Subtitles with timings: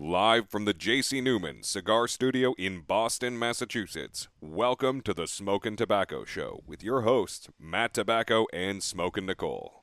[0.00, 1.20] Live from the J.C.
[1.20, 7.48] Newman Cigar Studio in Boston, Massachusetts, welcome to the Smokin Tabacco Show with your hosts,
[7.58, 9.82] Matt Tabacco and Smokin' Nicole.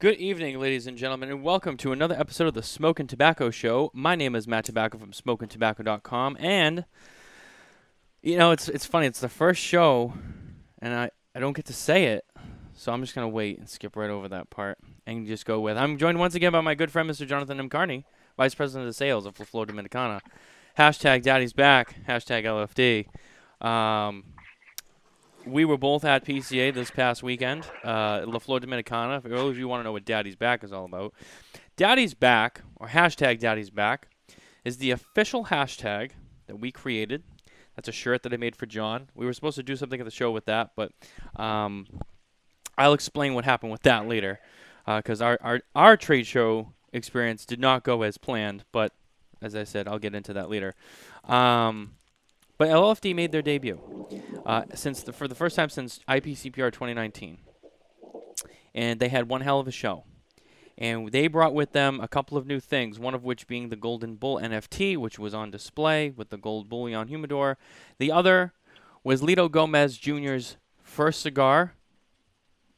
[0.00, 3.90] Good evening, ladies and gentlemen, and welcome to another episode of the Smokin Tabacco Show.
[3.94, 6.84] My name is Matt Tabacco from SmokinTabacco.com, and
[8.20, 9.06] you know it's it's funny.
[9.06, 10.12] It's the first show,
[10.82, 12.26] and I I don't get to say it,
[12.74, 14.76] so I'm just gonna wait and skip right over that part
[15.06, 15.78] and just go with.
[15.78, 17.26] I'm joined once again by my good friend Mr.
[17.26, 17.70] Jonathan M.
[17.70, 18.04] Carney,
[18.36, 20.20] Vice President of Sales of La Flor Dominicana.
[20.78, 21.96] Hashtag Daddy's back.
[22.08, 23.06] Hashtag LFD.
[23.66, 24.24] Um,
[25.46, 29.22] we were both at PCA this past weekend, uh, La Flor Dominicana.
[29.22, 31.14] For those of you want to know what Daddy's Back is all about,
[31.76, 34.08] Daddy's Back, or hashtag Daddy's Back,
[34.64, 36.12] is the official hashtag
[36.46, 37.24] that we created.
[37.76, 39.08] That's a shirt that I made for John.
[39.14, 40.92] We were supposed to do something at the show with that, but
[41.36, 41.86] um,
[42.76, 44.40] I'll explain what happened with that later,
[44.86, 48.64] because our, our our trade show experience did not go as planned.
[48.72, 48.92] But
[49.40, 50.74] as I said, I'll get into that later.
[51.24, 51.92] Um,
[52.58, 53.80] but LFD made their debut
[54.46, 57.38] uh, since the, for the first time since IPCPR 2019,
[58.74, 60.04] and they had one hell of a show.
[60.78, 63.76] And they brought with them a couple of new things, one of which being the
[63.76, 67.58] Golden Bull NFT, which was on display with the gold bullion humidor.
[67.98, 68.52] The other
[69.04, 71.74] was Lito Gomez Jr.'s first cigar,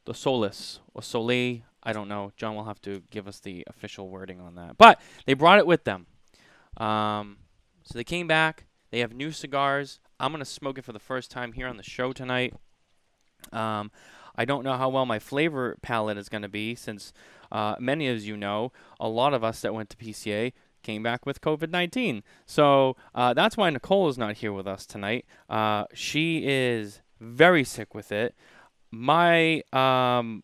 [0.05, 1.61] the Solis or Soleil.
[1.85, 2.31] I don't know.
[2.35, 4.77] John will have to give us the official wording on that.
[4.77, 6.07] But they brought it with them.
[6.77, 7.37] Um,
[7.83, 8.65] so they came back.
[8.91, 9.99] They have new cigars.
[10.19, 12.53] I'm going to smoke it for the first time here on the show tonight.
[13.51, 13.91] Um,
[14.35, 17.13] I don't know how well my flavor palette is going to be since
[17.51, 21.25] uh, many of you know, a lot of us that went to PCA came back
[21.25, 22.23] with COVID 19.
[22.45, 25.25] So uh, that's why Nicole is not here with us tonight.
[25.49, 28.35] Uh, she is very sick with it.
[28.91, 30.43] My, um,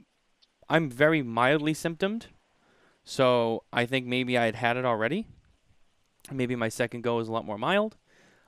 [0.71, 2.27] I'm very mildly symptomed.
[3.03, 5.27] So I think maybe I had had it already.
[6.31, 7.97] Maybe my second go is a lot more mild.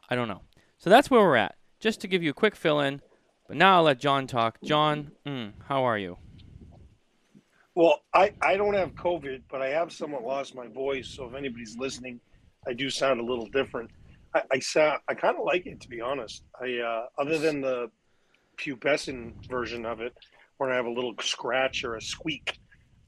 [0.09, 0.41] I don't know.
[0.77, 1.55] So that's where we're at.
[1.81, 3.01] Just to give you a quick fill in.
[3.45, 4.57] But now I'll let John talk.
[4.63, 6.17] John, mm, how are you?
[7.75, 11.09] Well, I, I don't have COVID, but I have somewhat lost my voice.
[11.09, 12.21] So if anybody's listening,
[12.65, 13.91] I do sound a little different.
[14.33, 16.43] I, I sound I kind of like it to be honest.
[16.61, 17.91] I uh, other than the
[18.57, 20.13] pubescent version of it,
[20.63, 22.57] where I have a little scratch or a squeak,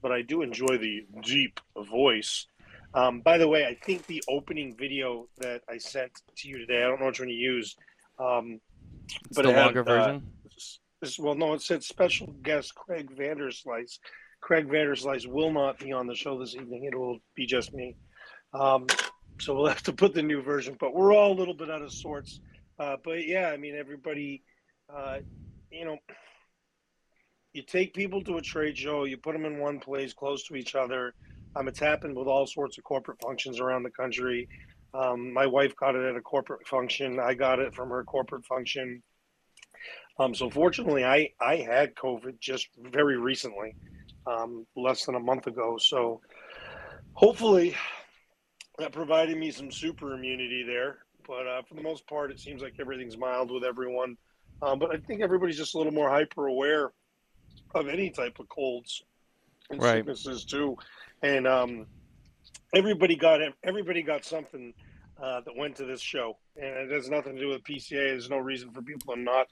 [0.02, 1.58] but I do enjoy the deep
[1.90, 2.46] voice.
[2.92, 6.82] Um, by the way, I think the opening video that I sent to you today,
[6.82, 7.78] I don't know which one you used,
[8.18, 8.60] um,
[9.24, 10.22] it's the it had, longer uh, version.
[11.00, 13.98] this, well, no, it said special guest Craig Vanderslice.
[14.42, 16.84] Craig Vanderslice will not be on the show this evening.
[16.84, 17.96] It will be just me.
[18.52, 18.86] Um,
[19.40, 21.80] so we'll have to put the new version, but we're all a little bit out
[21.80, 22.40] of sorts.
[22.78, 24.42] Uh, but yeah, I mean, everybody,
[24.94, 25.18] uh,
[25.70, 25.96] you know,
[27.56, 30.56] you take people to a trade show, you put them in one place close to
[30.56, 31.14] each other.
[31.56, 34.46] Um, it's happened with all sorts of corporate functions around the country.
[34.92, 37.18] Um, my wife got it at a corporate function.
[37.18, 39.02] I got it from her corporate function.
[40.18, 43.74] Um, so fortunately, I, I had COVID just very recently,
[44.26, 45.78] um, less than a month ago.
[45.78, 46.20] So
[47.14, 47.74] hopefully
[48.78, 50.98] that provided me some super immunity there.
[51.26, 54.16] But uh, for the most part, it seems like everything's mild with everyone.
[54.60, 56.92] Um, but I think everybody's just a little more hyper aware
[57.74, 59.02] of any type of colds
[59.70, 59.98] and Right.
[59.98, 60.76] sicknesses too.
[61.22, 61.86] And um,
[62.74, 64.72] everybody got everybody got something
[65.22, 67.90] uh, that went to this show, and it has nothing to do with PCA.
[67.90, 69.46] There's no reason for people to not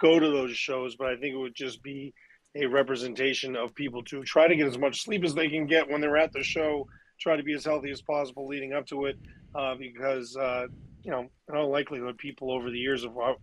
[0.00, 2.14] go to those shows, but I think it would just be
[2.56, 5.88] a representation of people to try to get as much sleep as they can get
[5.88, 6.86] when they're at the show.
[7.20, 9.16] Try to be as healthy as possible leading up to it,
[9.54, 10.66] uh, because uh,
[11.04, 13.36] you know, in all likelihood, people over the years have,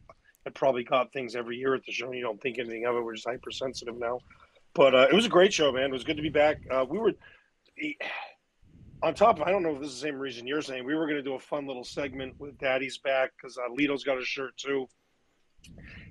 [0.56, 2.08] probably got things every year at the show.
[2.08, 3.04] And you don't think anything of it.
[3.04, 4.20] We're just hypersensitive now.
[4.74, 5.86] But uh, it was a great show, man.
[5.86, 6.58] It was good to be back.
[6.70, 7.14] Uh, we were
[9.02, 10.96] on top of, I don't know if this is the same reason you're saying, we
[10.96, 14.20] were going to do a fun little segment with Daddy's back because uh, Lito's got
[14.20, 14.88] a shirt too.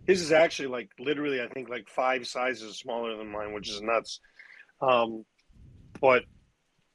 [0.06, 3.82] His is actually like literally, I think, like five sizes smaller than mine, which is
[3.82, 4.20] nuts.
[4.80, 5.24] Um,
[6.00, 6.24] but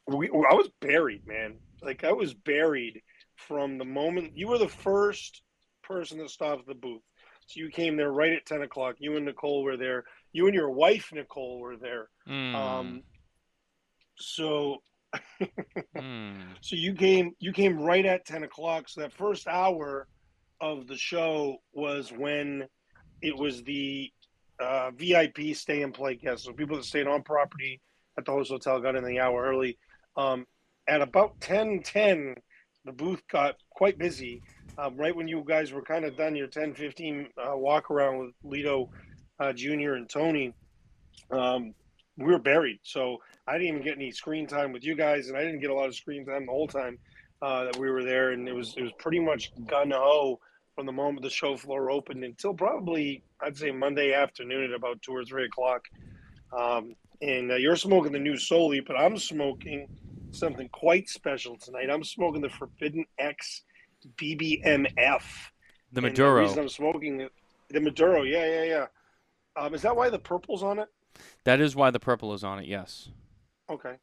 [0.06, 1.56] we, I was buried, man.
[1.82, 3.02] Like I was buried
[3.36, 5.42] from the moment you were the first
[5.82, 7.02] person that stopped at the booth.
[7.46, 8.96] So you came there right at ten o'clock.
[8.98, 10.04] You and Nicole were there.
[10.32, 12.08] You and your wife Nicole were there.
[12.28, 13.02] Mm, Um,
[14.16, 14.82] so
[15.96, 16.42] mm.
[16.60, 20.08] so you came you came right at 10 o'clock so that first hour
[20.60, 22.66] of the show was when
[23.22, 24.10] it was the
[24.60, 27.80] uh, vip stay and play guests so people that stayed on property
[28.18, 29.78] at the host hotel got in the hour early
[30.16, 30.46] um,
[30.88, 32.34] at about 10 10
[32.84, 34.42] the booth got quite busy
[34.78, 38.18] um, right when you guys were kind of done your 10 15 uh, walk around
[38.18, 38.88] with Lito
[39.40, 40.52] uh, jr and tony
[41.30, 41.74] um,
[42.16, 45.36] we were buried so I didn't even get any screen time with you guys, and
[45.36, 46.98] I didn't get a lot of screen time the whole time.
[47.42, 50.40] uh, that we were there, and it was it was pretty much gun ho
[50.74, 55.02] from the moment the show floor opened until probably I'd say Monday afternoon at about
[55.02, 55.82] two or three o'clock.
[56.56, 59.88] Um, and uh, you're smoking the new Soli, but I'm smoking
[60.30, 61.90] something quite special tonight.
[61.90, 63.62] I'm smoking the Forbidden X
[64.16, 65.22] BBMF.
[65.92, 66.34] The And Maduro.
[66.42, 67.32] The reason I'm smoking it,
[67.70, 68.86] the Maduro, yeah, yeah, yeah.
[69.56, 70.88] Um, is that why the purple's on it?
[71.44, 72.66] That is why the purple is on it.
[72.66, 73.08] Yes.
[73.70, 73.94] Okay.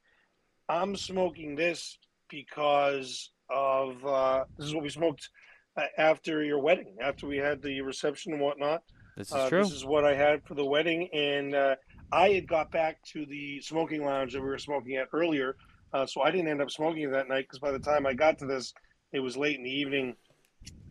[0.69, 1.97] I'm smoking this
[2.29, 5.29] because of uh, this is what we smoked
[5.75, 8.83] uh, after your wedding, after we had the reception and whatnot.
[9.17, 9.63] This is Uh, true.
[9.63, 11.75] This is what I had for the wedding, and uh,
[12.13, 15.57] I had got back to the smoking lounge that we were smoking at earlier,
[15.93, 18.39] uh, so I didn't end up smoking that night because by the time I got
[18.39, 18.73] to this,
[19.11, 20.15] it was late in the evening,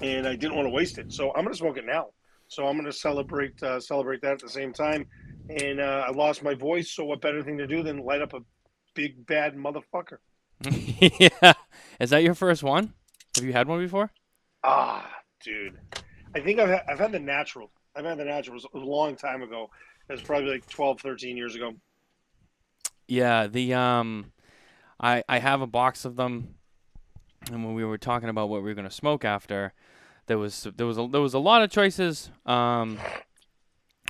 [0.00, 1.12] and I didn't want to waste it.
[1.12, 2.08] So I'm going to smoke it now.
[2.48, 5.06] So I'm going to celebrate uh, celebrate that at the same time.
[5.48, 8.34] And uh, I lost my voice, so what better thing to do than light up
[8.34, 8.40] a
[8.94, 10.18] big bad motherfucker?
[11.00, 11.54] yeah.
[11.98, 12.92] Is that your first one?
[13.36, 14.12] Have you had one before?
[14.62, 15.10] Ah,
[15.42, 15.78] dude.
[16.34, 17.70] I think I've had, I've had the natural.
[17.96, 18.56] I've had the natural.
[18.56, 19.70] It was, a long time ago.
[20.08, 21.72] It was probably like 12, 13 years ago.
[23.08, 24.32] Yeah, the um,
[25.00, 26.54] I I have a box of them,
[27.50, 29.72] and when we were talking about what we were gonna smoke after,
[30.26, 32.30] there was there was a, there was a lot of choices.
[32.46, 32.98] Um,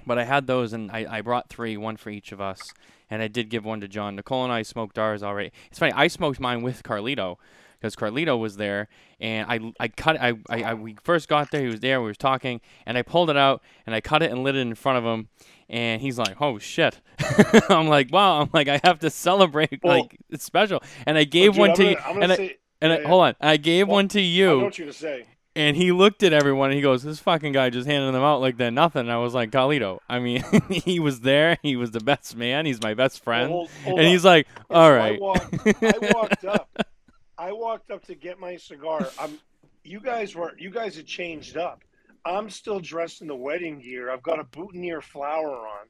[0.07, 2.73] but I had those, and I I brought three, one for each of us,
[3.11, 4.17] and I did give one to John.
[4.17, 5.53] Nicole and I smoked ours already.
[5.71, 7.37] It's funny, I smoked mine with Carlito.
[7.79, 8.89] Because Carlito was there,
[9.21, 11.63] and I, I cut I, I, I we first got there.
[11.63, 12.03] He was there.
[12.03, 14.59] We was talking, and I pulled it out, and I cut it and lit it
[14.59, 15.29] in front of him,
[15.67, 17.01] and he's like, "Oh shit!"
[17.71, 21.25] I'm like, "Wow!" I'm like, "I have to celebrate Well- like it's special." And I
[21.25, 23.09] gave Dude, one I'm to gonna, you, and I, and I, yeah, yeah.
[23.09, 24.47] hold on, I gave Well, one to you.
[24.47, 25.25] I know you, what to say.
[25.57, 26.71] and he looked at everyone.
[26.71, 29.19] and He goes, "This fucking guy just handing them out like they're nothing." And I
[29.19, 31.59] was like, "Carlito, I mean, he was there.
[31.63, 32.67] He was the best man.
[32.67, 34.97] He's my best Well, friend." hold- hold and he's like, "All so.
[35.01, 36.69] I walked, I walked up.
[37.39, 39.09] I walked up to get my cigar.
[39.19, 39.39] I'm.
[39.83, 40.53] You guys were.
[40.59, 41.83] You guys had changed up.
[42.27, 44.11] I'm still dressed in the wedding gear.
[44.11, 45.87] I've got a boutonniere flower on,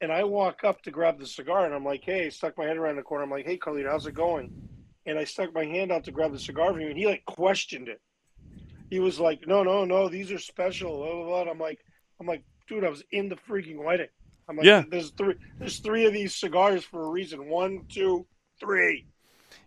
[0.00, 2.76] and I walk up to grab the cigar, and I'm like, "Hey!" Stuck my head
[2.76, 3.24] around the corner.
[3.24, 4.52] I'm like, "Hey, Carlito, how's it going?"
[5.06, 7.24] And I stuck my hand out to grab the cigar from him, and he like
[7.24, 8.00] questioned it.
[8.90, 11.40] He was like, "No, no, no, these are special." Blah, blah, blah.
[11.42, 11.80] And I'm like,
[12.20, 14.08] "I'm like, dude, I was in the freaking wedding."
[14.48, 14.84] I'm like, Yeah.
[14.88, 15.34] "There's three.
[15.58, 17.48] There's three of these cigars for a reason.
[17.48, 18.26] One, two,
[18.60, 19.06] three.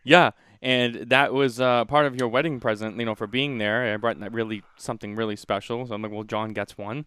[0.04, 0.32] Yeah,
[0.62, 3.94] and that was uh, part of your wedding present, you know, for being there.
[3.94, 5.86] I brought that really something really special.
[5.86, 7.06] So I'm like, well, John gets one,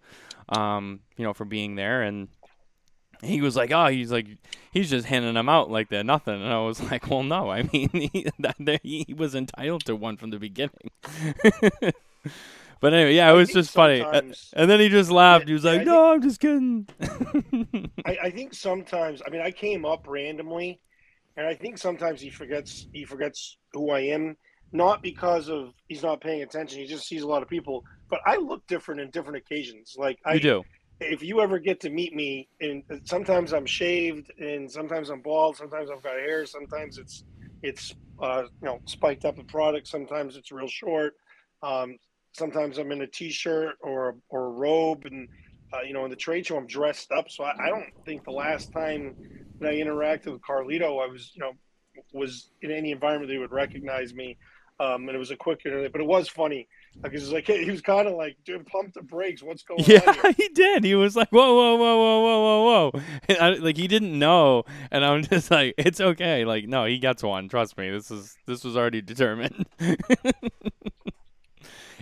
[0.48, 2.28] um, you know, for being there, and
[3.22, 4.26] he was like, oh, he's like,
[4.72, 7.62] he's just handing them out like they're nothing, and I was like, well, no, I
[7.72, 10.90] mean, he, that, he was entitled to one from the beginning.
[12.80, 14.00] but anyway, yeah, it was just funny.
[14.00, 15.46] And then he just laughed.
[15.46, 16.88] He was like, I no, I'm just kidding.
[18.04, 19.22] I, I think sometimes.
[19.26, 20.80] I mean, I came up randomly,
[21.36, 22.88] and I think sometimes he forgets.
[22.92, 24.36] He forgets who I am,
[24.72, 26.80] not because of he's not paying attention.
[26.80, 27.84] He just sees a lot of people.
[28.10, 29.94] But I look different in different occasions.
[29.96, 30.64] Like I you do.
[31.02, 35.56] If you ever get to meet me, and sometimes I'm shaved, and sometimes I'm bald,
[35.56, 37.24] sometimes I've got hair, sometimes it's
[37.62, 41.14] it's uh, you know spiked up in product, sometimes it's real short,
[41.62, 41.98] um,
[42.32, 45.28] sometimes I'm in a t-shirt or or a robe, and
[45.72, 47.30] uh, you know in the trade show I'm dressed up.
[47.30, 49.14] So I, I don't think the last time
[49.60, 51.52] that I interacted with Carlito, I was you know
[52.12, 54.36] was in any environment he would recognize me.
[54.80, 56.66] Um, and it was a quick, interview, but it was funny
[57.00, 59.42] because like he was kind of like, "Dude, pump the brakes.
[59.42, 60.84] What's going on?" Yeah, he did.
[60.84, 64.64] He was like, "Whoa, whoa, whoa, whoa, whoa, whoa, whoa!" I, like he didn't know,
[64.90, 67.48] and I'm just like, "It's okay." Like, no, he gets one.
[67.48, 67.90] Trust me.
[67.90, 69.66] This is this was already determined.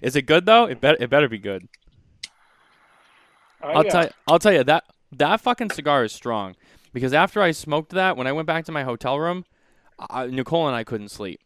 [0.02, 0.64] is it good though?
[0.64, 1.68] It better it better be good.
[3.62, 3.90] Oh, I'll yeah.
[3.90, 6.56] tell you, I'll tell you that that fucking cigar is strong
[6.92, 9.44] because after I smoked that, when I went back to my hotel room,
[9.98, 11.40] I, Nicole and I couldn't sleep.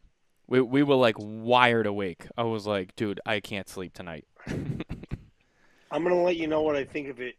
[0.47, 2.27] We we were like wired awake.
[2.37, 6.85] I was like, "Dude, I can't sleep tonight." I'm gonna let you know what I
[6.85, 7.37] think of it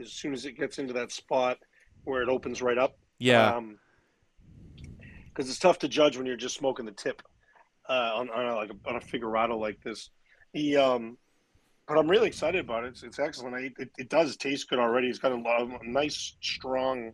[0.00, 1.58] as soon as it gets into that spot
[2.04, 2.96] where it opens right up.
[3.18, 3.60] Yeah.
[5.28, 7.22] because it's tough to judge when you're just smoking the tip
[7.88, 10.10] uh, on, on a, like a, on a figurado like this.
[10.52, 11.18] He, um,
[11.86, 12.88] but I'm really excited about it.
[12.88, 13.56] It's, it's excellent.
[13.56, 15.08] I, it, it does taste good already.
[15.08, 17.12] It's got a lot of a nice, strong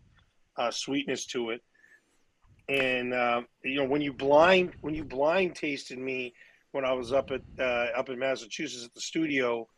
[0.56, 1.62] uh, sweetness to it.
[2.68, 6.34] And uh, you know, when you blind when you blind tasted me
[6.72, 9.68] when I was up at uh, up in Massachusetts at the studio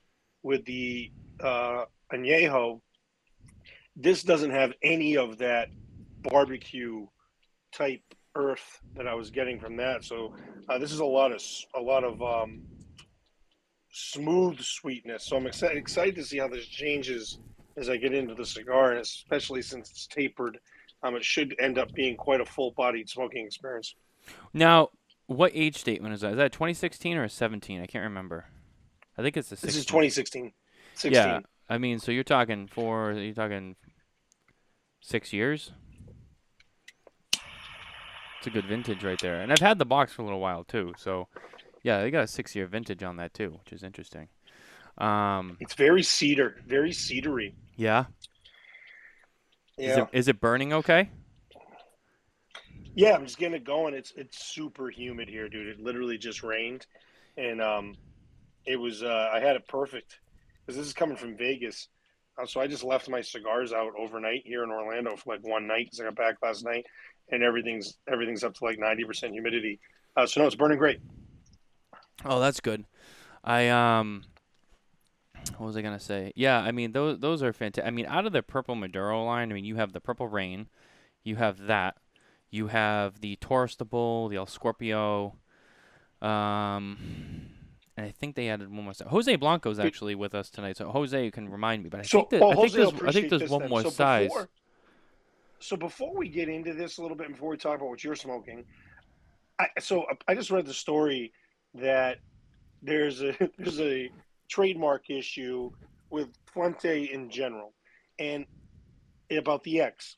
[0.42, 2.80] with the uh, añejo,
[3.96, 5.68] this doesn't have any of that
[6.22, 7.06] barbecue
[7.72, 8.02] type
[8.36, 10.04] earth that I was getting from that.
[10.04, 10.34] So
[10.68, 11.42] uh, this is a lot of
[11.74, 12.62] a lot of um,
[13.90, 15.24] smooth sweetness.
[15.24, 17.38] So I'm excited excited to see how this changes
[17.76, 20.58] as I get into the cigar, and especially since it's tapered.
[21.02, 23.94] Um, it should end up being quite a full-bodied smoking experience.
[24.52, 24.88] Now,
[25.26, 26.32] What age statement is that?
[26.32, 27.80] Is that 2016 or 17?
[27.82, 28.46] I can't remember.
[29.18, 29.56] I think it's the.
[29.56, 29.66] 16.
[29.68, 30.52] This is 2016.
[30.94, 31.12] 16.
[31.12, 33.12] Yeah, I mean, so you're talking four.
[33.12, 33.76] You're talking
[35.00, 35.72] six years.
[37.32, 40.62] It's a good vintage right there, and I've had the box for a little while
[40.64, 40.92] too.
[40.96, 41.28] So,
[41.82, 44.28] yeah, they got a six-year vintage on that too, which is interesting.
[44.98, 47.54] Um, It's very cedar, very cedary.
[47.76, 48.04] yeah.
[49.78, 51.10] Is it, is it burning okay?
[52.94, 53.92] Yeah, I'm just getting it going.
[53.92, 55.68] It's it's super humid here, dude.
[55.68, 56.86] It literally just rained,
[57.36, 57.94] and um,
[58.64, 60.20] it was uh, I had it perfect
[60.64, 61.88] because this is coming from Vegas,
[62.40, 65.66] uh, so I just left my cigars out overnight here in Orlando for like one
[65.66, 66.86] night because I got back last night,
[67.30, 69.78] and everything's everything's up to like ninety percent humidity.
[70.16, 71.00] Uh, so no, it's burning great.
[72.24, 72.86] Oh, that's good.
[73.44, 74.24] I um,
[75.58, 76.32] what was I gonna say?
[76.34, 77.86] Yeah, I mean those those are fantastic.
[77.86, 80.68] I mean, out of the purple Maduro line, I mean you have the purple rain,
[81.22, 81.96] you have that,
[82.50, 85.36] you have the Taurus the Bull, the El Scorpio,
[86.22, 86.96] um,
[87.96, 88.94] and I think they added one more.
[88.94, 89.08] Size.
[89.08, 91.88] Jose Blanco's actually with us tonight, so Jose you can remind me.
[91.88, 93.70] But I So think that, oh, I think there's I think there's one then.
[93.70, 94.28] more so size.
[94.28, 94.48] Before,
[95.58, 98.16] so before we get into this a little bit, before we talk about what you're
[98.16, 98.64] smoking,
[99.58, 101.32] I, so I just read the story
[101.74, 102.18] that
[102.82, 104.10] there's a there's a
[104.48, 105.70] trademark issue
[106.10, 107.72] with Fuente in general,
[108.18, 108.46] and
[109.30, 110.16] about the X.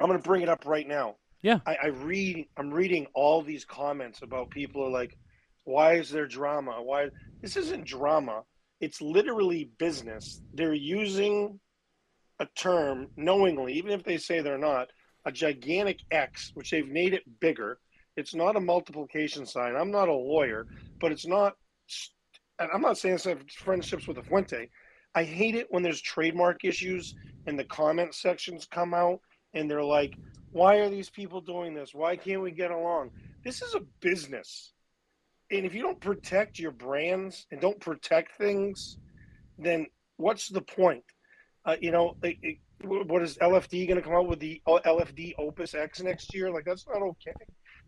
[0.00, 1.16] I'm going to bring it up right now.
[1.42, 1.60] Yeah.
[1.66, 2.48] I, I read.
[2.56, 5.16] I'm reading all these comments about people are like,
[5.64, 6.82] "Why is there drama?
[6.82, 7.08] Why
[7.40, 8.42] this isn't drama?
[8.80, 10.42] It's literally business.
[10.52, 11.60] They're using
[12.40, 14.88] a term knowingly, even if they say they're not,
[15.24, 17.78] a gigantic X, which they've made it bigger.
[18.16, 19.76] It's not a multiplication sign.
[19.76, 20.66] I'm not a lawyer,
[21.00, 21.54] but it's not.
[22.58, 24.68] And I'm not saying this have friendships with the Fuente.
[25.14, 27.14] I hate it when there's trademark issues
[27.46, 29.20] and the comment sections come out
[29.54, 30.16] and they're like,
[30.52, 31.94] "Why are these people doing this?
[31.94, 33.10] Why can't we get along?"
[33.44, 34.72] This is a business,
[35.50, 38.98] and if you don't protect your brands and don't protect things,
[39.58, 41.04] then what's the point?
[41.64, 45.34] Uh, you know, it, it, what is LFD going to come out with the LFD
[45.38, 46.50] Opus X next year?
[46.50, 47.32] Like that's not okay.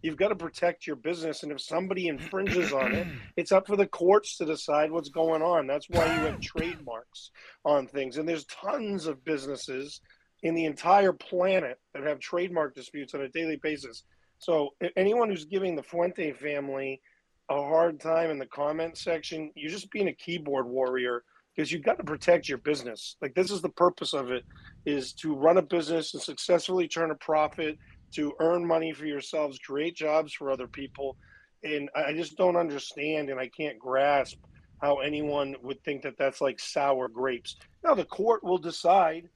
[0.03, 3.77] You've got to protect your business, and if somebody infringes on it, it's up for
[3.77, 5.67] the courts to decide what's going on.
[5.67, 7.31] That's why you have trademarks
[7.65, 10.01] on things, and there's tons of businesses
[10.43, 14.05] in the entire planet that have trademark disputes on a daily basis.
[14.39, 17.01] So anyone who's giving the Fuente family
[17.49, 21.23] a hard time in the comment section, you're just being a keyboard warrior
[21.55, 23.17] because you've got to protect your business.
[23.23, 24.45] Like this is the purpose of it
[24.85, 27.79] is to run a business and successfully turn a profit,
[28.13, 31.17] to earn money for yourselves, create jobs for other people.
[31.63, 34.39] And I just don't understand and I can't grasp
[34.81, 37.57] how anyone would think that that's like sour grapes.
[37.83, 39.29] Now the court will decide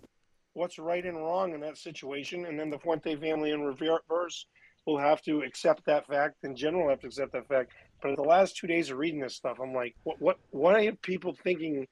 [0.53, 4.47] what's right and wrong in that situation and then the Fuente family in reverse
[4.87, 7.73] will have to accept that fact in general have to accept that fact.
[8.03, 10.93] But the last two days of reading this stuff, I'm like, what what why are
[10.93, 11.87] people thinking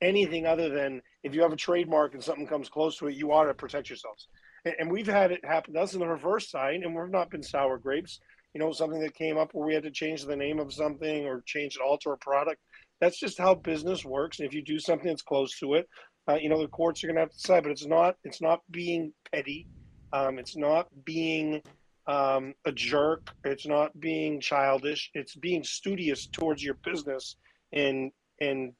[0.00, 3.32] anything other than if you have a trademark and something comes close to it, you
[3.32, 4.28] ought to protect yourselves.
[4.64, 7.42] And, we've had it happen to us in the reverse side, and we've not been
[7.42, 8.20] sour grapes.
[8.54, 11.26] You know, something that came up where we had to change the name of something
[11.26, 12.60] or change it, alter a product.
[13.00, 14.38] That's just how business works.
[14.38, 15.88] And if you do something that's close to it,
[16.28, 17.64] uh, you know, the courts are going to have to decide.
[17.64, 18.16] But it's not.
[18.24, 19.66] It's not being petty.
[20.12, 21.60] Um, it's not being
[22.06, 23.30] um, a jerk.
[23.44, 25.10] It's not being childish.
[25.14, 27.36] It's being studious towards your business
[27.72, 28.72] and and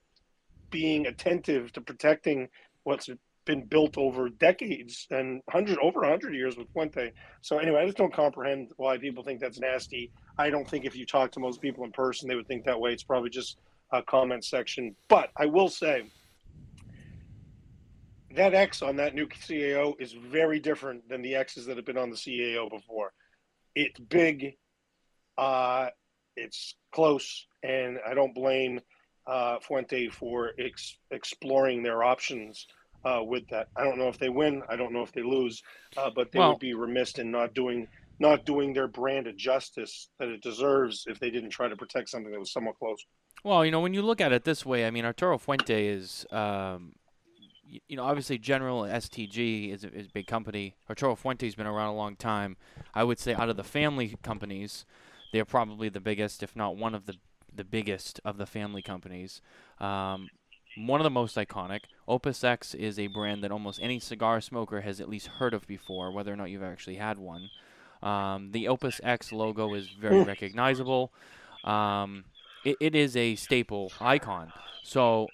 [0.70, 2.48] being attentive to protecting
[2.84, 3.08] what's
[3.44, 7.12] been built over decades and hundred over hundred years with Fuente.
[7.42, 10.10] So anyway, I just don't comprehend why people think that's nasty.
[10.38, 12.80] I don't think if you talk to most people in person, they would think that
[12.80, 12.92] way.
[12.92, 13.58] It's probably just
[13.90, 14.96] a comment section.
[15.08, 16.04] But I will say
[18.34, 21.98] that X on that new CAO is very different than the X's that have been
[21.98, 23.12] on the CAO before.
[23.74, 24.56] It's big,
[25.38, 25.88] uh,
[26.36, 28.80] it's close, and I don't blame
[29.26, 32.66] uh, Fuente for ex- exploring their options
[33.04, 33.68] uh, with that.
[33.76, 34.62] I don't know if they win.
[34.68, 35.62] I don't know if they lose,
[35.96, 37.88] uh, but they Well- would be remiss in not doing
[38.20, 42.08] not doing their brand a justice that it deserves if they didn't try to protect
[42.08, 43.04] something that was somewhat close.
[43.42, 46.24] Well, you know, when you look at it this way, I mean, Arturo Fuente is,
[46.30, 46.94] um,
[47.66, 50.76] you know, obviously General STG is a, is a big company.
[50.88, 52.56] Arturo Fuente's been around a long time.
[52.94, 54.86] I would say out of the family companies,
[55.32, 57.16] they're probably the biggest, if not one of the
[57.52, 59.40] the biggest of the family companies.
[59.80, 60.28] Um,
[60.76, 61.80] one of the most iconic.
[62.06, 65.66] Opus X is a brand that almost any cigar smoker has at least heard of
[65.66, 67.48] before, whether or not you've actually had one.
[68.02, 71.12] Um, the Opus X logo is very recognizable.
[71.64, 72.24] Um,
[72.64, 74.52] it, it is a staple icon.
[74.82, 75.28] So,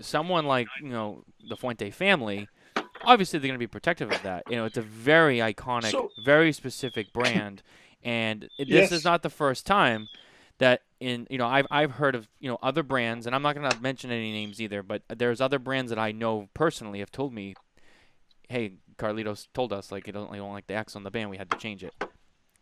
[0.00, 2.48] someone like you know the Fuente family,
[3.04, 4.44] obviously they're going to be protective of that.
[4.48, 7.62] You know, it's a very iconic, So- very specific brand,
[8.04, 8.92] And this Yes.
[8.92, 10.08] is not the first time
[10.58, 13.54] that in you know I've I've heard of you know other brands, and I'm not
[13.54, 17.10] going to mention any names either, but there's other brands that I know personally have
[17.10, 17.54] told me,
[18.48, 21.36] hey, Carlitos told us like you don't, don't like the X on the band, we
[21.36, 21.94] had to change it.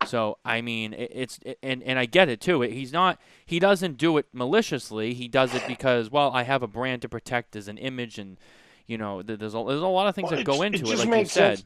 [0.05, 2.61] So I mean, it, it's it, and and I get it too.
[2.61, 5.13] He's not he doesn't do it maliciously.
[5.13, 8.37] He does it because well, I have a brand to protect as an image, and
[8.85, 10.91] you know th- there's a, there's a lot of things Well, that go it into
[10.91, 11.57] it, like you said.
[11.57, 11.65] sense.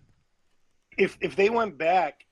[0.98, 2.26] If if they went back,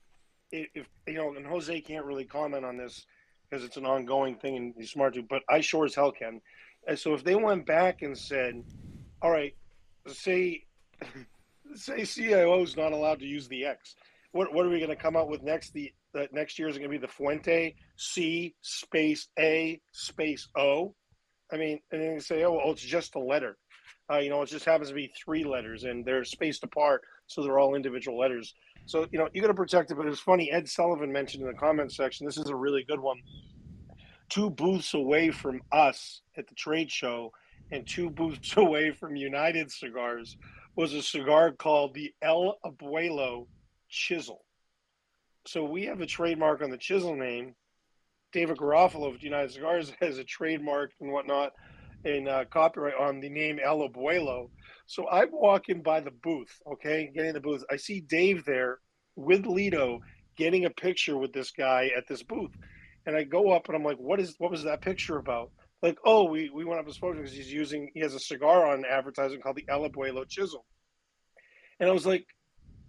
[0.50, 3.06] if you know, and Jose can't really comment on this
[3.50, 6.40] because it's an ongoing thing and he's smart to, but I sure as hell can.
[6.86, 8.62] And so if they went back and said,
[9.22, 9.54] "All right,
[10.06, 10.64] say
[11.74, 13.96] say CAO is not allowed to use the X,"
[14.32, 15.72] what what are we going to come out with next?
[15.72, 20.94] The uh, next year is going to be the Fuente C space A space O.
[21.52, 23.58] I mean, and then you say, "Oh, well, it's just a letter."
[24.10, 27.42] Uh, you know, it just happens to be three letters and they're spaced apart, so
[27.42, 28.54] they're all individual letters.
[28.86, 29.96] So, you know, you got to protect it.
[29.96, 33.00] But it's funny, Ed Sullivan mentioned in the comment section, this is a really good
[33.00, 33.20] one.
[34.28, 37.32] Two booths away from us at the trade show
[37.70, 40.36] and two booths away from United Cigars
[40.76, 43.46] was a cigar called the El Abuelo
[43.88, 44.44] Chisel.
[45.46, 47.54] So we have a trademark on the Chisel name.
[48.32, 51.52] David Garofalo of United Cigars has a trademark and whatnot
[52.04, 54.48] and uh, copyright on the name El Abuelo.
[54.90, 57.62] So I'm walking by the booth, okay, getting the booth.
[57.70, 58.80] I see Dave there
[59.14, 60.00] with Lito
[60.36, 62.50] getting a picture with this guy at this booth.
[63.06, 65.52] And I go up and I'm like, what is what was that picture about?
[65.80, 68.66] Like, oh, we, we went up and spoke because he's using he has a cigar
[68.66, 70.66] on advertising called the El Abuelo Chisel.
[71.78, 72.26] And I was like,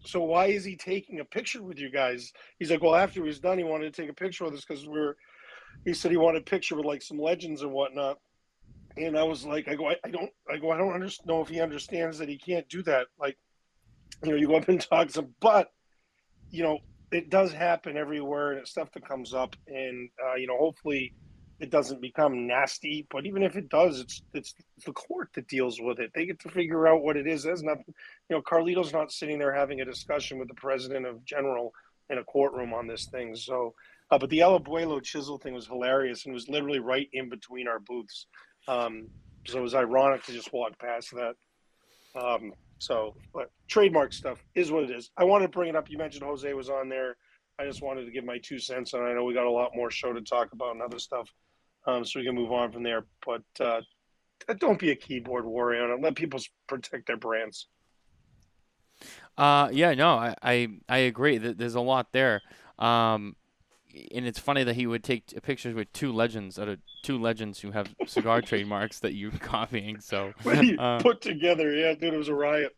[0.04, 2.34] so why is he taking a picture with you guys?
[2.58, 4.66] He's like, well, after he was done, he wanted to take a picture with us
[4.66, 5.14] because we're.
[5.86, 8.18] He said he wanted a picture with like some legends and whatnot.
[8.98, 11.42] And I was like, I go, I, I don't, I go, I don't under, know
[11.42, 13.08] if he understands that he can't do that.
[13.20, 13.38] Like,
[14.24, 15.72] you know, you go up and talk to him, but
[16.52, 16.80] you know,
[17.12, 21.14] it does happen everywhere, and it's stuff that comes up, and uh, you know, hopefully,
[21.60, 23.06] it doesn't become nasty.
[23.10, 24.56] But even if it does, it's it's
[24.86, 26.12] the court that deals with it.
[26.14, 27.44] They get to figure out what it is.
[27.44, 27.86] There's nothing,
[28.30, 31.74] you know, Carlito's not sitting there having a discussion with the president of general
[32.10, 33.36] in a courtroom on this thing.
[33.36, 33.74] So,
[34.10, 37.68] uh, but the El Abuelo chisel thing was hilarious, and was literally right in between
[37.68, 38.28] our booths.
[38.68, 39.08] Um,
[39.48, 41.36] so it was ironic to just walk past that.
[42.20, 45.12] Um, so, but trademark stuff is what it is.
[45.18, 45.90] I wanted to bring it up.
[45.90, 47.16] You mentioned Jose was on there.
[47.60, 49.76] I just wanted to give my two cents, and I know we got a lot
[49.76, 51.30] more show to talk about and other stuff,
[51.86, 53.06] um, so we can move on from there.
[53.26, 53.82] But uh,
[54.60, 57.68] don't be a keyboard warrior and let people protect their brands.
[59.38, 61.40] Uh, yeah, no, I, I, I agree.
[61.40, 62.42] Th- There's a lot there.
[62.80, 63.36] Um,
[64.14, 67.18] and it's funny that he would take t- pictures with two legends out of two
[67.18, 70.00] legends who have cigar trademarks that you're copying.
[70.00, 72.76] So, you uh, put together, yeah, dude, it was a riot.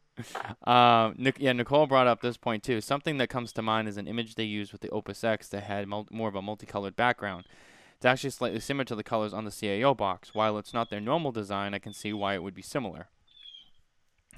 [0.68, 2.82] Um, Nic- yeah, Nicole brought up this point too.
[2.82, 5.64] Something that comes to mind is an image they used with the Opus X that
[5.64, 7.46] had mul- more of a multicolored background.
[7.96, 10.36] It's actually slightly similar to the colors on the CAO box.
[10.36, 13.08] While it's not their normal design, I can see why it would be similar.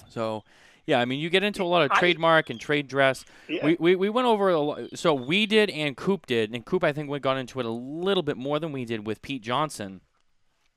[0.07, 0.43] So,
[0.87, 3.25] yeah, I mean, you get into a lot of I- trademark and trade dress.
[3.47, 3.65] Yeah.
[3.65, 4.97] We, we, we went over a lot.
[4.97, 7.71] So we did, and Coop did, and Coop I think we got into it a
[7.71, 10.01] little bit more than we did with Pete Johnson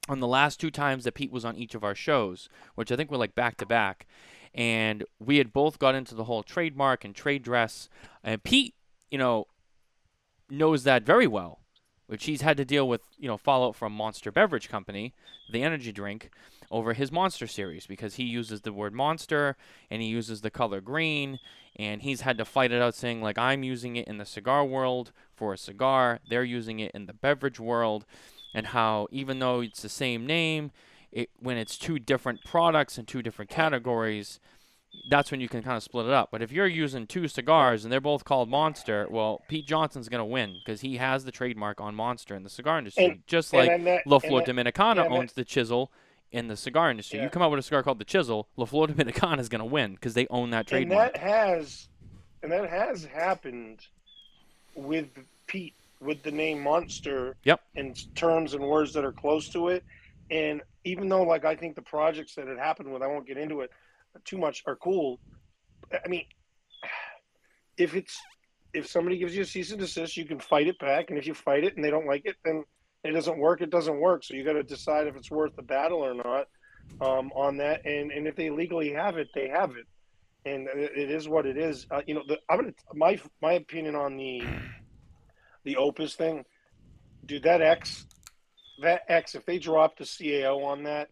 [0.08, 2.96] on the last two times that Pete was on each of our shows, which I
[2.96, 4.06] think were like back to back.
[4.54, 7.90] And we had both got into the whole trademark and trade dress.
[8.24, 8.74] And Pete,
[9.10, 9.46] you know,
[10.48, 11.60] knows that very well,
[12.06, 15.12] which he's had to deal with, you know, fallout from Monster Beverage Company,
[15.52, 16.30] the energy drink,
[16.70, 19.56] over his Monster series because he uses the word monster
[19.90, 21.38] and he uses the color green
[21.76, 24.64] and he's had to fight it out saying like I'm using it in the cigar
[24.64, 28.04] world for a cigar, they're using it in the beverage world.
[28.54, 30.70] And how even though it's the same name,
[31.12, 34.40] it when it's two different products and two different categories,
[35.10, 36.30] that's when you can kind of split it up.
[36.32, 40.20] But if you're using two cigars and they're both called Monster, well, Pete Johnson's going
[40.20, 43.52] to win because he has the trademark on Monster in the cigar industry, And- just
[43.54, 45.92] and like that- La Flor that- Dominicana owns the chisel
[46.32, 47.18] in the cigar industry.
[47.18, 47.24] Yeah.
[47.24, 49.64] You come out with a cigar called the Chisel, La Flor Dominicana is going to
[49.64, 51.14] win because they own that trademark.
[51.14, 51.88] and that has
[52.42, 53.86] and that has happened
[54.74, 55.08] with
[55.46, 57.60] Pete with the name Monster Yep.
[57.74, 59.82] in terms and words that are close to it.
[60.30, 63.36] And even though like I think the projects that it happened with, I won't get
[63.38, 63.70] into it
[64.24, 65.18] too much, are cool.
[66.04, 66.24] I mean,
[67.76, 68.18] if it's
[68.74, 71.26] if somebody gives you a cease and desist, you can fight it back, and if
[71.26, 72.64] you fight it and they don't like it, then
[73.08, 73.60] it doesn't work.
[73.60, 74.24] It doesn't work.
[74.24, 76.48] So you got to decide if it's worth the battle or not
[77.00, 77.84] um, on that.
[77.86, 79.86] And and if they legally have it, they have it,
[80.44, 81.86] and it, is what it is.
[81.90, 84.42] Uh, you know, the, I'm gonna my my opinion on the
[85.64, 86.44] the Opus thing,
[87.24, 87.44] dude.
[87.44, 88.06] That X,
[88.82, 89.34] that X.
[89.34, 91.08] If they dropped the CAO on that,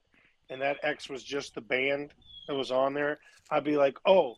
[0.51, 2.13] and that X was just the band
[2.49, 3.19] that was on there,
[3.51, 4.35] I'd be like, oh,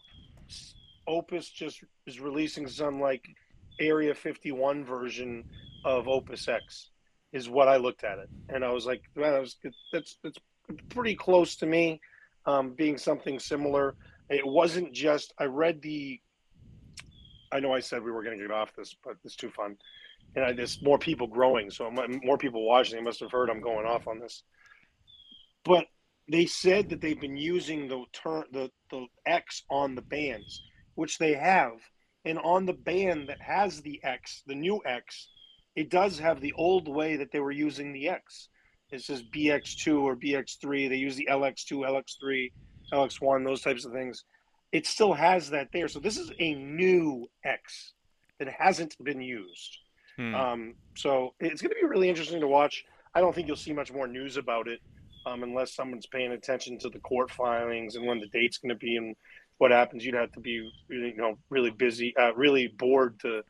[1.07, 3.27] Opus just is releasing some like
[3.81, 5.45] Area 51 version
[5.85, 6.91] of Opus X,
[7.33, 9.57] is what I looked at it, and I was like, man, that was
[9.93, 10.39] that's that's
[10.89, 12.01] pretty close to me,
[12.47, 13.95] um, being something similar.
[14.31, 16.21] It wasn't just I read the.
[17.51, 19.77] I know I said we were going to get off this, but it's too fun,
[20.37, 21.91] and I, there's more people growing, so
[22.23, 22.97] more people watching.
[22.97, 24.43] They must have heard I'm going off on this,
[25.65, 25.87] but
[26.31, 30.63] they said that they've been using the turn the the X on the bands,
[30.95, 31.73] which they have,
[32.25, 35.29] and on the band that has the X, the new X,
[35.79, 38.49] it does have the old way that they were using the X.
[38.91, 40.89] It says BX2 or BX3.
[40.89, 42.51] They use the LX2, LX3,
[42.93, 44.25] LX1, those types of things.
[44.73, 45.87] It still has that there.
[45.87, 47.93] So this is a new X
[48.41, 49.79] that hasn't been used.
[50.17, 50.35] Hmm.
[50.35, 52.85] Um, so it's going to be really interesting to watch.
[53.15, 54.81] I don't think you'll see much more news about it
[55.27, 58.75] um, unless someone's paying attention to the court filings and when the date's going to
[58.75, 59.15] be and
[59.59, 60.05] what happens.
[60.05, 63.43] You'd have to be, you know, really busy, uh, really bored to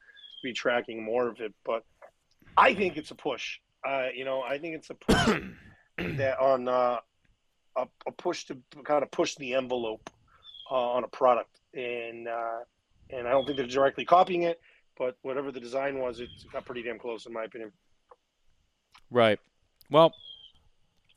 [0.43, 1.55] be tracking more of it.
[1.65, 1.85] But
[2.59, 3.61] I think it's a push.
[3.87, 5.41] Uh, you know, I think it's a push
[6.19, 6.99] that on uh,
[7.77, 10.11] a, a, push to kind of push the envelope
[10.71, 12.59] uh, on a product, and uh,
[13.11, 14.61] and I don't think they're directly copying it,
[14.99, 17.71] but whatever the design was, it got pretty damn close in my opinion.
[19.11, 19.39] Right.
[19.91, 20.13] Well,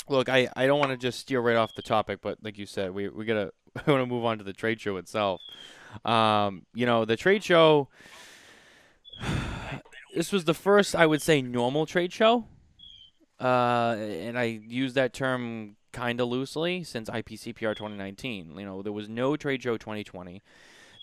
[0.08, 2.68] look, I, I don't want to just steer right off the topic, but like you
[2.68, 3.52] said, we we gotta
[3.88, 5.42] want to move on to the trade show itself.
[6.06, 7.90] Um, you know, the trade show.
[10.16, 12.46] This was the first, I would say, normal trade show,
[13.40, 18.58] uh, and I use that term kind of loosely since IPCPR 2019.
[18.58, 20.42] You know, there was no trade show 2020.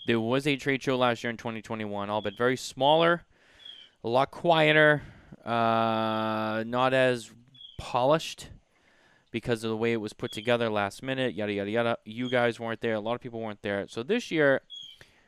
[0.05, 3.23] There was a trade show last year in 2021, all but very smaller,
[4.03, 5.01] a lot quieter,
[5.45, 7.31] uh, not as
[7.77, 8.49] polished
[9.31, 11.97] because of the way it was put together last minute, yada, yada, yada.
[12.05, 12.95] You guys weren't there.
[12.95, 13.87] A lot of people weren't there.
[13.87, 14.61] So this year,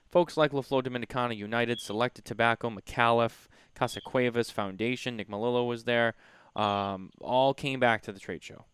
[0.09, 3.47] folks like La Flor Dominicana, United, Selected Tobacco, Micallef,
[3.81, 6.13] Casa Cuevas Foundation, Nick Melillo was there,
[6.55, 8.65] um, all came back to the trade show.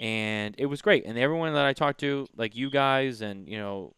[0.00, 1.04] And it was great.
[1.06, 3.94] And everyone that I talked to, like you guys and, you know,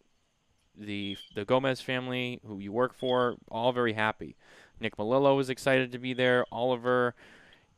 [0.77, 4.37] the the Gomez family who you work for, all very happy.
[4.81, 6.45] Nick Malillo was excited to be there.
[6.53, 7.15] Oliver,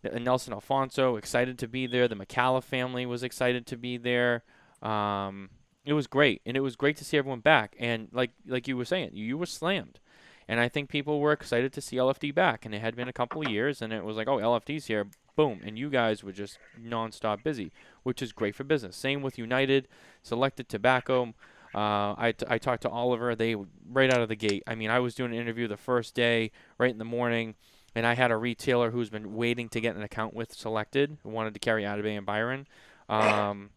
[0.03, 2.09] Nelson Alfonso excited to be there.
[2.09, 4.43] The Micallef family was excited to be there.
[4.83, 5.51] Um,
[5.85, 7.77] it was great, and it was great to see everyone back.
[7.79, 10.01] And like like you were saying, you were slammed,
[10.49, 12.65] and I think people were excited to see LFD back.
[12.65, 15.07] And it had been a couple of years, and it was like, oh, LFD's here,
[15.37, 18.97] boom, and you guys were just nonstop busy, which is great for business.
[18.97, 19.89] Same with United,
[20.23, 21.35] Selected Tobacco.
[21.75, 23.35] Uh, I, t- I talked to Oliver.
[23.35, 23.57] They
[23.91, 24.63] right out of the gate.
[24.67, 27.55] I mean, I was doing an interview the first day, right in the morning
[27.95, 31.31] and I had a retailer who's been waiting to get an account with Selected, who
[31.31, 32.67] wanted to carry Atabey and Byron,
[33.09, 33.71] um,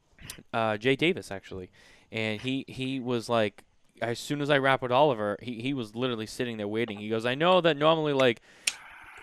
[0.52, 1.70] uh, Jay Davis actually,
[2.10, 3.64] and he he was like,
[4.02, 6.98] as soon as I wrap with Oliver, he he was literally sitting there waiting.
[6.98, 8.40] He goes, I know that normally like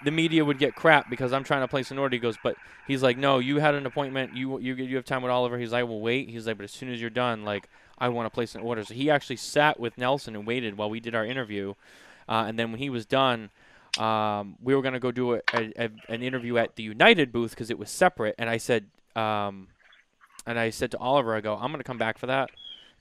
[0.03, 2.15] the media would get crap because I'm trying to place an order.
[2.15, 2.55] He goes, but
[2.87, 4.35] he's like, no, you had an appointment.
[4.35, 5.57] You you you have time with Oliver.
[5.57, 6.29] He's like, I will wait.
[6.29, 8.83] He's like, but as soon as you're done, like I want to place an order.
[8.83, 11.73] So he actually sat with Nelson and waited while we did our interview,
[12.27, 13.49] uh, and then when he was done
[13.97, 17.51] um, we were going to go do a, a, an interview at the United booth
[17.51, 18.35] because it was separate.
[18.37, 19.67] And I said, um,
[20.45, 22.49] and I said to Oliver, I go, I'm going to come back for that.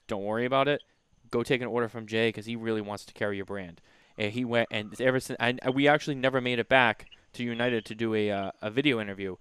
[0.07, 0.83] Don't worry about it.
[1.31, 3.81] Go take an order from Jay because he really wants to carry your brand.
[4.17, 7.85] And he went, and ever since, and we actually never made it back to United
[7.87, 9.37] to do a, uh, a video interview.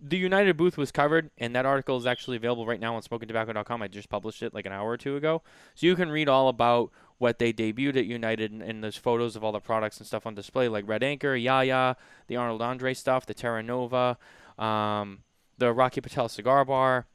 [0.00, 3.82] The United booth was covered, and that article is actually available right now on smokintabacco.com.
[3.82, 5.42] I just published it like an hour or two ago.
[5.74, 9.36] So you can read all about what they debuted at United, and, and there's photos
[9.36, 12.92] of all the products and stuff on display, like Red Anchor, Yaya, the Arnold Andre
[12.92, 14.18] stuff, the Terra Nova,
[14.58, 15.20] um,
[15.58, 17.06] the Rocky Patel cigar bar.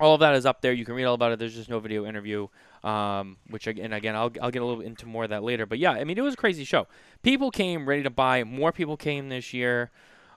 [0.00, 0.72] All of that is up there.
[0.72, 1.38] You can read all about it.
[1.38, 2.48] There's just no video interview,
[2.84, 5.66] um, which again, again, I'll, I'll get a little into more of that later.
[5.66, 6.86] But yeah, I mean, it was a crazy show.
[7.22, 8.44] People came ready to buy.
[8.44, 9.90] More people came this year.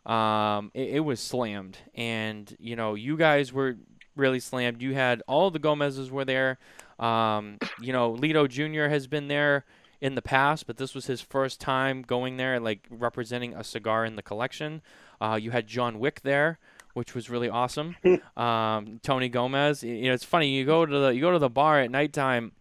[0.06, 3.78] Um, it, it was slammed, and you know, you guys were
[4.16, 4.82] really slammed.
[4.82, 6.60] You had all the Gomez's were there.
[7.00, 8.90] Um, you know, Lito Jr.
[8.90, 9.66] has been there
[10.02, 14.06] in the past, but this was his first time going there, like representing a cigar
[14.06, 14.82] in the collection.
[15.20, 16.60] Uh, you had John Wick there,
[16.96, 17.96] which was really awesome.
[18.38, 19.84] um, Tony Gomez.
[19.84, 20.50] You know, it's funny.
[20.50, 22.54] You go to the you go to the bar at nighttime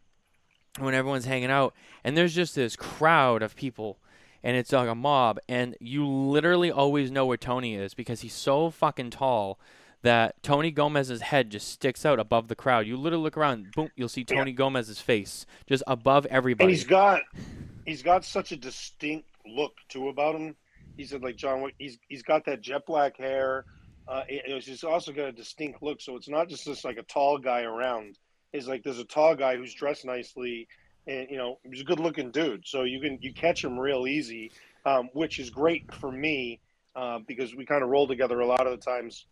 [0.79, 3.99] when everyone's hanging out, and there's just this crowd of people.
[4.43, 8.35] And it's like a mob, and you literally always know where Tony is because he's
[8.35, 9.59] so fucking tall
[10.03, 12.87] that Tony Gomez's head just sticks out above the crowd.
[12.87, 14.57] You literally look around, boom, you'll see Tony yeah.
[14.57, 16.65] Gomez's face just above everybody.
[16.65, 17.23] And he's got
[17.87, 20.57] he's got such a distinct look too about him.
[20.99, 23.65] He said like John he's he's got that jet black hair.
[24.07, 27.39] Uh, he's also got a distinct look, so it's not just this like a tall
[27.39, 28.19] guy around.
[28.53, 30.69] It's like there's a tall guy who's dressed nicely,
[31.07, 32.67] and you know he's a good looking dude.
[32.67, 34.53] So you can you catch him real easy,
[34.85, 36.61] um, which is great for me
[36.95, 39.27] uh, because we kind of roll together a lot of the times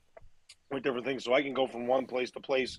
[0.70, 1.22] with different things.
[1.22, 2.78] So I can go from one place to place,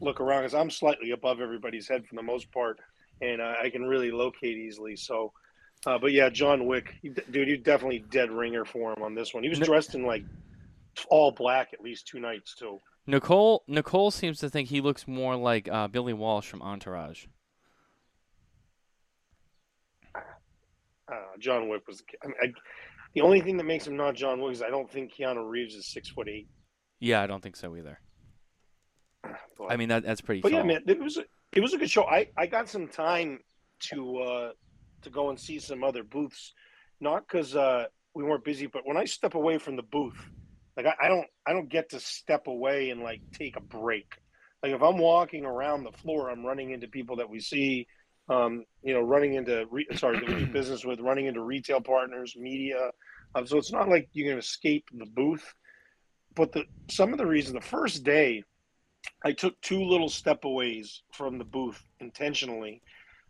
[0.00, 2.78] look around because I'm slightly above everybody's head for the most part,
[3.22, 4.96] and uh, I can really locate easily.
[4.96, 5.32] So.
[5.84, 6.94] Uh, but yeah, John Wick,
[7.32, 9.42] dude, you definitely dead ringer for him on this one.
[9.42, 10.22] He was dressed in like
[11.08, 12.78] all black at least two nights too.
[13.06, 17.26] Nicole Nicole seems to think he looks more like uh, Billy Walsh from Entourage.
[20.14, 22.02] Uh, John Wick was.
[22.22, 22.46] I mean, I,
[23.14, 25.74] the only thing that makes him not John Wick is I don't think Keanu Reeves
[25.74, 26.48] is six foot eight.
[27.00, 27.98] Yeah, I don't think so either.
[29.58, 30.40] But, I mean that that's pretty.
[30.40, 30.60] But tall.
[30.60, 32.04] yeah, man, it was a, it was a good show.
[32.04, 33.38] I I got some time
[33.90, 34.50] to uh
[35.02, 36.54] to go and see some other booths,
[37.00, 40.16] not because uh we weren't busy, but when I step away from the booth,
[40.76, 44.06] like I, I don't I don't get to step away and like take a break.
[44.62, 47.86] Like if I'm walking around the floor, I'm running into people that we see
[48.28, 51.80] um, you know, running into re- sorry, that we do business with, running into retail
[51.80, 52.90] partners, media.
[53.34, 55.54] Um, so it's not like you can escape the booth.
[56.34, 58.42] But the some of the reason, the first day,
[59.24, 62.82] I took two little stepaways from the booth intentionally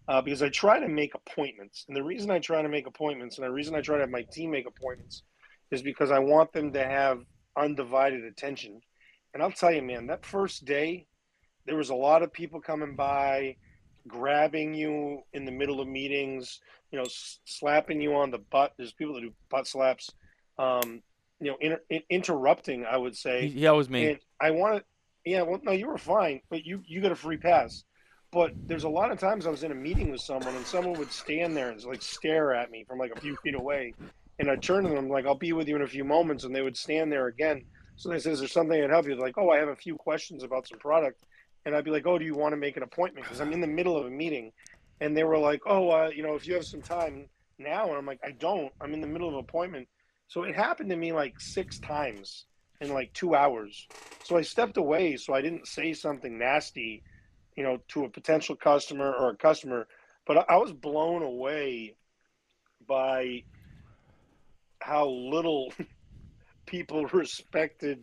[0.09, 1.85] uh, because I try to make appointments.
[1.89, 4.11] And the reason I try to make appointments, and the reason I try to have
[4.11, 5.23] my team make appointments,
[5.71, 7.19] is because I want them to have
[7.57, 8.81] undivided attention.
[9.35, 11.07] And I'll tell you, man, that first day,
[11.67, 13.57] there was a lot of people coming by
[14.07, 16.61] grabbing you in the middle of meetings,
[16.91, 18.75] you know, slapping you on the butt.
[18.77, 20.11] There's people that do butt slaps,
[20.59, 21.03] um,
[21.41, 22.85] you know, inter- interrupting.
[22.85, 23.47] I would say.
[23.47, 24.11] Yeah, was me.
[24.11, 24.85] And I want to.
[25.25, 27.85] Yeah, well, no, you were fine, but you you got a free pass.
[28.33, 30.99] But there's a lot of times I was in a meeting with someone, and someone
[30.99, 33.95] would stand there and like stare at me from like a few feet away,
[34.39, 36.55] and I'd turn to them like, "I'll be with you in a few moments," and
[36.55, 37.65] they would stand there again.
[37.97, 39.69] So they said, "Is there something I can help you?" They're like, "Oh, I have
[39.69, 41.23] a few questions about some product."
[41.65, 43.61] and I'd be like, "Oh, do you want to make an appointment?" Because I'm in
[43.61, 44.53] the middle of a meeting,
[45.01, 47.97] and they were like, "Oh, uh, you know, if you have some time now," and
[47.97, 48.73] I'm like, "I don't.
[48.81, 49.89] I'm in the middle of an appointment."
[50.29, 52.47] So it happened to me like six times
[52.81, 53.89] in like two hours.
[54.23, 57.03] So I stepped away so I didn't say something nasty,
[57.57, 59.87] you know, to a potential customer or a customer.
[60.27, 61.97] But I was blown away
[62.87, 63.45] by
[64.83, 65.73] how little
[66.67, 68.03] people respected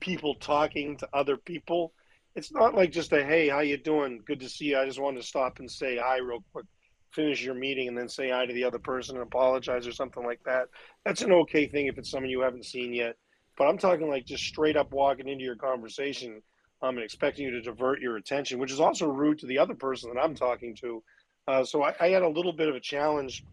[0.00, 1.92] people talking to other people
[2.36, 4.22] it's not like just a hey, how you doing?
[4.26, 4.78] Good to see you.
[4.78, 6.66] I just wanted to stop and say hi real quick,
[7.10, 10.22] finish your meeting, and then say hi to the other person and apologize or something
[10.22, 10.68] like that.
[11.04, 13.16] That's an okay thing if it's someone you haven't seen yet.
[13.56, 16.42] But I'm talking like just straight up walking into your conversation
[16.82, 19.74] um, and expecting you to divert your attention, which is also rude to the other
[19.74, 21.02] person that I'm talking to.
[21.48, 23.44] Uh, so I, I, had a little bit of a challenge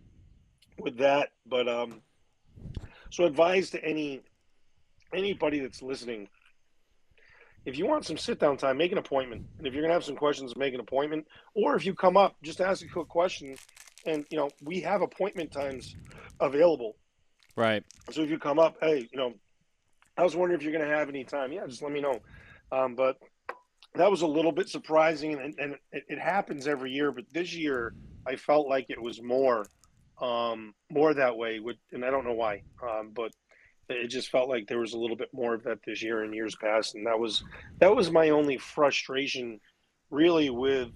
[0.79, 2.01] with that, but um,
[3.13, 4.21] so advise to any
[5.13, 6.27] anybody that's listening
[7.65, 9.45] if you want some sit down time, make an appointment.
[9.57, 11.25] And if you're gonna have some questions, make an appointment.
[11.53, 13.55] Or if you come up, just ask a quick question.
[14.05, 15.95] And you know, we have appointment times
[16.41, 16.97] available.
[17.55, 17.83] Right.
[18.11, 19.33] So if you come up, hey, you know,
[20.17, 21.53] I was wondering if you're gonna have any time.
[21.53, 22.19] Yeah, just let me know.
[22.71, 23.17] Um, but
[23.95, 27.11] that was a little bit surprising, and, and it, it, happens every year.
[27.11, 27.93] But this year,
[28.27, 29.67] I felt like it was more,
[30.21, 31.59] um, more that way.
[31.59, 33.31] With, and I don't know why, um, but
[33.89, 36.33] it just felt like there was a little bit more of that this year and
[36.33, 37.43] years past, and that was
[37.79, 39.59] that was my only frustration,
[40.09, 40.91] really, with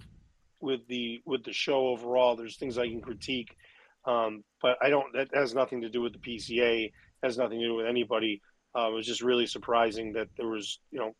[0.60, 2.36] with the with the show overall.
[2.36, 3.56] There's things I can critique,
[4.04, 5.12] um, but I don't.
[5.14, 6.92] That has nothing to do with the PCA.
[7.22, 8.40] Has nothing to do with anybody.
[8.76, 11.14] Uh, it was just really surprising that there was, you know,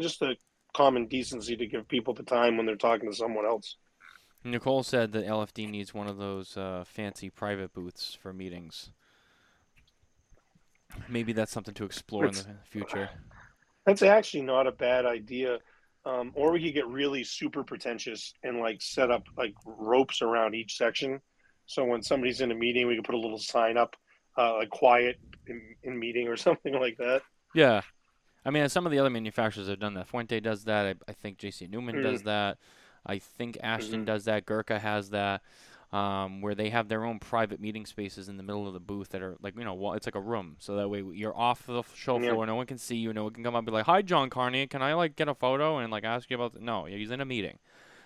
[0.00, 0.36] just a
[0.74, 3.76] common decency to give people the time when they're talking to someone else.
[4.50, 8.90] Nicole said that LFD needs one of those uh, fancy private booths for meetings.
[11.08, 13.10] Maybe that's something to explore it's, in the future.
[13.84, 15.58] That's actually not a bad idea.
[16.04, 20.54] Um, or we could get really super pretentious and like set up like ropes around
[20.54, 21.20] each section.
[21.66, 23.96] So when somebody's in a meeting, we could put a little sign up,
[24.38, 25.16] uh, like quiet
[25.48, 27.22] in, in meeting or something like that.
[27.54, 27.82] Yeah.
[28.44, 30.06] I mean, some of the other manufacturers have done that.
[30.06, 30.86] Fuente does that.
[30.86, 32.02] I, I think JC Newman mm.
[32.04, 32.58] does that.
[33.06, 34.04] I think Ashton mm-hmm.
[34.04, 34.46] does that.
[34.46, 35.42] Gurkha has that
[35.92, 39.10] um, where they have their own private meeting spaces in the middle of the booth
[39.10, 40.56] that are like you know it's like a room.
[40.58, 42.46] So that way you're off the show floor.
[42.46, 43.12] No one can see you.
[43.12, 44.66] No one can come up and be like hi john carney.
[44.66, 46.60] Can i like get a photo and like ask you about the...
[46.60, 47.58] no he's in a meeting.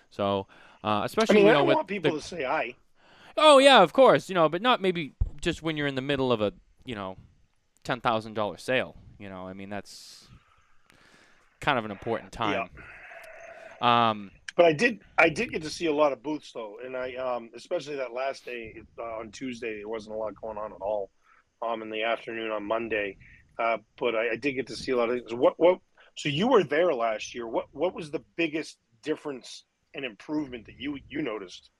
[0.09, 0.47] So
[0.83, 2.19] uh, especially I mean, you know, I want people the...
[2.19, 2.75] to say hi.
[3.35, 6.31] Oh yeah of course you know but not maybe just when you're in the middle
[6.31, 6.53] of a
[6.85, 7.17] you know
[7.83, 10.27] ten thousand dollar sale you know i mean that's
[11.61, 12.69] kind of an important time.
[13.81, 14.11] Yeah.
[14.11, 16.95] um but I did I did get to see a lot of booths though, and
[16.95, 20.71] I um, especially that last day uh, on Tuesday there wasn't a lot going on
[20.71, 21.09] at all.
[21.63, 23.17] Um, in the afternoon on Monday,
[23.57, 25.33] uh, but I, I did get to see a lot of things.
[25.33, 25.79] What what?
[26.15, 27.47] So you were there last year.
[27.47, 29.63] What what was the biggest difference
[29.95, 31.71] and improvement that you you noticed?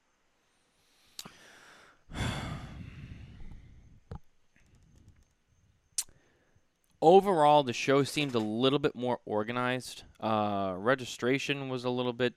[7.00, 10.02] Overall, the show seemed a little bit more organized.
[10.20, 12.34] Uh, registration was a little bit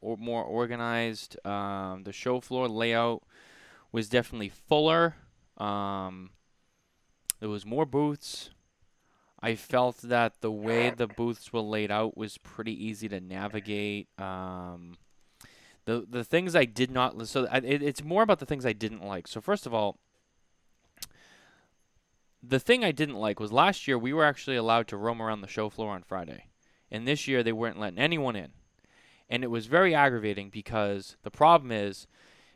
[0.00, 1.36] or more organized.
[1.46, 3.22] Um, the show floor layout
[3.92, 5.16] was definitely fuller.
[5.56, 6.30] Um,
[7.40, 8.50] there was more booths.
[9.40, 14.08] I felt that the way the booths were laid out was pretty easy to navigate.
[14.18, 14.96] Um,
[15.84, 18.72] the the things I did not so I, it, it's more about the things I
[18.72, 19.28] didn't like.
[19.28, 19.98] So first of all,
[22.42, 25.40] the thing I didn't like was last year we were actually allowed to roam around
[25.40, 26.46] the show floor on Friday,
[26.90, 28.50] and this year they weren't letting anyone in,
[29.28, 32.06] and it was very aggravating because the problem is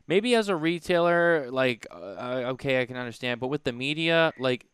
[0.07, 4.67] maybe as a retailer like uh, okay I can understand, but with the media like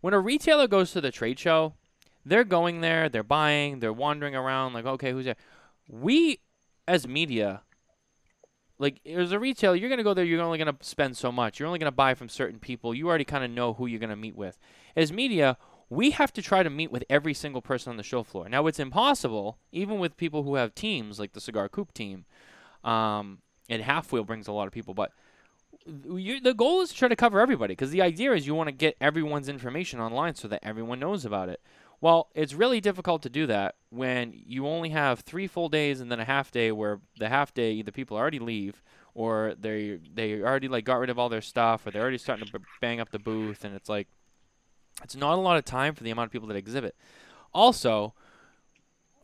[0.00, 1.74] when a retailer goes to the trade show,
[2.24, 5.36] they're going there, they're buying, they're wandering around like, okay, who's there?
[5.88, 6.38] We
[6.88, 7.62] as media
[8.82, 10.24] like as a retailer, you're gonna go there.
[10.24, 11.60] You're only gonna spend so much.
[11.60, 12.92] You're only gonna buy from certain people.
[12.92, 14.58] You already kind of know who you're gonna meet with.
[14.96, 15.56] As media,
[15.92, 18.48] we have to try to meet with every single person on the show floor.
[18.48, 22.24] Now it's impossible, even with people who have teams like the Cigar Coop team,
[22.82, 24.94] um, and Half Wheel brings a lot of people.
[24.94, 25.12] But
[25.86, 28.68] you, the goal is to try to cover everybody because the idea is you want
[28.68, 31.60] to get everyone's information online so that everyone knows about it.
[32.00, 36.10] Well, it's really difficult to do that when you only have three full days and
[36.10, 38.82] then a half day where the half day either people already leave
[39.14, 42.46] or they they already like got rid of all their stuff or they're already starting
[42.46, 44.08] to bang up the booth and it's like
[45.02, 46.94] it's not a lot of time for the amount of people that exhibit.
[47.52, 48.14] Also,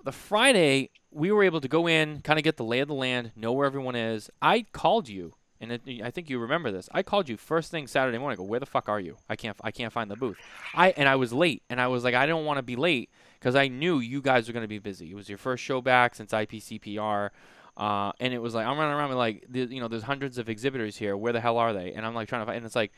[0.05, 2.95] the Friday we were able to go in, kind of get the lay of the
[2.95, 4.31] land, know where everyone is.
[4.43, 6.89] I called you and it, I think you remember this.
[6.93, 8.39] I called you first thing Saturday morning.
[8.39, 9.17] I go, where the fuck are you?
[9.29, 10.39] I can't, I can't find the booth.
[10.75, 13.11] I and I was late, and I was like, I don't want to be late
[13.39, 15.11] because I knew you guys were going to be busy.
[15.11, 17.31] It was your first show back since IPCPR,
[17.77, 20.39] uh, and it was like I'm running around with like, the, you know, there's hundreds
[20.39, 21.17] of exhibitors here.
[21.17, 21.93] Where the hell are they?
[21.93, 22.93] And I'm like trying to find, and it's like,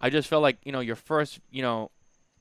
[0.00, 1.90] I just felt like you know your first, you know,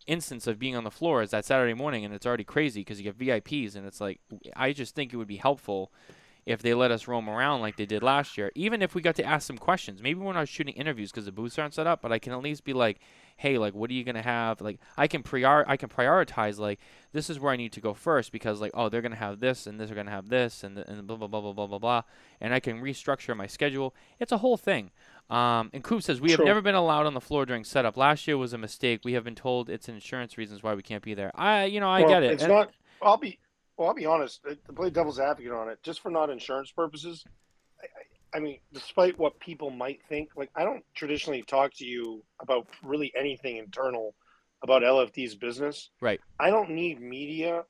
[0.07, 2.99] instance of being on the floor is that Saturday morning, and it's already crazy because
[2.99, 4.19] you get VIPs, and it's like,
[4.55, 5.91] I just think it would be helpful
[6.47, 8.49] if they let us roam around like they did last year.
[8.55, 11.31] Even if we got to ask some questions, maybe we're not shooting interviews because the
[11.31, 12.99] booths aren't set up, but I can at least be like,
[13.35, 14.61] hey, like, what are you gonna have?
[14.61, 16.79] Like, I can prior, I can prioritize like
[17.11, 19.67] this is where I need to go first because like, oh, they're gonna have this
[19.67, 22.01] and this are gonna have this and and blah blah blah blah blah blah blah,
[22.39, 23.93] and I can restructure my schedule.
[24.17, 24.91] It's a whole thing.
[25.29, 27.97] Um, and Coop says we have never been allowed on the floor during setup.
[27.97, 29.01] Last year was a mistake.
[29.03, 31.31] We have been told it's insurance reasons why we can't be there.
[31.35, 32.31] I, you know, I well, get it.
[32.31, 32.71] It's and, not.
[33.01, 33.37] I'll be
[33.77, 34.41] well, I'll be honest.
[34.43, 37.25] To play devil's advocate on it, just for not insurance purposes,
[37.81, 42.23] I, I, mean, despite what people might think, like I don't traditionally talk to you
[42.41, 44.15] about really anything internal
[44.63, 45.91] about LFD's business.
[46.01, 46.19] Right.
[46.39, 47.65] I don't need media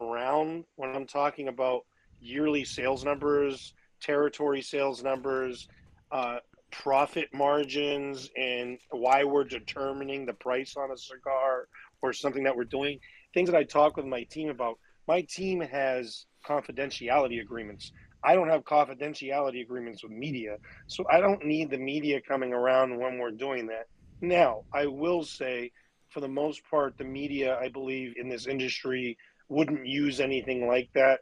[0.00, 1.84] around when I'm talking about
[2.20, 5.68] yearly sales numbers, territory sales numbers,
[6.10, 6.38] uh,
[6.70, 11.68] profit margins, and why we're determining the price on a cigar
[12.02, 12.98] or something that we're doing
[13.34, 14.78] things that I talk with my team about.
[15.06, 17.92] My team has confidentiality agreements.
[18.24, 22.98] I don't have confidentiality agreements with media, so I don't need the media coming around
[22.98, 23.86] when we're doing that.
[24.20, 25.70] Now, I will say,
[26.08, 29.16] for the most part, the media, I believe, in this industry
[29.48, 31.20] wouldn't use anything like that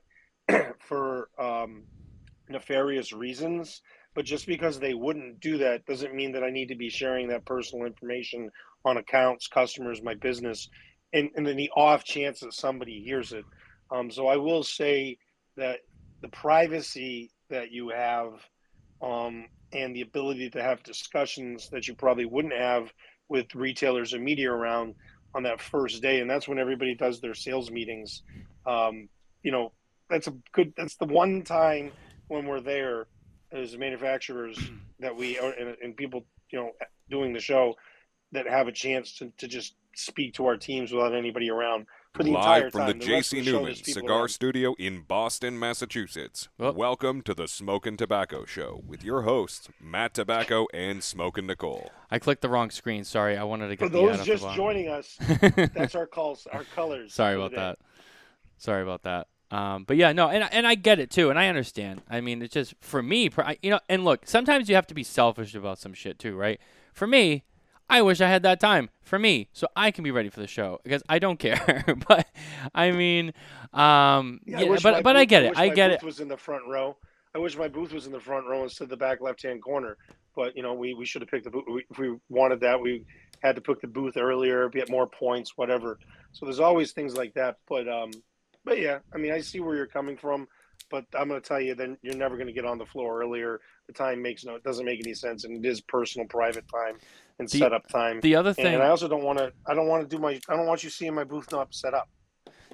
[0.81, 1.85] for um,
[2.49, 3.83] nefarious reasons.
[4.17, 7.29] But just because they wouldn't do that doesn't mean that I need to be sharing
[7.29, 8.51] that personal information
[8.85, 10.69] on accounts, customers, my business
[11.13, 13.45] and, and then the off chance that somebody hears it.
[13.91, 15.19] Um, so I will say
[15.57, 15.81] that
[16.21, 18.33] the privacy that you have
[19.03, 22.93] um, and the ability to have discussions that you probably wouldn't have
[23.29, 24.95] with retailers and media around
[25.35, 28.23] on that first day, and that's when everybody does their sales meetings.
[28.67, 29.09] Um,
[29.43, 29.73] you know,
[30.09, 30.73] that's a good.
[30.77, 31.93] That's the one time
[32.29, 33.07] when we're there
[33.53, 34.59] as manufacturers
[35.01, 36.73] that we and, and people, you know,
[37.11, 37.75] doing the show
[38.33, 42.23] that have a chance to, to just speak to our teams without anybody around for
[42.23, 42.87] the Live entire from time.
[42.89, 43.41] the, the J.C.
[43.41, 44.29] the Newman Cigar around.
[44.29, 46.49] Studio in Boston, Massachusetts.
[46.59, 46.73] Oh.
[46.73, 51.91] Welcome to the Smokin Tabacco Show with your hosts, Matt Tabacco and Smoking Nicole.
[52.11, 53.05] I clicked the wrong screen.
[53.05, 55.17] Sorry, I wanted to get for those just joining us.
[55.75, 57.13] that's our calls, our colors.
[57.13, 57.79] Sorry about that.
[58.59, 59.29] Sorry about that.
[59.51, 62.03] Um, but yeah, no, and and I get it too, and I understand.
[62.11, 63.31] I mean, it's just for me,
[63.63, 63.81] you know.
[63.89, 66.61] And look, sometimes you have to be selfish about some shit too, right?
[66.93, 67.45] For me,
[67.89, 70.49] I wish I had that time for me so I can be ready for the
[70.49, 71.85] show because I don't care.
[72.09, 72.27] but
[72.75, 73.33] I mean,
[73.73, 75.57] um, yeah, yeah I but but booth, I get it.
[75.57, 76.03] I, I get it.
[76.03, 76.97] Was in the front row.
[77.35, 79.63] I wish my booth was in the front row instead of the back left hand
[79.63, 79.97] corner.
[80.35, 81.85] But you know, we, we should have picked the booth.
[81.91, 83.05] If we wanted that, we
[83.43, 85.99] had to pick the booth earlier, get more points, whatever.
[86.33, 87.57] So there's always things like that.
[87.69, 88.11] But um,
[88.67, 90.47] but yeah, I mean, I see where you're coming from.
[90.91, 93.21] but I'm going to tell you, then you're never going to get on the floor
[93.23, 93.61] earlier.
[93.87, 96.97] The time makes no, it doesn't make any sense, and it is personal, private time
[97.39, 98.21] and The- setup time.
[98.21, 99.53] The other thing, and I also don't want to.
[99.67, 100.39] I don't want to do my.
[100.49, 102.09] I don't want you seeing my booth not set up.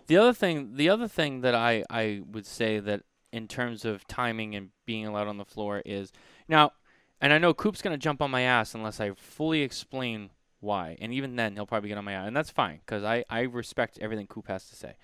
[0.09, 4.07] The other thing, the other thing that I, I would say that in terms of
[4.09, 6.13] timing and being allowed on the floor is
[6.49, 6.73] now,
[7.21, 10.31] and I know Coop's gonna jump on my ass unless I fully explain
[10.61, 13.25] why, and even then he'll probably get on my ass, and that's fine because I,
[13.31, 14.97] I respect everything Coop has to say,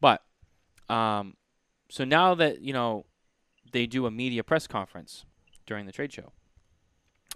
[0.00, 0.22] but
[0.88, 1.34] um,
[1.88, 3.06] so now that you know
[3.72, 5.24] they do a media press conference
[5.66, 6.32] during the trade show,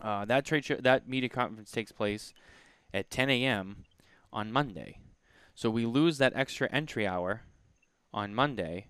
[0.01, 2.33] uh, that trade show that media conference takes place
[2.93, 3.85] at 10 a.m.
[4.33, 4.99] on Monday.
[5.55, 7.43] So we lose that extra entry hour
[8.13, 8.87] on Monday.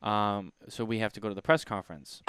[0.00, 2.22] Um, so we have to go to the press conference.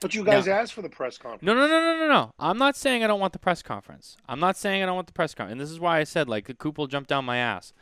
[0.00, 1.42] But you guys asked for the press conference.
[1.42, 2.32] No, no, no, no, no, no.
[2.38, 4.16] I'm not saying I don't want the press conference.
[4.28, 5.52] I'm not saying I don't want the press conference.
[5.52, 7.72] And this is why I said like the coop will jump down my ass.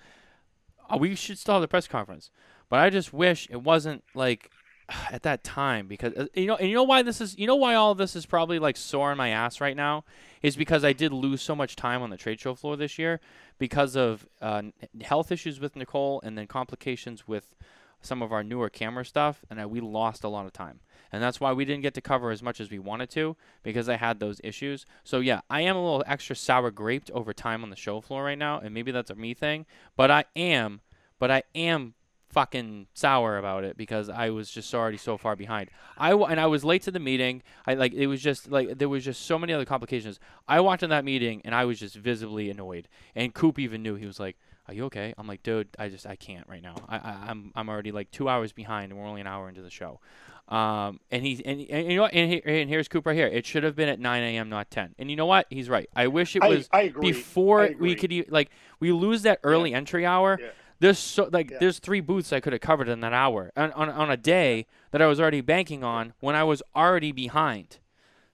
[0.88, 2.30] Uh, we should still have the press conference.
[2.72, 4.50] But I just wish it wasn't like
[5.12, 7.56] at that time because uh, you know and you know why this is you know
[7.56, 10.06] why all this is probably like sore in my ass right now
[10.40, 13.20] is because I did lose so much time on the trade show floor this year
[13.58, 14.62] because of uh,
[15.02, 17.54] health issues with Nicole and then complications with
[18.00, 20.80] some of our newer camera stuff and I, we lost a lot of time
[21.12, 23.86] and that's why we didn't get to cover as much as we wanted to because
[23.90, 24.86] I had those issues.
[25.04, 28.24] So yeah, I am a little extra sour graped over time on the show floor
[28.24, 30.80] right now, and maybe that's a me thing, but I am,
[31.18, 31.92] but I am
[32.32, 35.70] fucking sour about it because I was just already so far behind.
[35.98, 37.42] I w- and I was late to the meeting.
[37.66, 40.18] I like it was just like there was just so many other complications.
[40.48, 42.88] I walked in that meeting and I was just visibly annoyed.
[43.14, 46.06] And Coop even knew he was like, "Are you okay?" I'm like, "Dude, I just
[46.06, 46.76] I can't right now.
[46.88, 49.62] I, I I'm I'm already like two hours behind and we're only an hour into
[49.62, 50.00] the show."
[50.48, 52.14] Um, and he and, and you know what?
[52.14, 53.26] And, he, and here's Coop right here.
[53.28, 54.48] It should have been at 9 a.m.
[54.48, 54.94] not 10.
[54.98, 55.46] And you know what?
[55.50, 55.88] He's right.
[55.94, 57.12] I wish it was I agree.
[57.12, 60.38] before I we could e- like we lose that early entry hour.
[60.40, 60.48] Yeah.
[60.82, 61.58] There's so like Yeah.
[61.60, 64.66] there's three booths I could have covered in that hour on, on on a day
[64.90, 67.78] that I was already banking on when I was already behind.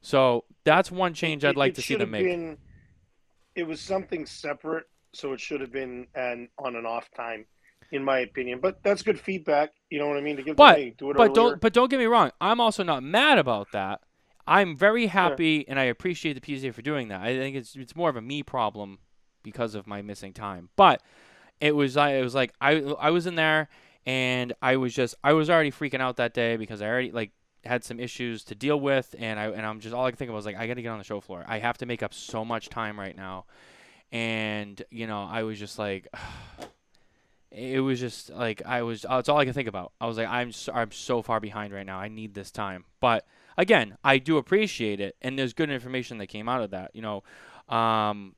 [0.00, 2.24] So that's one change I'd It- like it to see them make.
[2.24, 2.56] Been,
[3.54, 7.44] it was something separate, so it should have been an on and off time,
[7.92, 8.60] in my opinion.
[8.60, 9.72] But that's good feedback.
[9.90, 10.36] You know what I mean?
[10.36, 11.34] To give But- do it But earlier.
[11.34, 12.30] don't but don't get me wrong.
[12.40, 14.00] I'm also not mad about that.
[14.46, 17.20] I'm very happy and I appreciate the PCA for doing that.
[17.20, 19.00] I think it's it's more of a me problem
[19.42, 20.70] because of my missing time.
[20.76, 21.02] But
[21.60, 23.68] it was I it was like I I was in there
[24.06, 27.32] and I was just I was already freaking out that day because I already like
[27.64, 30.30] had some issues to deal with and I and I'm just all I could think
[30.30, 31.44] of was like I got to get on the show floor.
[31.46, 33.44] I have to make up so much time right now.
[34.10, 36.08] And you know, I was just like
[37.50, 39.02] it was just like I was.
[39.08, 39.92] That's all I could think about.
[40.00, 41.98] I was like, I'm so, I'm so far behind right now.
[41.98, 42.84] I need this time.
[43.00, 46.94] But again, I do appreciate it, and there's good information that came out of that.
[46.94, 48.34] You know, um,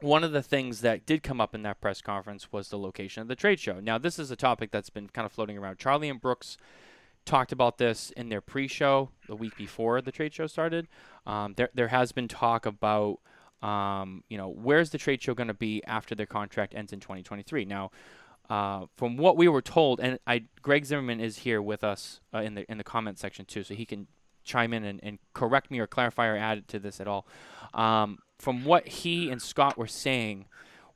[0.00, 3.20] one of the things that did come up in that press conference was the location
[3.20, 3.80] of the trade show.
[3.80, 5.78] Now, this is a topic that's been kind of floating around.
[5.78, 6.56] Charlie and Brooks
[7.24, 10.88] talked about this in their pre-show the week before the trade show started.
[11.26, 13.18] Um, there there has been talk about.
[13.60, 17.00] Um, you know, where's the trade show going to be after their contract ends in
[17.00, 17.64] 2023?
[17.64, 17.90] Now,
[18.48, 22.38] uh, from what we were told, and I, Greg Zimmerman is here with us uh,
[22.38, 24.06] in the in the comment section too, so he can
[24.48, 27.26] chime in and, and correct me or clarify or add to this at all.
[27.74, 30.46] Um, from what he and Scott were saying,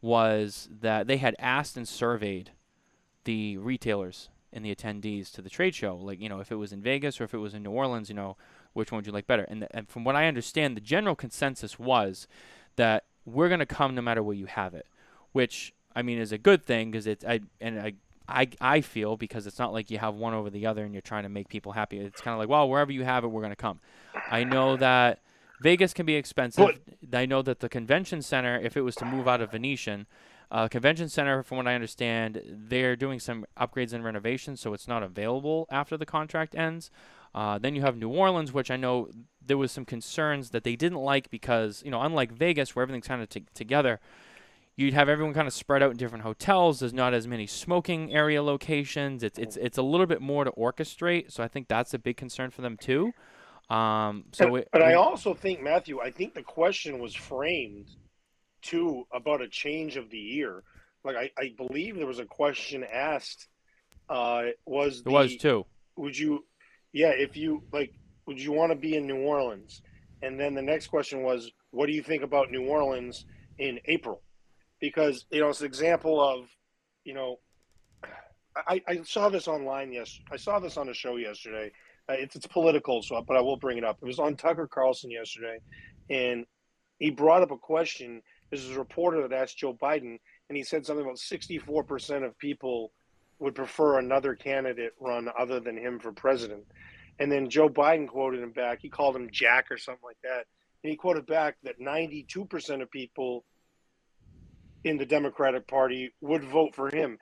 [0.03, 2.50] was that they had asked and surveyed
[3.24, 6.72] the retailers and the attendees to the trade show, like you know, if it was
[6.72, 8.36] in Vegas or if it was in New Orleans, you know,
[8.74, 9.44] which one would you like better?
[9.44, 12.26] And, and from what I understand, the general consensus was
[12.76, 14.86] that we're going to come no matter where you have it,
[15.30, 17.94] which I mean is a good thing because it's I and I.
[18.29, 21.03] I, I feel because it's not like you have one over the other and you're
[21.03, 21.99] trying to make people happy.
[21.99, 23.81] It's kind of like, well, wherever you have it, we're going to come.
[24.31, 25.20] I know that
[25.61, 26.81] Vegas can be expensive.
[27.12, 30.07] I know that the convention center, if it was to move out of Venetian,
[30.51, 34.87] uh, convention center, from what I understand, they're doing some upgrades and renovations, so it's
[34.87, 36.91] not available after the contract ends.
[37.35, 39.09] Uh, then you have New Orleans, which I know
[39.45, 43.09] there was some concerns that they didn't like because you know, unlike Vegas, where everything's
[43.09, 43.99] kind of t- together,
[44.77, 46.81] you'd have everyone kind of spread out in different hotels.
[46.81, 49.23] There's not as many smoking area locations.
[49.23, 51.33] It's it's it's a little bit more to orchestrate.
[51.33, 53.12] So I think that's a big concern for them too.
[53.70, 56.01] Um, so but, it, but I also think Matthew.
[56.01, 57.89] I think the question was framed
[58.61, 60.62] too about a change of the year.
[61.05, 63.49] Like I, I believe there was a question asked.
[64.09, 65.64] Uh, was the, there was too.
[65.97, 66.45] would you
[66.93, 67.95] yeah if you like
[68.27, 69.81] would you want to be in new orleans
[70.23, 73.25] and then the next question was what do you think about new orleans
[73.59, 74.20] in april
[74.83, 76.51] because you know it's an example of
[77.05, 77.39] you know
[78.68, 81.72] i, I saw this online yes i saw this on a show yesterday
[82.11, 84.66] uh, it's, it's political so but i will bring it up it was on tucker
[84.66, 85.59] carlson yesterday
[86.11, 86.45] and
[86.99, 88.20] he brought up a question
[88.51, 90.18] this is a reporter that asked joe biden
[90.53, 92.93] and he said something about 64% of people
[93.39, 96.62] would prefer another candidate run other than him for president.
[97.18, 98.80] And then Joe Biden quoted him back.
[98.83, 100.45] He called him Jack or something like that.
[100.85, 103.47] And he quoted back that 92% of people
[104.85, 107.18] in the Democratic Party would vote for him.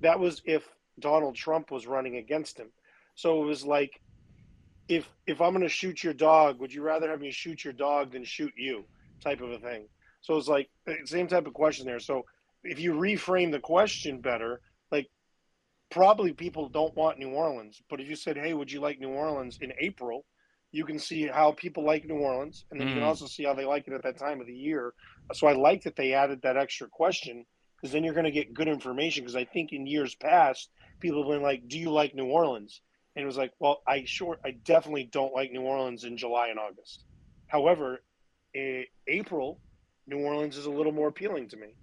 [0.00, 0.66] That was if
[0.98, 2.70] Donald Trump was running against him.
[3.14, 4.00] So it was like,
[4.88, 7.72] if if I'm going to shoot your dog, would you rather have me shoot your
[7.72, 8.84] dog than shoot you?
[9.22, 9.86] Type of a thing.
[10.22, 12.00] So it's like uh, same type of question there.
[12.00, 12.24] So
[12.64, 14.60] if you reframe the question better,
[14.90, 15.08] like
[15.90, 19.10] probably people don't want New Orleans, but if you said, "Hey, would you like New
[19.10, 20.24] Orleans in April?"
[20.72, 22.90] You can see how people like New Orleans, and then mm.
[22.90, 23.08] you can mm.
[23.08, 24.94] also see how they like it at that time of the year.
[25.34, 27.44] So I like that they added that extra question
[27.76, 29.22] because then you're going to get good information.
[29.22, 32.80] Because I think in years past, people have been like, "Do you like New Orleans?"
[33.14, 36.48] And it was like, "Well, I sure, I definitely don't like New Orleans in July
[36.48, 37.04] and August."
[37.46, 38.02] However,
[39.06, 39.60] April,
[40.06, 41.74] New Orleans is a little more appealing to me.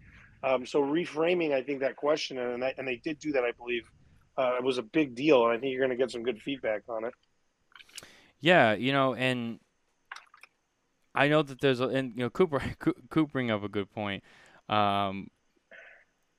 [0.43, 3.51] Um, so reframing, I think that question, and that, and they did do that, I
[3.51, 3.89] believe,
[4.37, 6.41] uh, it was a big deal, and I think you're going to get some good
[6.41, 7.13] feedback on it.
[8.41, 9.59] Yeah, you know, and
[11.13, 12.59] I know that there's a, and you know, Cooper
[13.09, 14.23] Cooper bring up a good point.
[14.69, 15.29] Um,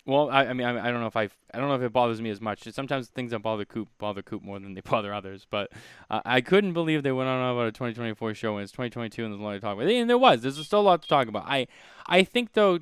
[0.07, 1.93] well, I, I mean, I, I, don't know if I, I don't know if it
[1.93, 2.63] bothers me as much.
[2.73, 5.47] Sometimes things that bother Coop bother Coop more than they bother others.
[5.49, 5.71] But
[6.09, 9.33] uh, I couldn't believe they went on about a 2024 show and it's 2022 and
[9.33, 9.89] there's a lot to talk about.
[9.89, 11.45] And there was, there's still a lot to talk about.
[11.47, 11.67] I,
[12.07, 12.79] I think though,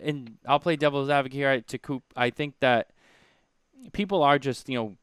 [0.00, 2.04] and I'll play devil's advocate here to Coop.
[2.16, 2.90] I think that
[3.92, 4.96] people are just, you know,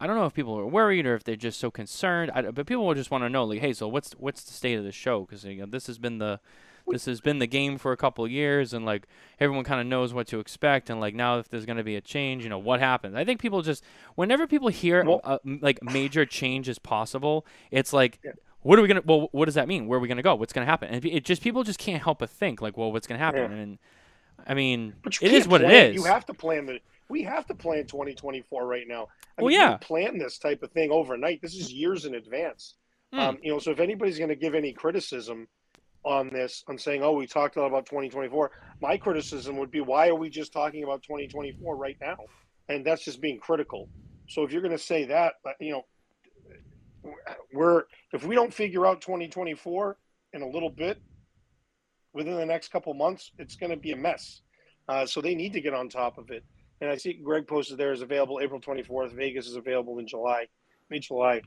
[0.00, 2.30] I don't know if people are worried or if they're just so concerned.
[2.34, 4.78] I, but people will just want to know, like, hey, so what's what's the state
[4.78, 5.20] of the show?
[5.20, 6.40] Because you know, this has been the
[6.88, 9.06] this has been the game for a couple of years, and like
[9.38, 10.88] everyone kind of knows what to expect.
[10.88, 13.14] And like now, if there's going to be a change, you know, what happens?
[13.14, 13.84] I think people just
[14.14, 18.18] whenever people hear well, uh, like major change is possible, it's like.
[18.24, 18.32] Yeah.
[18.62, 19.00] What are we gonna?
[19.02, 19.86] Well, what does that mean?
[19.86, 20.34] Where are we gonna go?
[20.34, 20.90] What's gonna happen?
[20.90, 23.50] And it just people just can't help but think like, well, what's gonna happen?
[23.50, 23.56] Yeah.
[23.56, 23.78] And
[24.46, 25.94] I mean, it is what it is.
[25.94, 26.80] You have to plan the
[27.10, 29.08] we have to plan 2024 right now.
[29.38, 31.42] I well, yeah, plan this type of thing overnight.
[31.42, 32.74] This is years in advance.
[33.12, 33.18] Mm.
[33.18, 35.48] Um, you know, so if anybody's going to give any criticism
[36.04, 38.50] on this, on saying, "Oh, we talked a lot about 2024,"
[38.80, 42.16] my criticism would be, "Why are we just talking about 2024 right now?"
[42.68, 43.88] And that's just being critical.
[44.28, 45.84] So if you're going to say that, you know,
[47.52, 49.96] we're if we don't figure out 2024
[50.34, 51.02] in a little bit
[52.12, 54.42] within the next couple months, it's going to be a mess.
[54.88, 56.44] Uh, so they need to get on top of it.
[56.80, 59.12] And I see Greg posted there is available April 24th.
[59.12, 60.46] Vegas is available in July,
[60.88, 61.42] mid July.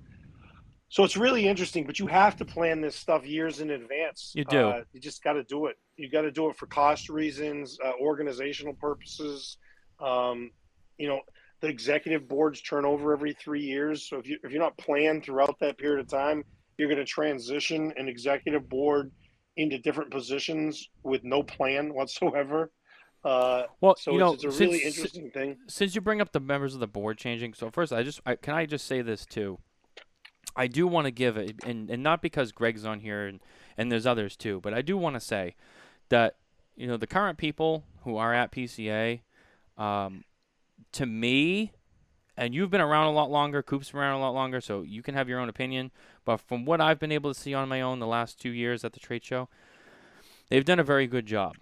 [0.89, 4.31] So it's really interesting, but you have to plan this stuff years in advance.
[4.35, 4.69] You do.
[4.69, 5.75] Uh, you just got to do it.
[5.97, 9.57] You got to do it for cost reasons, uh, organizational purposes.
[9.99, 10.51] Um,
[10.99, 11.21] you know,
[11.61, 14.07] the executive boards turn over every three years.
[14.07, 16.43] So if you if you're not planned throughout that period of time,
[16.77, 19.11] you're going to transition an executive board
[19.57, 22.71] into different positions with no plan whatsoever.
[23.23, 25.57] Uh, well, so you know, it's, it's a since, really interesting thing.
[25.67, 28.35] Since you bring up the members of the board changing, so first, I just I,
[28.35, 29.59] can I just say this too.
[30.55, 33.39] I do want to give it, and, and not because Greg's on here and,
[33.77, 35.55] and there's others too, but I do want to say
[36.09, 36.35] that
[36.75, 39.21] you know the current people who are at PCA,
[39.77, 40.25] um,
[40.91, 41.71] to me,
[42.35, 45.01] and you've been around a lot longer, Coop's been around a lot longer, so you
[45.01, 45.91] can have your own opinion.
[46.25, 48.83] But from what I've been able to see on my own the last two years
[48.83, 49.47] at the trade show,
[50.49, 51.55] they've done a very good job.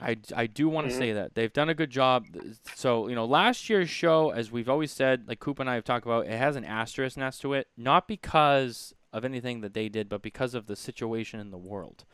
[0.00, 1.00] I, I do want to mm-hmm.
[1.00, 2.26] say that they've done a good job.
[2.74, 5.84] So you know, last year's show, as we've always said, like Coop and I have
[5.84, 9.88] talked about, it has an asterisk next to it, not because of anything that they
[9.88, 12.04] did, but because of the situation in the world.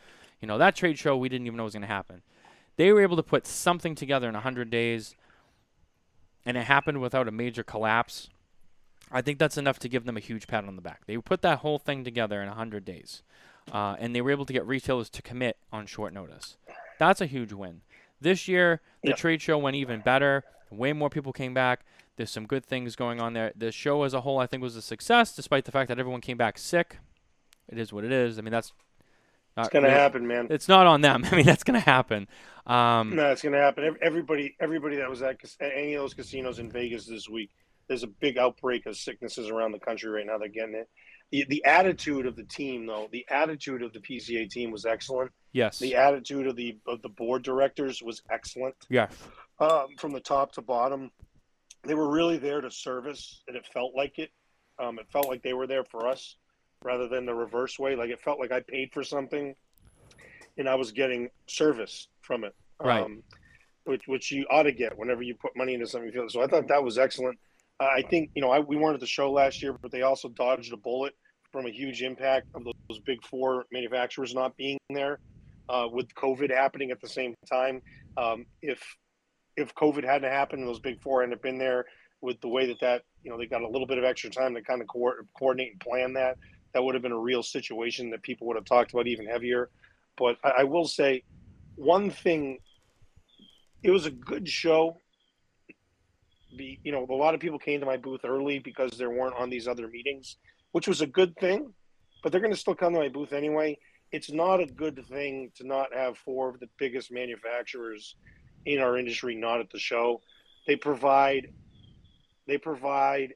[0.40, 2.22] You know, that trade show we didn't even know was going to happen.
[2.76, 5.14] They were able to put something together in 100 days,
[6.44, 8.28] and it happened without a major collapse.
[9.10, 11.06] I think that's enough to give them a huge pat on the back.
[11.06, 13.22] They put that whole thing together in 100 days,
[13.72, 16.56] uh, and they were able to get retailers to commit on short notice.
[16.98, 17.82] That's a huge win.
[18.20, 19.18] This year, the yep.
[19.18, 20.44] trade show went even better.
[20.70, 21.84] Way more people came back.
[22.16, 23.52] There's some good things going on there.
[23.54, 26.22] The show as a whole, I think, was a success, despite the fact that everyone
[26.22, 26.98] came back sick.
[27.68, 28.38] It is what it is.
[28.38, 28.72] I mean, that's
[29.56, 30.48] not, it's gonna happen, man.
[30.50, 31.24] It's not on them.
[31.30, 32.28] I mean, that's gonna happen.
[32.66, 33.96] Um, no, it's gonna happen.
[34.00, 37.50] Everybody, everybody that was at any of those casinos in Vegas this week,
[37.88, 40.38] there's a big outbreak of sicknesses around the country right now.
[40.38, 40.88] They're getting it.
[41.32, 45.32] The, the attitude of the team, though, the attitude of the PCA team was excellent.
[45.52, 45.78] Yes.
[45.78, 48.76] The attitude of the of the board directors was excellent.
[48.88, 49.08] Yeah.
[49.58, 51.10] Um, from the top to bottom,
[51.82, 54.30] they were really there to service, and it felt like it.
[54.78, 56.36] Um, it felt like they were there for us,
[56.84, 57.96] rather than the reverse way.
[57.96, 59.54] Like it felt like I paid for something,
[60.58, 62.54] and I was getting service from it.
[62.78, 63.02] Right.
[63.02, 63.22] Um,
[63.84, 66.12] which which you ought to get whenever you put money into something.
[66.28, 67.38] So I thought that was excellent.
[67.78, 70.28] I think you know I, we weren't at the show last year, but they also
[70.28, 71.14] dodged a bullet
[71.52, 75.20] from a huge impact of those big four manufacturers not being there
[75.68, 77.82] uh, with COVID happening at the same time.
[78.16, 78.82] Um, if
[79.56, 81.86] if COVID hadn't happened those big four hadn't been there,
[82.20, 84.54] with the way that that you know they got a little bit of extra time
[84.54, 86.36] to kind of co- coordinate and plan that.
[86.74, 89.70] That would have been a real situation that people would have talked about even heavier.
[90.18, 91.22] But I, I will say
[91.76, 92.58] one thing:
[93.82, 95.00] it was a good show.
[96.56, 99.34] Be, you know, a lot of people came to my booth early because there weren't
[99.36, 100.36] on these other meetings,
[100.72, 101.72] which was a good thing.
[102.22, 103.78] But they're going to still come to my booth anyway.
[104.12, 108.16] It's not a good thing to not have four of the biggest manufacturers
[108.64, 110.20] in our industry not at the show.
[110.66, 111.52] They provide
[112.46, 113.34] they provide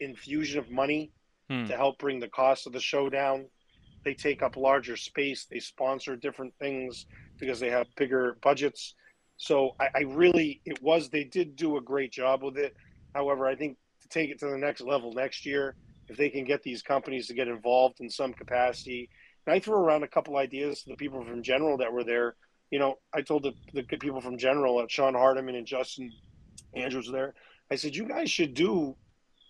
[0.00, 1.12] infusion of money
[1.48, 1.66] Hmm.
[1.66, 3.46] to help bring the cost of the show down.
[4.04, 5.44] They take up larger space.
[5.44, 7.06] They sponsor different things
[7.38, 8.94] because they have bigger budgets.
[9.42, 12.76] So I, I really, it was, they did do a great job with it.
[13.12, 15.74] However, I think to take it to the next level next year,
[16.06, 19.10] if they can get these companies to get involved in some capacity,
[19.44, 22.36] and I threw around a couple ideas to the people from General that were there.
[22.70, 26.12] You know, I told the, the people from General, uh, Sean Hardiman and Justin
[26.76, 27.34] Andrews there,
[27.68, 28.94] I said, you guys should do,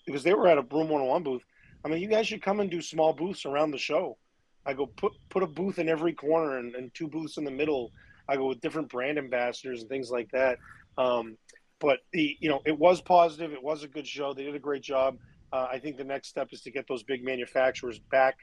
[0.07, 1.43] because they were at a Room 101 booth.
[1.84, 4.16] I mean, you guys should come and do small booths around the show.
[4.64, 7.51] I go put put a booth in every corner and, and two booths in the
[7.51, 7.93] middle.
[8.28, 10.58] I go with different brand ambassadors and things like that.
[10.98, 11.36] Um,
[11.80, 13.52] but the you know it was positive.
[13.52, 14.32] It was a good show.
[14.32, 15.18] They did a great job.
[15.52, 18.36] Uh, I think the next step is to get those big manufacturers back.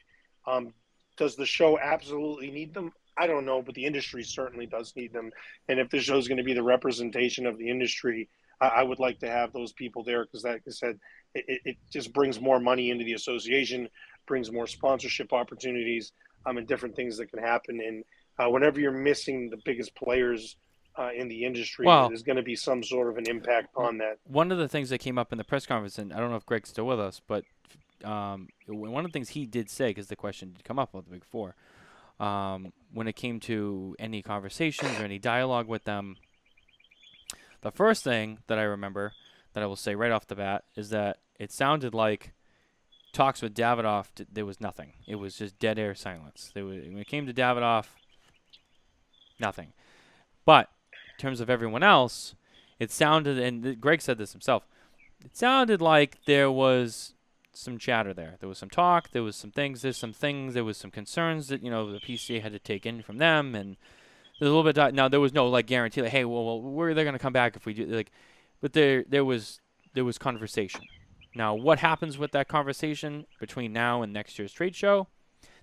[0.45, 0.73] Um,
[1.17, 2.91] does the show absolutely need them?
[3.17, 5.31] I don't know, but the industry certainly does need them.
[5.67, 8.29] And if the show is going to be the representation of the industry,
[8.61, 10.99] I, I would like to have those people there because, like I said,
[11.35, 13.89] it, it just brings more money into the association,
[14.25, 16.13] brings more sponsorship opportunities,
[16.45, 17.81] um, and different things that can happen.
[17.85, 18.03] And
[18.39, 20.55] uh, whenever you're missing the biggest players
[20.97, 23.97] uh, in the industry, Well- there's going to be some sort of an impact on
[23.99, 24.17] that.
[24.25, 26.37] One of the things that came up in the press conference, and I don't know
[26.37, 27.43] if Greg's still with us, but
[28.03, 31.05] um, one of the things he did say, because the question did come up about
[31.05, 31.55] the Big Four,
[32.19, 36.17] um, when it came to any conversations or any dialogue with them,
[37.61, 39.13] the first thing that I remember
[39.53, 42.33] that I will say right off the bat is that it sounded like
[43.11, 44.93] talks with Davidoff, there was nothing.
[45.07, 46.51] It was just dead air silence.
[46.53, 47.85] There was, when it came to Davidoff,
[49.39, 49.73] nothing.
[50.45, 50.69] But
[51.17, 52.35] in terms of everyone else,
[52.79, 54.65] it sounded, and Greg said this himself,
[55.23, 57.13] it sounded like there was
[57.51, 58.37] some chatter there.
[58.39, 59.11] There was some talk.
[59.11, 59.81] There was some things.
[59.81, 60.53] There's some things.
[60.53, 63.53] There was some concerns that you know the PCA had to take in from them,
[63.53, 63.75] and
[64.39, 64.93] there's a little bit.
[64.95, 66.01] Now there was no like guarantee.
[66.01, 68.11] Like, hey, well, well, where they're gonna come back if we do like,
[68.61, 69.59] but there there was
[69.93, 70.81] there was conversation.
[71.35, 75.07] Now, what happens with that conversation between now and next year's trade show?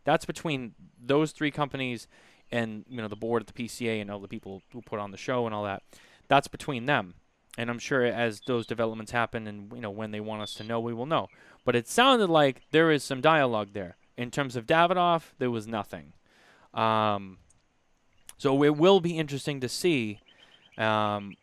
[0.05, 2.07] That's between those three companies
[2.53, 5.11] and you know the board at the PCA and all the people who put on
[5.11, 5.83] the show and all that.
[6.29, 7.15] That's between them.
[7.59, 10.65] And I'm sure as those developments happen and you know when they want us to
[10.65, 11.29] know, we will know.
[11.65, 13.97] But it sounded like there is some dialogue there.
[14.17, 16.13] In terms of Davidoff, there was nothing.
[16.73, 17.39] Um,
[18.39, 20.21] so it will be interesting to see
[20.79, 21.37] um,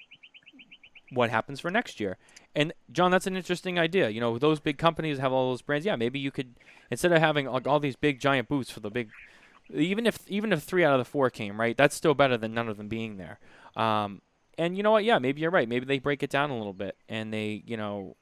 [1.12, 2.18] what happens for next year.
[2.56, 4.10] And John, that's an interesting idea.
[4.10, 5.86] You know, those big companies have all those brands.
[5.86, 6.56] Yeah, maybe you could
[6.92, 9.10] instead of having like all these big giant booths for the big,
[9.74, 11.78] even if even if three out of the four came, right?
[11.78, 13.40] That's still better than none of them being there.
[13.76, 14.22] Um,
[14.58, 15.04] and you know what?
[15.04, 15.68] Yeah, maybe you're right.
[15.68, 18.16] Maybe they break it down a little bit, and they, you know,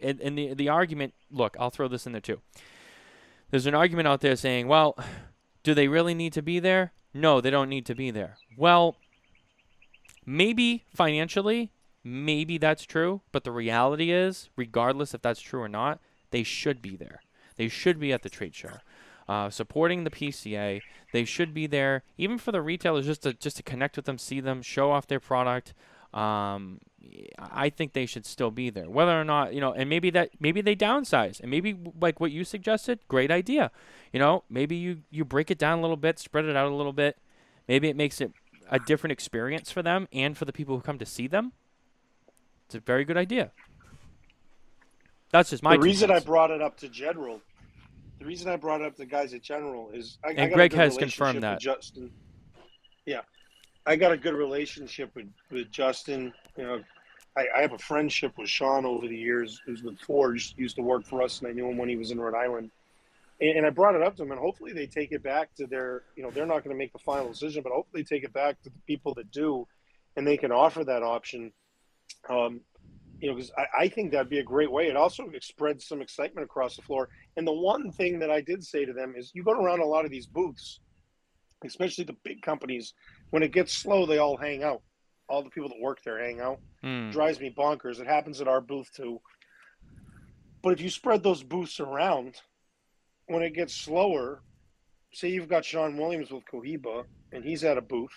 [0.00, 1.14] and, and the the argument.
[1.30, 2.40] Look, I'll throw this in there too.
[3.50, 4.96] There's an argument out there saying, well,
[5.62, 6.92] do they really need to be there?
[7.12, 8.36] No, they don't need to be there.
[8.56, 8.96] Well,
[10.24, 11.72] maybe financially,
[12.04, 15.98] maybe that's true, but the reality is, regardless if that's true or not,
[16.30, 17.22] they should be there.
[17.56, 18.78] They should be at the trade show,
[19.30, 20.82] uh, supporting the PCA.
[21.12, 24.18] They should be there, even for the retailers, just to just to connect with them,
[24.18, 25.72] see them, show off their product.
[26.12, 26.80] Um,
[27.38, 29.72] I think they should still be there, whether or not you know.
[29.72, 33.70] And maybe that maybe they downsize, and maybe like what you suggested, great idea.
[34.12, 36.74] You know, maybe you you break it down a little bit, spread it out a
[36.74, 37.16] little bit.
[37.68, 38.32] Maybe it makes it
[38.68, 41.52] a different experience for them and for the people who come to see them.
[42.66, 43.52] It's a very good idea.
[45.30, 45.76] That's just my.
[45.76, 47.40] the reason I brought it up to General,
[48.20, 50.54] the reason I brought up the guys at General is I, I And got a
[50.54, 51.58] Greg good has confirmed that.
[51.58, 52.12] Justin.
[53.06, 53.22] Yeah,
[53.86, 56.32] I got a good relationship with with Justin.
[56.56, 56.84] You know,
[57.36, 59.60] I, I have a friendship with Sean over the years.
[59.64, 62.10] Who's with Forged, used to work for us, and I knew him when he was
[62.10, 62.70] in Rhode Island.
[63.40, 65.66] And, and I brought it up to him, and hopefully they take it back to
[65.66, 66.02] their.
[66.14, 68.60] You know, they're not going to make the final decision, but hopefully take it back
[68.62, 69.66] to the people that do,
[70.16, 71.52] and they can offer that option.
[72.28, 72.60] Um,
[73.20, 74.88] you know, because I, I think that'd be a great way.
[74.88, 77.08] It also spreads some excitement across the floor.
[77.36, 79.86] And the one thing that I did say to them is, you go around a
[79.86, 80.80] lot of these booths,
[81.64, 82.94] especially the big companies.
[83.30, 84.82] When it gets slow, they all hang out.
[85.28, 86.58] All the people that work there hang out.
[86.82, 87.10] Hmm.
[87.10, 88.00] drives me bonkers.
[88.00, 89.20] It happens at our booth too.
[90.62, 92.36] But if you spread those booths around,
[93.26, 94.42] when it gets slower,
[95.12, 98.12] say you've got Sean Williams with Cohiba and he's at a booth,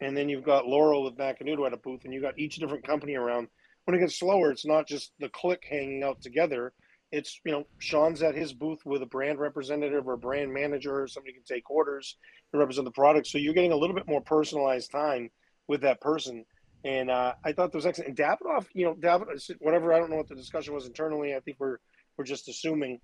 [0.00, 2.86] and then you've got Laurel with Macanudo at a booth, and you've got each different
[2.86, 3.48] company around.
[3.84, 6.72] When it gets slower, it's not just the click hanging out together.
[7.12, 11.06] It's you know Sean's at his booth with a brand representative or brand manager, or
[11.06, 12.16] somebody can take orders
[12.52, 13.26] and represent the product.
[13.26, 15.30] So you're getting a little bit more personalized time
[15.68, 16.44] with that person.
[16.84, 18.08] And uh, I thought that was excellent.
[18.08, 19.94] And Davidoff, you know, Davidoff, whatever.
[19.94, 21.34] I don't know what the discussion was internally.
[21.34, 21.78] I think we're
[22.16, 23.00] we're just assuming,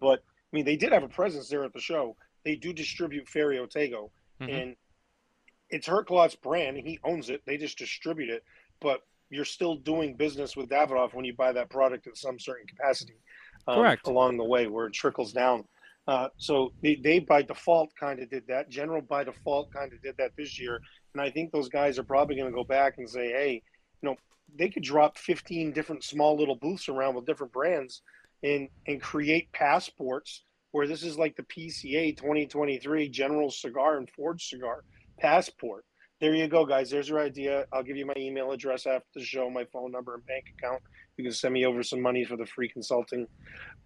[0.00, 2.16] but I mean, they did have a presence there at the show.
[2.44, 4.48] They do distribute Ferio Tego, mm-hmm.
[4.48, 4.76] and
[5.68, 6.76] it's Herklot's brand.
[6.78, 7.42] He owns it.
[7.46, 8.44] They just distribute it,
[8.80, 12.66] but you're still doing business with Davidoff when you buy that product at some certain
[12.66, 13.14] capacity.
[13.66, 14.06] Um, Correct.
[14.06, 15.64] Along the way, where it trickles down.
[16.06, 18.68] Uh, so they, they by default kind of did that.
[18.68, 20.80] General by default kind of did that this year,
[21.14, 23.62] and I think those guys are probably going to go back and say, hey,
[24.02, 24.16] you know,
[24.56, 28.02] they could drop 15 different small little booths around with different brands
[28.42, 34.48] and and create passports where this is like the PCA 2023 General Cigar and Forged
[34.48, 34.84] Cigar
[35.18, 35.84] passport.
[36.20, 36.90] There you go, guys.
[36.90, 37.64] There's your idea.
[37.72, 40.82] I'll give you my email address after the show, my phone number and bank account.
[41.16, 43.26] You can send me over some money for the free consulting.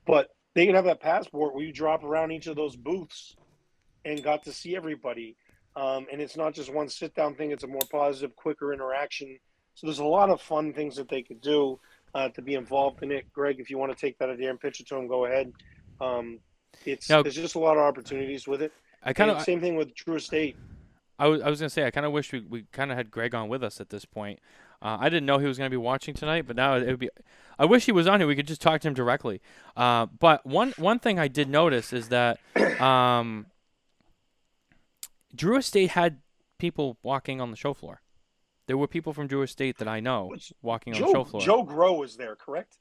[0.05, 3.37] But they can have that passport where you drop around each of those booths
[4.05, 5.37] and got to see everybody.
[5.76, 9.39] Um, and it's not just one sit down thing, it's a more positive, quicker interaction.
[9.74, 11.78] So there's a lot of fun things that they could do
[12.14, 13.32] uh, to be involved in it.
[13.32, 15.53] Greg, if you want to take that idea and pitch it to them, go ahead.
[16.01, 16.39] Um,
[16.85, 18.72] it's now, there's just a lot of opportunities with it.
[19.03, 20.57] I kind of same thing with Drew Estate.
[21.18, 23.10] I was, I was gonna say I kind of wish we, we kind of had
[23.10, 24.40] Greg on with us at this point.
[24.82, 27.10] Uh, I didn't know he was gonna be watching tonight, but now it would be.
[27.58, 28.26] I wish he was on here.
[28.26, 29.40] We could just talk to him directly.
[29.76, 32.38] Uh, but one one thing I did notice is that
[32.80, 33.46] um,
[35.34, 36.20] Drew Estate had
[36.58, 38.00] people walking on the show floor.
[38.66, 41.42] There were people from Drew Estate that I know walking Joe, on the show floor.
[41.42, 42.78] Joe Grow was there, correct?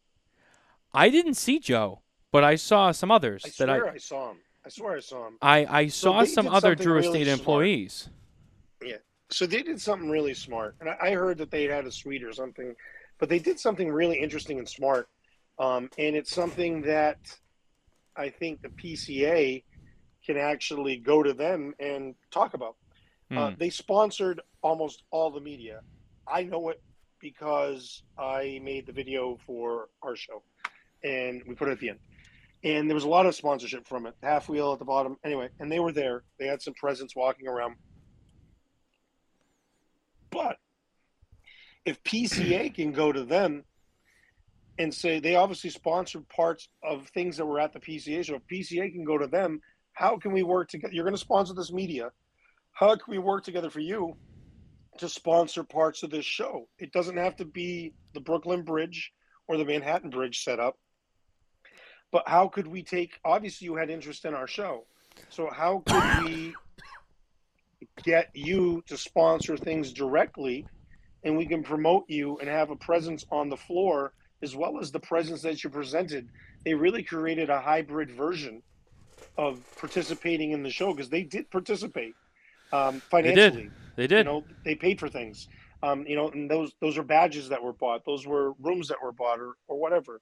[0.94, 4.38] I didn't see Joe, but I saw some others I that I, I saw him.
[4.66, 5.38] I swear I saw him.
[5.42, 8.10] I, I saw so some other Drew really Estate employees.
[8.86, 8.98] Yeah.
[9.30, 10.76] So they did something really smart.
[10.80, 12.76] And I, heard that they had a suite or something,
[13.20, 15.10] but they did something really interesting and smart.
[15.58, 17.18] Um, and it's something that
[18.16, 19.64] I think the PCA
[20.26, 22.76] can actually go to them and talk about.
[23.32, 23.38] Uh, hmm.
[23.38, 25.82] Uh, they sponsored almost all the media.
[26.28, 26.82] I know it
[27.20, 30.44] because I made the video for our show
[31.04, 32.00] and we put it at the end
[32.64, 34.16] and there was a lot of sponsorship from it.
[34.24, 36.24] Half wheel at the bottom, anyway, and they were there.
[36.40, 37.76] They had some presence walking around.
[40.34, 40.58] But
[41.86, 43.64] if PCA can go to them
[44.80, 48.42] and say they obviously sponsored parts of things that were at the PCA so if
[48.52, 49.62] PCA can go to them,
[49.94, 50.94] how can we work together?
[50.94, 52.10] You're going to sponsor this media.
[52.72, 54.18] How can we work together for you
[54.98, 56.68] to sponsor parts of this show?
[56.80, 59.14] It doesn't have to be the Brooklyn Bridge
[59.48, 60.76] or the Manhattan Bridge setup
[62.14, 64.86] but how could we take obviously you had interest in our show
[65.30, 66.56] so how could we
[68.04, 70.66] get you to sponsor things directly
[71.24, 74.92] and we can promote you and have a presence on the floor as well as
[74.92, 76.28] the presence that you presented.
[76.66, 78.62] They really created a hybrid version
[79.38, 82.16] of participating in the show because they did participate
[82.72, 84.08] um, financially they did.
[84.08, 84.18] they did.
[84.18, 85.48] you know they paid for things.
[85.82, 88.06] Um, you know and those those are badges that were bought.
[88.06, 90.22] Those were rooms that were bought or, or whatever.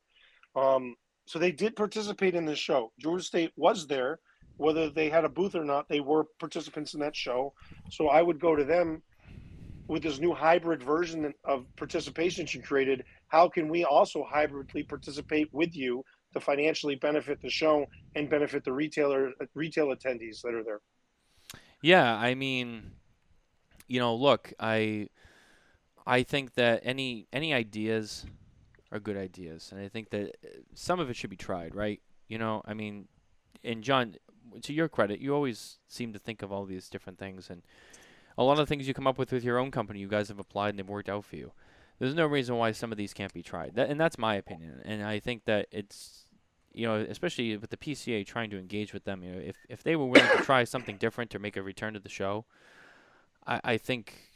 [0.56, 0.96] Um,
[1.26, 2.92] so they did participate in the show.
[3.00, 4.20] Drew Estate was there,
[4.58, 5.88] whether they had a booth or not.
[5.90, 7.54] They were participants in that show.
[7.90, 9.02] So I would go to them
[9.88, 13.04] with this new hybrid version of participation she created.
[13.28, 17.86] How can we also hybridly participate with you to financially benefit the show
[18.16, 20.80] and benefit the retailer retail attendees that are there?
[21.82, 22.92] Yeah, I mean,
[23.88, 25.10] you know, look, I
[26.06, 28.26] I think that any any ideas
[28.92, 30.38] are good ideas, and I think that
[30.74, 32.02] some of it should be tried, right?
[32.28, 33.08] You know, I mean,
[33.64, 34.16] and John,
[34.62, 37.62] to your credit, you always seem to think of all these different things, and
[38.38, 40.40] a lot of things you come up with with your own company, you guys have
[40.40, 41.52] applied and they've worked out for you.
[42.00, 44.82] There's no reason why some of these can't be tried, and that's my opinion.
[44.84, 46.26] And I think that it's,
[46.74, 49.84] you know, especially with the PCA trying to engage with them, you know, if if
[49.84, 52.46] they were willing to try something different or make a return to the show,
[53.46, 54.32] I, I think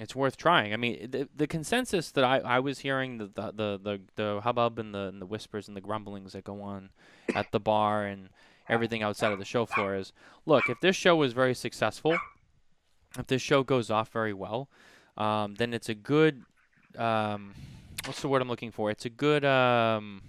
[0.00, 0.72] it's worth trying.
[0.72, 4.40] I mean, the, the consensus that I, I was hearing, the, the the the the
[4.40, 6.90] hubbub and the and the whispers and the grumblings that go on
[7.34, 8.30] at the bar and
[8.68, 10.12] everything outside of the show floor is,
[10.46, 12.16] look, if this show is very successful,
[13.18, 14.68] if this show goes off very well,
[15.16, 16.42] um, then it's a good,
[16.98, 17.54] um,
[18.04, 18.90] what's the word I'm looking for?
[18.90, 20.22] It's a good, um,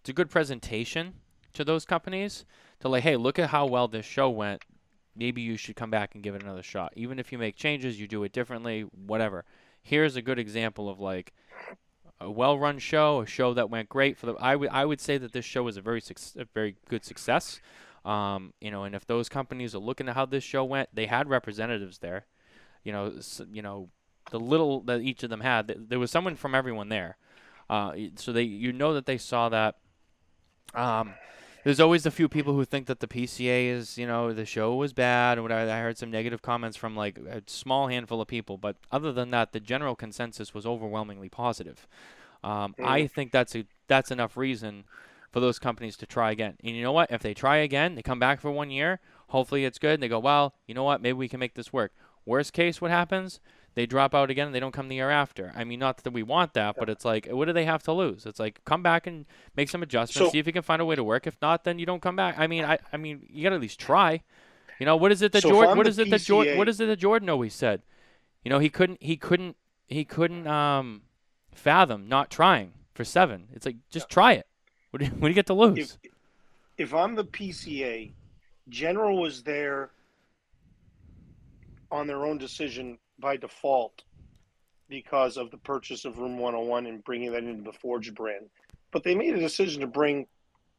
[0.00, 1.14] it's a good presentation
[1.54, 2.44] to those companies
[2.80, 4.62] to like, hey, look at how well this show went
[5.18, 6.92] maybe you should come back and give it another shot.
[6.96, 9.44] Even if you make changes, you do it differently, whatever.
[9.82, 11.32] Here's a good example of like
[12.20, 14.34] a well-run show, a show that went great for the.
[14.34, 16.02] I would I would say that this show was a very
[16.36, 17.60] a very good success.
[18.04, 21.06] Um, you know, and if those companies are looking at how this show went, they
[21.06, 22.26] had representatives there.
[22.82, 23.12] You know,
[23.52, 23.90] you know,
[24.30, 27.16] the little that each of them had, th- there was someone from everyone there.
[27.68, 29.76] Uh, so they you know that they saw that.
[30.74, 31.14] Um,
[31.68, 34.74] there's always a few people who think that the PCA is, you know, the show
[34.74, 35.70] was bad or whatever.
[35.70, 39.30] I heard some negative comments from like a small handful of people, but other than
[39.32, 41.86] that, the general consensus was overwhelmingly positive.
[42.42, 44.84] Um, I think that's a that's enough reason
[45.30, 46.56] for those companies to try again.
[46.64, 47.10] And you know what?
[47.10, 49.00] If they try again, they come back for one year.
[49.26, 49.92] Hopefully, it's good.
[49.92, 51.02] And they go, well, you know what?
[51.02, 51.92] Maybe we can make this work.
[52.24, 53.40] Worst case, what happens?
[53.78, 55.52] They drop out again and they don't come the year after.
[55.54, 57.92] I mean, not that we want that, but it's like, what do they have to
[57.92, 58.26] lose?
[58.26, 59.24] It's like, come back and
[59.54, 61.28] make some adjustments, So- see if you can find a way to work.
[61.28, 62.34] If not, then you don't come back.
[62.36, 64.24] I mean, I, I mean, you got to at least try.
[64.80, 65.76] You know, what is it that So Jordan?
[65.78, 66.58] What is it that Jordan?
[66.58, 67.82] What is it that Jordan always said?
[68.42, 69.54] You know, he couldn't, he couldn't,
[69.86, 71.02] he couldn't um,
[71.54, 73.46] fathom not trying for seven.
[73.54, 74.48] It's like, just try it.
[74.90, 75.98] What do you, what do you get to lose?
[76.02, 76.10] if
[76.78, 78.10] if I'm the PCA,
[78.68, 79.90] General was there
[81.92, 84.02] on their own decision by default
[84.88, 88.46] because of the purchase of Room 101 and bringing that into the Forged brand.
[88.90, 90.26] But they made a decision to bring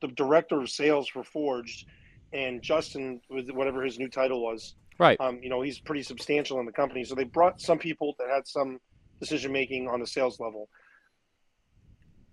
[0.01, 1.85] the director of sales for Forged
[2.33, 5.19] and Justin, with whatever his new title was, right.
[5.19, 7.03] um, you know, he's pretty substantial in the company.
[7.03, 8.79] So they brought some people that had some
[9.19, 10.69] decision making on the sales level.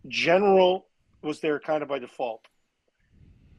[0.09, 0.87] General
[1.23, 2.43] was there kind of by default.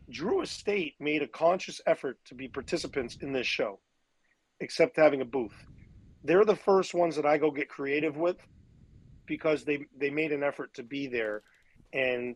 [0.09, 3.79] Drew Estate made a conscious effort to be participants in this show,
[4.61, 5.65] except having a booth.
[6.27, 8.35] They're the first ones that I go get creative with
[9.25, 11.41] because they they made an effort to be there,
[11.93, 12.35] and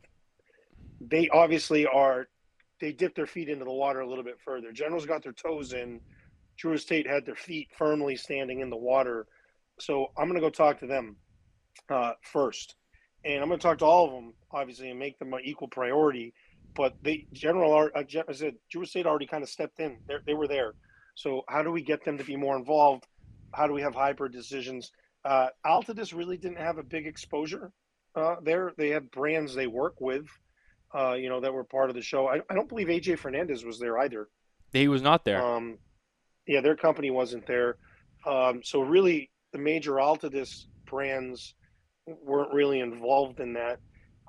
[1.01, 2.27] they obviously are.
[2.79, 4.71] They dip their feet into the water a little bit further.
[4.71, 5.99] General's got their toes in.
[6.57, 9.27] Drew Estate had their feet firmly standing in the water.
[9.79, 11.17] So I'm going to go talk to them
[11.89, 12.75] uh, first.
[13.23, 15.67] And I'm going to talk to all of them, obviously, and make them an equal
[15.67, 16.33] priority.
[16.75, 19.97] But they, General, uh, I said, Drew Estate already kind of stepped in.
[20.07, 20.73] They're, they were there.
[21.15, 23.05] So how do we get them to be more involved?
[23.53, 24.91] How do we have hybrid decisions?
[25.23, 27.71] Uh, Altadis really didn't have a big exposure
[28.15, 28.73] uh, there.
[28.77, 30.27] They had brands they work with,
[30.95, 32.27] uh, you know, that were part of the show.
[32.27, 34.29] I, I don't believe AJ Fernandez was there either.
[34.73, 35.43] He was not there.
[35.43, 35.77] Um,
[36.47, 37.77] yeah, their company wasn't there.
[38.25, 41.55] Um, so really, the major Altadis brands
[42.05, 43.79] weren't really involved in that.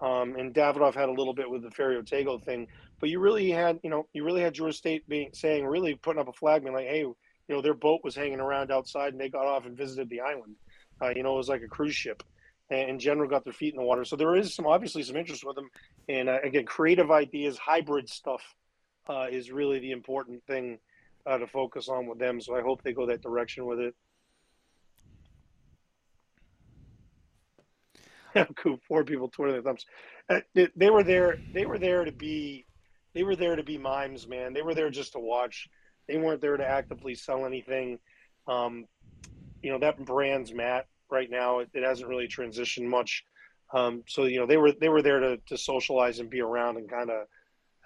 [0.01, 2.66] Um, and Davidoff had a little bit with the Ferio Tego thing,
[2.99, 6.20] but you really had, you know, you really had Drew Estate being saying, really putting
[6.20, 7.05] up a flag, being like, hey,
[7.53, 10.23] you know, their boat was hanging around outside, and they got off and visited the
[10.23, 10.57] island.
[11.03, 12.23] Uh, you know, it was like a cruise ship,
[12.71, 14.07] and in general, got their feet in the water.
[14.07, 15.69] So there is some obviously some interest with them,
[16.09, 18.41] and uh, again, creative ideas, hybrid stuff
[19.07, 20.79] uh, is really the important thing
[21.27, 22.41] uh, to focus on with them.
[22.41, 23.95] So I hope they go that direction with it.
[28.57, 28.79] cool.
[28.89, 29.85] Four people twirling their thumbs.
[30.31, 31.37] Uh, they, they were there.
[31.53, 32.65] They were there to be.
[33.13, 34.55] They were there to be mimes, man.
[34.55, 35.69] They were there just to watch.
[36.09, 37.99] They weren't there to actively sell anything.
[38.47, 38.87] Um,
[39.63, 41.61] you know that brand's Matt right now.
[41.61, 43.25] It, it hasn't really transitioned much.
[43.73, 46.77] Um, so you know they were they were there to, to socialize and be around
[46.77, 47.27] and kind of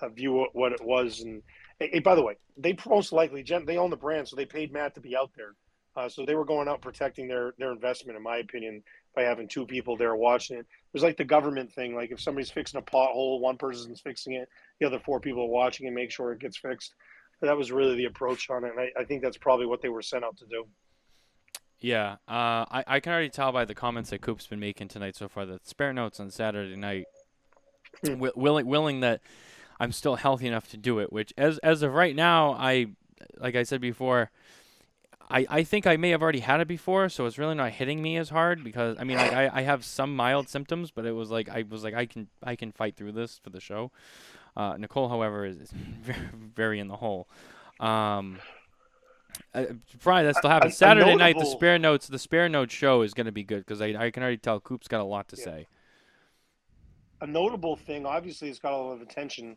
[0.00, 1.20] uh, view what, what it was.
[1.20, 1.42] And
[1.78, 4.94] hey, by the way, they most likely they own the brand, so they paid Matt
[4.94, 5.54] to be out there.
[5.96, 8.82] Uh, so they were going out protecting their their investment, in my opinion,
[9.14, 10.60] by having two people there watching it.
[10.60, 11.94] It was like the government thing.
[11.94, 14.48] Like if somebody's fixing a pothole, one person's fixing it,
[14.78, 16.94] the other four people are watching and make sure it gets fixed.
[17.42, 19.88] That was really the approach on it, and I, I think that's probably what they
[19.88, 20.64] were sent out to do.
[21.80, 25.14] Yeah, uh, I, I can already tell by the comments that Coop's been making tonight
[25.14, 27.04] so far that spare notes on Saturday night,
[28.02, 28.12] Hmm.
[28.14, 29.20] wi- willing willing that
[29.78, 31.12] I'm still healthy enough to do it.
[31.12, 32.86] Which as as of right now, I
[33.38, 34.30] like I said before,
[35.30, 38.02] I, I think I may have already had it before, so it's really not hitting
[38.02, 41.12] me as hard because I mean like I, I have some mild symptoms, but it
[41.12, 43.90] was like I was like I can I can fight through this for the show.
[44.56, 45.70] Uh, Nicole, however, is, is
[46.54, 47.28] very, in the hole.
[47.78, 48.38] Um,
[49.54, 49.64] uh,
[49.98, 50.72] Friday that still happens.
[50.74, 53.58] a Saturday night, the spare notes, the spare note show is going to be good
[53.58, 55.44] because I, I can already tell Coop's got a lot to Yeah.
[55.44, 55.66] say.
[57.20, 59.56] a notable thing, obviously, it's got a lot of attention.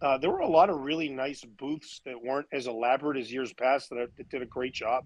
[0.00, 3.52] Uh, there were a lot of really nice booths that weren't as elaborate as years
[3.54, 5.04] past that, that did a great job.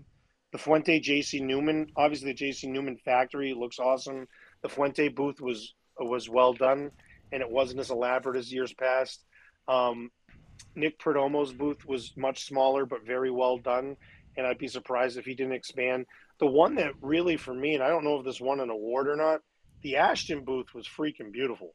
[0.52, 4.26] The Fuente JC Newman, obviously, the JC Newman factory looks awesome.
[4.62, 6.90] The Fuente booth was was well done,
[7.32, 9.24] and it wasn't as elaborate as years past.
[9.66, 10.10] Um,
[10.74, 13.96] Nick Perdomo's booth was much smaller but very well done,
[14.36, 16.06] and I'd be surprised if he didn't expand.
[16.38, 19.08] The one that really, for me, and I don't know if this won an award
[19.08, 19.40] or not,
[19.82, 21.74] the Ashton booth was freaking beautiful.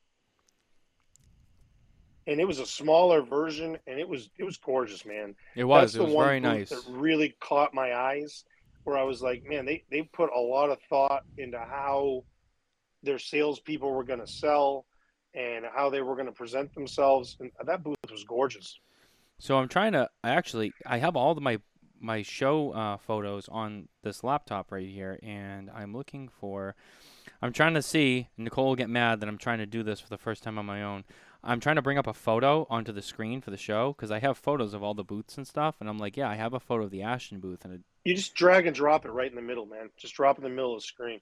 [2.25, 5.33] And it was a smaller version and it was it was gorgeous, man.
[5.55, 5.93] It was.
[5.93, 6.69] That's it was very nice.
[6.69, 8.43] That really caught my eyes
[8.83, 12.25] where I was like, man, they, they put a lot of thought into how
[13.01, 14.85] their salespeople were gonna sell
[15.37, 17.37] and how they were gonna present themselves.
[17.39, 18.79] And that booth was gorgeous.
[19.39, 20.09] So I'm trying to.
[20.23, 21.59] I actually I have all of my
[21.99, 26.75] my show uh, photos on this laptop right here, and I'm looking for.
[27.41, 28.29] I'm trying to see.
[28.35, 30.65] Nicole will get mad that I'm trying to do this for the first time on
[30.65, 31.03] my own.
[31.43, 34.19] I'm trying to bring up a photo onto the screen for the show because I
[34.19, 36.59] have photos of all the booths and stuff, and I'm like, yeah, I have a
[36.59, 39.35] photo of the Ashton booth, and it, You just drag and drop it right in
[39.35, 39.91] the middle, man.
[39.97, 41.21] Just drop in the middle of the screen.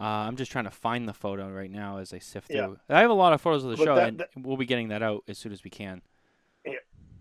[0.00, 2.66] Uh, I'm just trying to find the photo right now as I sift Yeah.
[2.66, 2.78] through.
[2.88, 4.66] I have a lot of photos of the But show, that- and that- we'll be
[4.66, 6.02] getting that out as soon as we can.
[6.64, 6.72] Yeah,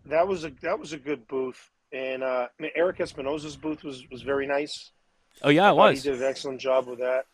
[0.05, 3.83] That was a that was a good booth, and uh, I mean, Erik Espinosa's booth
[3.83, 4.91] was was very nice.
[5.43, 6.03] Oh yeah, it was.
[6.03, 7.25] He did an excellent job with that.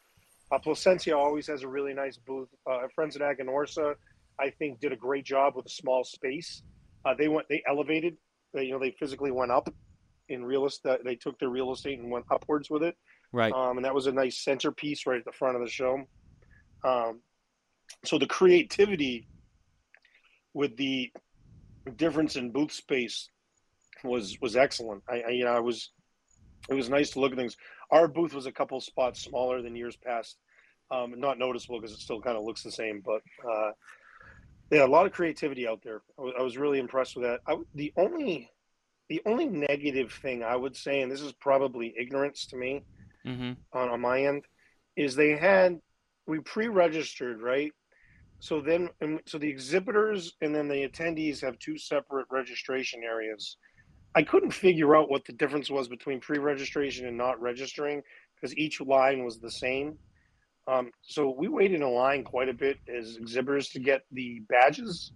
[0.52, 2.50] Uh, Plasencia always has a really nice booth.
[2.66, 3.96] Uh, Friends at Aganorsa,
[4.40, 6.64] I think, did a great job with a small space.
[7.06, 8.18] Uh, they went, they elevated,
[8.54, 9.70] they, you know, they physically went up
[10.28, 11.04] in real estate.
[11.04, 12.98] They took their real estate and went upwards with it,
[13.32, 13.54] Right.
[13.54, 16.04] um, and that was a nice centerpiece right at the front of the show.
[16.84, 17.22] Um,
[18.06, 19.28] so the creativity
[20.54, 21.12] with the
[21.96, 23.30] difference in booth space
[24.04, 25.04] was was excellent.
[25.10, 25.92] I, I you know I was
[26.70, 27.58] it was nice to look at things.
[27.92, 30.38] Our booth was a couple spots smaller than years past.
[30.92, 33.72] Um, not noticeable because it still kind of looks the same, but uh,
[34.72, 36.02] yeah, a lot of creativity out there.
[36.18, 37.42] I was, was really impressed with that.
[37.48, 38.50] I, the only
[39.08, 42.84] the only negative thing I would say, and this is probably ignorance to me
[43.26, 43.54] mm-hmm.
[43.78, 44.46] on, on my end,
[44.96, 45.80] is they had
[46.28, 47.72] we pre-registered right.
[48.40, 48.90] So then,
[49.26, 53.58] so the exhibitors and then the attendees have two separate registration areas.
[54.16, 58.02] I couldn't figure out what the difference was between pre-registration and not registering
[58.36, 59.98] because each line was the same.
[60.68, 65.12] Um, so we waited in line quite a bit as exhibitors to get the badges.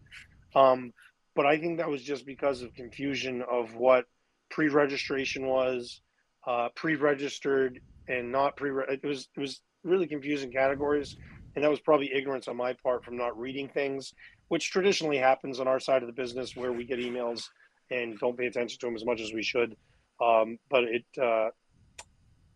[0.55, 0.91] Um,
[1.35, 4.05] but I think that was just because of confusion of what
[4.49, 6.01] pre-registration was,
[6.45, 8.71] uh, pre-registered and not pre.
[8.89, 11.17] It was it was really confusing categories,
[11.55, 14.13] and that was probably ignorance on my part from not reading things,
[14.47, 17.49] which traditionally happens on our side of the business where we get emails
[17.91, 19.75] and don't pay attention to them as much as we should.
[20.21, 21.49] Um, but it uh,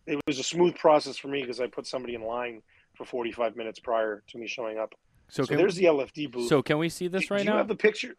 [0.06, 2.62] it was a smooth process for me because I put somebody in line
[2.96, 4.94] for 45 minutes prior to me showing up.
[5.28, 6.48] So, So, there's the LFD booth.
[6.48, 7.58] so can we see this do, right do you now?
[7.58, 8.16] have the picture?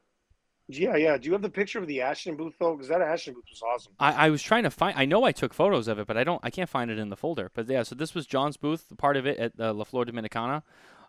[0.71, 1.17] Yeah, yeah.
[1.17, 2.75] Do you have the picture of the Ashton booth though?
[2.75, 3.93] Because that Ashton booth was awesome.
[3.99, 4.97] I, I was trying to find.
[4.97, 6.39] I know I took photos of it, but I don't.
[6.43, 7.49] I can't find it in the folder.
[7.53, 10.61] But yeah, so this was Jon's booth, part of it at uh, La Flor Dominicana.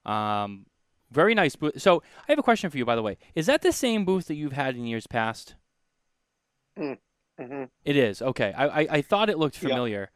[0.06, 0.64] Um,
[1.11, 1.80] very nice booth.
[1.80, 3.18] So I have a question for you, by the way.
[3.34, 5.56] Is that the same booth that you've had in years past?
[6.78, 7.64] Mm-hmm.
[7.84, 8.22] It is.
[8.22, 8.54] Okay.
[8.56, 10.11] I I, I thought it looked familiar.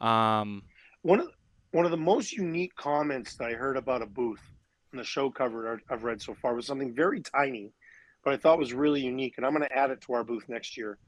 [0.00, 0.40] Yeah.
[0.40, 0.64] Um,
[1.02, 1.28] One of
[1.70, 4.42] one of the most unique comments that I heard about a booth
[4.92, 7.72] in the show cover I've read so far was something very tiny,
[8.24, 10.44] but I thought was really unique, and I'm going to add it to our booth
[10.48, 10.98] next year.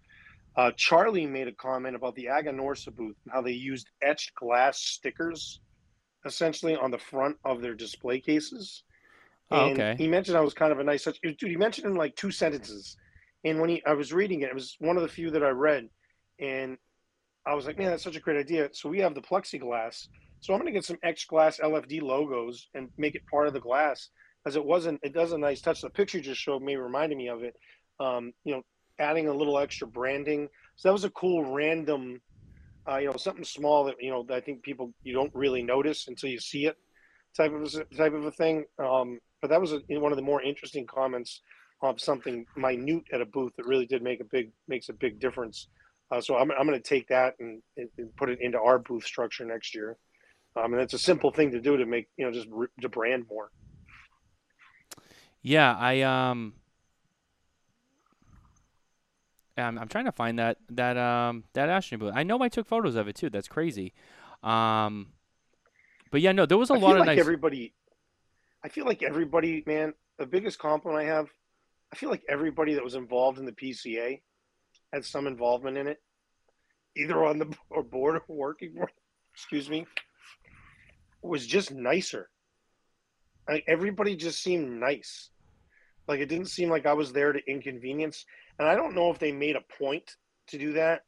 [0.57, 4.79] Uh, Charlie made a comment about the Aganorsa booth and how they used etched glass
[4.79, 5.61] stickers,
[6.27, 8.85] essentially on the front of their display cases.
[9.51, 9.95] Oh, okay.
[9.99, 11.21] He mentioned I was kind of a nice touch.
[11.21, 12.97] Dude, he mentioned in like two sentences,
[13.45, 15.51] and when he I was reading it, it was one of the few that I
[15.51, 15.89] read,
[16.39, 16.79] and
[17.47, 18.71] I was like, man, that's such a great idea.
[18.73, 20.09] So we have the plexiglass.
[20.41, 23.53] So I'm going to get some X glass LFD logos and make it part of
[23.53, 24.09] the glass
[24.43, 25.83] because it wasn't, it does a nice touch.
[25.83, 27.55] The picture just showed me, reminded me of it.
[28.01, 28.63] Um, you know,
[28.99, 30.49] adding a little extra branding.
[30.77, 32.21] So that was a cool random,
[32.89, 35.63] uh, you know, something small that, you know, that I think people, you don't really
[35.63, 36.77] notice until you see it
[37.37, 38.65] type of a, type of a thing.
[38.79, 41.41] Um, but that was a, one of the more interesting comments
[41.83, 45.21] of something minute at a booth that really did make a big, makes a big
[45.21, 45.69] difference.
[46.11, 48.79] Uh, so I'm, I'm going to take that and, and, and put it into our
[48.79, 49.97] booth structure next year.
[50.55, 52.89] Um, and it's a simple thing to do to make you know just re- to
[52.89, 53.51] brand more.
[55.43, 55.77] Yeah.
[55.79, 56.55] I um.
[59.57, 62.13] I'm, I'm trying to find that that um that Ashton booth.
[62.15, 63.31] I know I took photos of it too.
[63.31, 63.93] That's crazy.
[64.43, 65.09] Um,
[66.11, 67.19] but yeah, no, there was a I lot of like nice.
[67.19, 67.75] everybody.
[68.65, 69.95] I feel like everybody, man.
[70.19, 71.29] The biggest compliment I have,
[71.93, 74.21] I feel like everybody that was involved in the PCA
[74.93, 76.01] had some involvement in it,
[76.97, 78.91] either on the or board or working for.
[79.35, 79.87] Excuse me.
[81.23, 82.29] Was just nicer.
[83.49, 85.31] Like everybody just seemed nice.
[86.09, 88.25] Like it didn't seem like I was there to inconvenience.
[88.59, 90.17] And I don't know if they made a point
[90.49, 91.03] to do that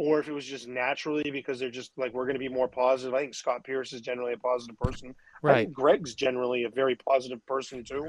[0.00, 2.68] or if it was just naturally because they're just like we're going to be more
[2.68, 3.12] positive.
[3.12, 5.14] I think Scott Pearce is generally a positive person.
[5.44, 5.56] I right.
[5.66, 8.08] think Greg's generally a very positive person too.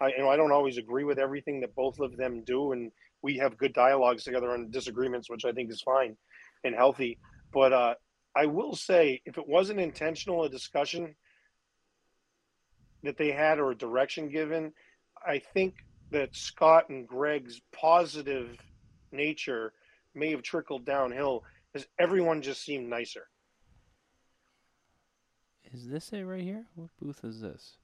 [0.00, 2.90] I you know I don't always agree with everything that both of them do, and
[3.20, 6.16] we have good dialogues together on disagreements, which I think is fine
[6.64, 7.18] and healthy.
[7.52, 7.94] But uh,
[8.34, 11.14] I will say, if it wasn't intentional a discussion
[13.06, 14.72] that they had or direction given,
[15.26, 15.74] I think
[16.10, 18.56] that Scott and Greg's positive
[19.12, 19.72] nature
[20.14, 21.42] may have trickled downhill
[21.74, 23.28] as everyone just seemed nicer.
[25.72, 26.66] Is this it right here?
[26.74, 27.76] What booth is this?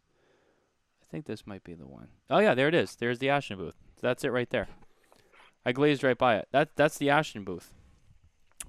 [1.02, 2.08] I think this might be the one.
[2.30, 2.96] Oh yeah, there it is.
[2.96, 3.74] There's the Ashton booth.
[4.00, 4.68] That's it right there.
[5.66, 6.48] I glazed right by it.
[6.52, 7.72] That that's the Ashton booth.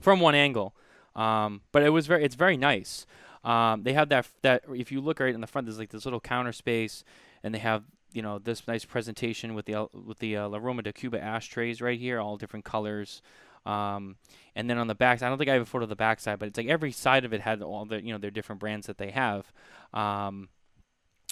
[0.02, 0.76] from one angle.
[1.16, 3.06] Um, but it was very it's very nice.
[3.44, 6.06] Um, they have that that if you look right in the front, there's like this
[6.06, 7.04] little counter space,
[7.44, 10.82] and they have you know this nice presentation with the with the uh, La Roma
[10.82, 13.22] de Cuba ashtrays right here, all different colors.
[13.66, 14.18] Um,
[14.56, 16.38] and then on the back, I don't think I have a photo of the backside,
[16.40, 18.88] but it's like every side of it had all the you know their different brands
[18.88, 19.52] that they have.
[19.94, 20.50] Um,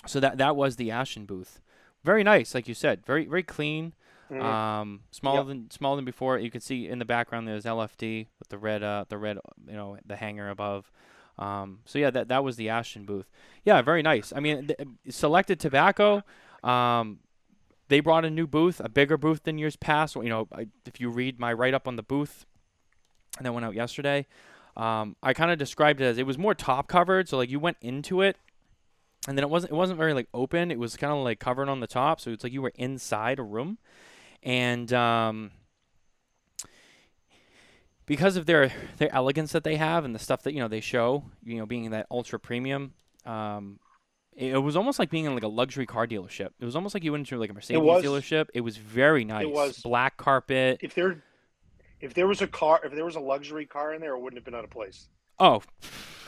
[0.06, 1.62] so that that was the Ashton booth.
[2.04, 3.94] Very nice, like you said, very very clean.
[4.32, 4.42] Mhm.
[4.42, 5.48] Um, smaller Yep.
[5.48, 6.40] than smaller than before.
[6.40, 9.38] You can see in the background there's LFD with the red uh the red
[9.68, 10.90] you know the hanger above.
[11.38, 13.30] Um, so yeah, that that was the Ashton booth.
[13.64, 14.32] Yeah, very nice.
[14.36, 14.80] I mean, th-
[15.10, 16.24] selected tobacco.
[16.64, 17.20] Um,
[17.88, 20.16] they brought a new booth, a bigger booth than years past.
[20.16, 22.46] You know, I, if you read my write up on the booth
[23.38, 24.28] and that went out yesterday,
[24.78, 27.28] um, I kind of described it as it was more top covered.
[27.28, 28.38] So like you went into it,
[29.28, 30.72] and then it wasn't it wasn't very like open.
[30.72, 33.40] It was kind of like covered on the top, so it's like you were inside
[33.40, 33.78] a room,
[34.42, 35.52] and um,
[38.12, 40.82] because of their their elegance that they have and the stuff that you know they
[40.82, 42.94] show, you know, being that ultra premium.
[43.26, 43.80] Um,
[44.36, 46.50] it, it was almost like being in like a luxury car dealership.
[46.60, 48.04] It was almost like you went into like a Mercedes was.
[48.04, 48.48] dealership.
[48.54, 49.44] It was very nice.
[49.44, 49.78] It was.
[49.78, 50.80] Black carpet.
[50.82, 51.24] If there,
[52.02, 54.38] if there was a car, if there was a luxury car in there, it wouldn't
[54.38, 55.08] have been out of place.
[55.40, 55.64] Oh,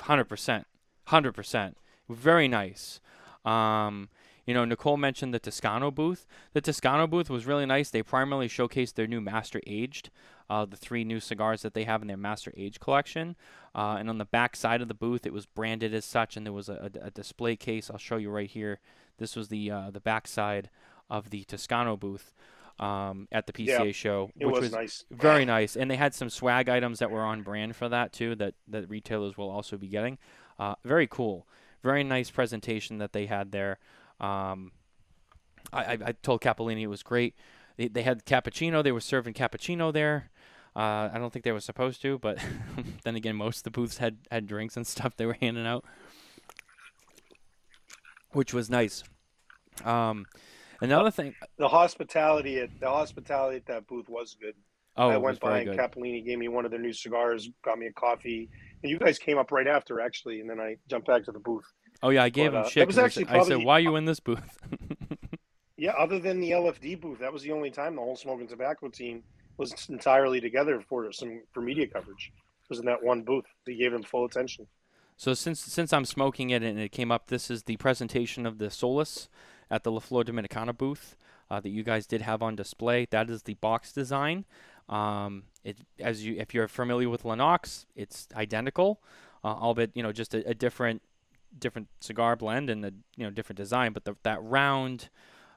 [0.04, 0.64] 100%.
[1.10, 1.74] 100%.
[2.08, 3.02] Very nice.
[3.44, 4.08] Um,
[4.46, 6.26] you know, Nicole mentioned the Toscano booth.
[6.54, 7.90] The Toscano booth was really nice.
[7.90, 10.10] They primarily showcased their new Master Aged,
[10.50, 13.36] uh, the three new cigars that they have in their Master Aged collection.
[13.76, 16.46] Uh, and on the back side of the booth, it was branded as such, and
[16.46, 17.90] there was a, a, a display case.
[17.90, 18.80] I'll show you right here.
[19.18, 20.70] This was the uh, the back side
[21.10, 22.34] of the Toscano booth
[22.80, 25.06] um, at the PCA Yeah, show, It which was, was nice.
[25.12, 28.36] very nice, and they had some swag items that were on brand for that too.
[28.36, 30.18] That that retailers will also be getting.
[30.60, 31.48] Uh, very cool,
[31.84, 33.80] very nice presentation that they had there.
[34.20, 34.72] Um,
[35.72, 37.36] I, I, I told Capolini it was great.
[37.78, 38.84] They, they had cappuccino.
[38.84, 40.30] They were serving cappuccino there.
[40.76, 42.40] Uh, I don't think they were supposed to, but
[43.04, 45.86] then again, most of the booths had, had drinks and stuff they were handing out,
[48.32, 49.04] which was nice.
[49.84, 50.26] Um,
[50.82, 51.36] another thing.
[51.58, 54.56] The hospitality at the hospitality at that booth was good.
[54.96, 55.80] Oh, I went by and good.
[55.80, 58.50] Capolini gave me one of their new cigars, got me a coffee,
[58.84, 61.40] and you guys came up right after actually, and then I jumped back to the
[61.40, 61.66] booth.
[62.04, 62.88] Oh yeah, I gave but, him uh, shit.
[62.88, 64.58] was 'cause I actually said, I said, "Why are you in this booth?"
[65.76, 68.94] Yeah, other than the LFD booth, that was the only time the whole Smokin Tabacco
[68.94, 69.24] team
[69.58, 72.32] was entirely together for some for media coverage.
[72.36, 73.46] It was in that one booth.
[73.66, 74.68] They gave him full attention.
[75.18, 78.58] So since since I'm smoking it and it came up, this is the presentation of
[78.58, 79.30] the Solus
[79.70, 81.16] at the La Flor Dominicana booth
[81.50, 83.08] uh, that you guys did have on display.
[83.10, 84.46] That is the box design.
[84.90, 89.02] Um, it as you if you're familiar with Lennox, it's identical,
[89.44, 91.02] uh, albeit you know just a, a different
[91.58, 93.94] different cigar blend and a you know different design.
[93.94, 95.10] But the, that round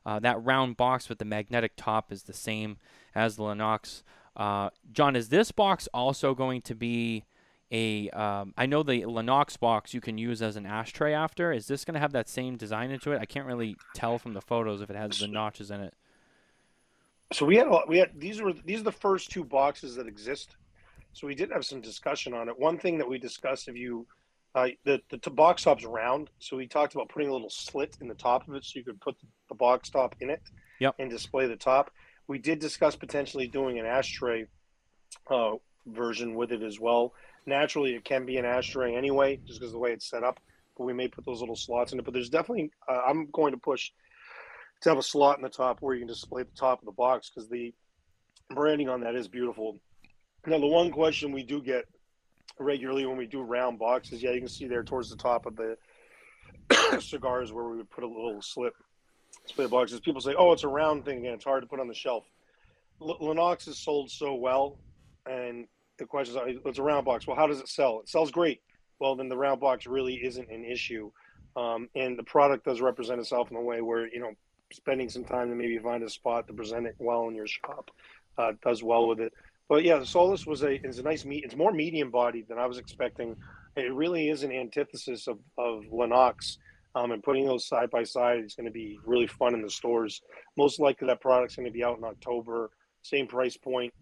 [0.04, 2.76] uh, that round box with the magnetic top is the same
[3.16, 4.04] as the Lennox.
[4.36, 7.24] Uh, Jon, is this box also going to be
[7.72, 11.50] a um, I know the Lennox box you can use as an ashtray after.
[11.50, 13.20] Is this going to have that same design into it?
[13.20, 15.94] I can't really tell from the photos if it has the notches in it.
[17.32, 19.96] So we had a lot- we had these were these are the first two boxes
[19.96, 20.54] that exist.
[21.12, 22.56] So we did have some discussion on it.
[22.58, 24.06] One thing that we discussed, if you
[24.54, 28.06] uh, the the box top's round, so we talked about putting a little slit in
[28.06, 30.42] the top of it, so you could put the, the box top in it
[30.78, 30.94] Yep.
[30.98, 31.90] and display the top.
[32.28, 34.46] We did discuss potentially doing an ashtray
[35.30, 35.52] uh,
[35.86, 37.14] version with it as well.
[37.46, 40.40] Naturally, it can be an ashtray anyway, just because the way it's set up.
[40.76, 42.04] But we may put those little slots in it.
[42.04, 43.90] But there's definitely uh, I'm going to push
[44.82, 46.92] to have a slot in the top where you can display the top of the
[46.92, 47.72] box because the
[48.50, 49.78] branding on that is beautiful.
[50.46, 51.86] Now, the one question we do get
[52.58, 55.56] regularly when we do round boxes, yeah, you can see there towards the top of
[55.56, 55.76] the
[57.00, 58.72] cigars where we would put a little slit
[59.44, 60.00] display boxes.
[60.00, 62.24] People say, "Oh, it's a round thing again; it's hard to put on the shelf."
[63.00, 64.78] L- Lennox is sold so well,
[65.26, 65.66] and
[65.98, 67.26] the question is, "It's a round box.
[67.26, 68.00] Well, how does it sell?
[68.00, 68.60] It sells great.
[68.98, 71.10] Well, then the round box really isn't an issue,
[71.56, 74.32] um, and the product does represent itself in a way where you know
[74.72, 77.90] spending some time to maybe find a spot to present it well in your shop
[78.38, 79.32] uh, does well with it.
[79.68, 81.44] But yeah, the Solus was a is a nice meat.
[81.44, 83.36] It's more medium bodied than I was expecting.
[83.76, 86.58] It really is an antithesis of of Lennox.
[86.96, 89.68] Um, and putting those side by side is going to be really fun in the
[89.68, 90.22] stores.
[90.56, 92.70] Most likely, that product's going to be out in October.
[93.02, 93.92] Same price point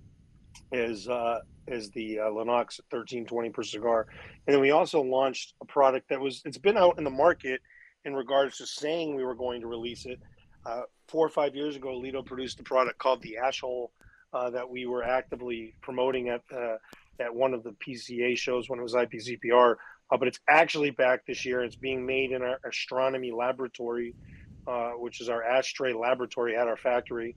[0.73, 4.07] as uh, as the uh, Lennox thirteen twenty per cigar.
[4.47, 7.61] And then we also launched a product that was it's been out in the market
[8.05, 10.21] in regards to saying we were going to release it.
[10.65, 13.91] Uh, four or five years ago, Lito produced a product called the Ashhole
[14.33, 16.77] uh, that we were actively promoting at uh,
[17.19, 19.77] at one of the PCA shows when it was IPCPR.
[20.11, 21.63] Uh, but it's actually back this year.
[21.63, 24.15] It's being made in our astronomy laboratory,
[24.67, 27.37] uh, which is our ashtray laboratory at our factory.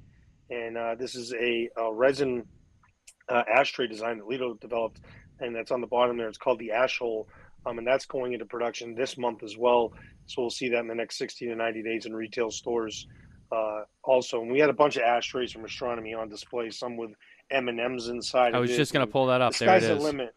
[0.50, 2.46] And uh, this is a, a resin
[3.30, 5.02] uh, ashtray design that Lito developed
[5.40, 6.28] and that's on the bottom there.
[6.28, 7.28] It's called the Ash Hole,
[7.66, 9.94] um, and that's going into production this month as well.
[10.26, 13.08] So we'll see that in the next 60 to 90 days in retail stores.
[13.52, 17.12] Uh, also, and we had a bunch of ashtrays from astronomy on display, some with
[17.50, 18.54] M and M's inside.
[18.54, 19.54] I was just going to pull that up.
[19.54, 20.36] The there sky's it the limit.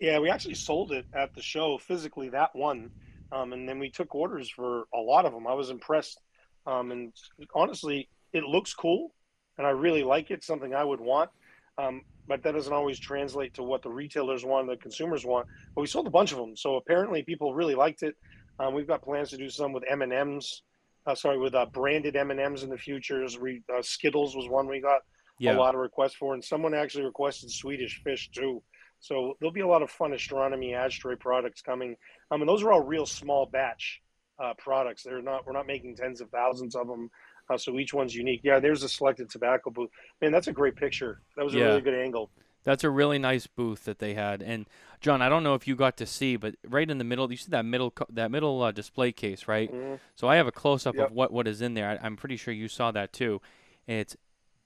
[0.00, 2.90] Yeah, we actually sold it at the show physically that one,
[3.32, 5.46] um, and then we took orders for a lot of them.
[5.46, 6.20] I was impressed,
[6.66, 7.12] um, and
[7.54, 9.12] honestly, it looks cool,
[9.58, 10.42] and I really like it.
[10.42, 11.28] Something I would want,
[11.76, 15.46] um, but that doesn't always translate to what the retailers want, the consumers want.
[15.74, 18.16] But we sold a bunch of them, so apparently people really liked it.
[18.58, 20.62] Um, we've got plans to do some with M and M's.
[21.06, 23.38] Uh, sorry, with uh, branded M and M's in the futures.
[23.38, 25.02] We uh, Skittles was one we got
[25.38, 25.56] Yeah.
[25.56, 28.62] a lot of requests for, and someone actually requested Swedish fish too.
[29.00, 31.96] So there'll be a lot of fun astronomy ashtray products coming.
[32.30, 34.00] I mean, those are all real small batch
[34.42, 35.02] uh, products.
[35.02, 35.46] They're not.
[35.46, 37.10] We're not making tens of thousands of them.
[37.48, 38.40] Uh, so each one's unique.
[38.44, 39.90] Yeah, there's a selected tobacco booth.
[40.20, 41.20] Man, that's a great picture.
[41.36, 41.64] That was a Yeah.
[41.66, 42.30] really good angle.
[42.62, 44.42] That's a really nice booth that they had.
[44.42, 44.66] And
[45.00, 47.38] Jon, I don't know if you got to see, but right in the middle, you
[47.38, 49.72] see that middle that middle uh, display case, right?
[49.72, 49.98] Mhm.
[50.14, 51.08] So I have a close up Yep.
[51.08, 51.88] of what what is in there.
[51.88, 53.40] I, I'm pretty sure you saw that too.
[53.86, 54.14] It's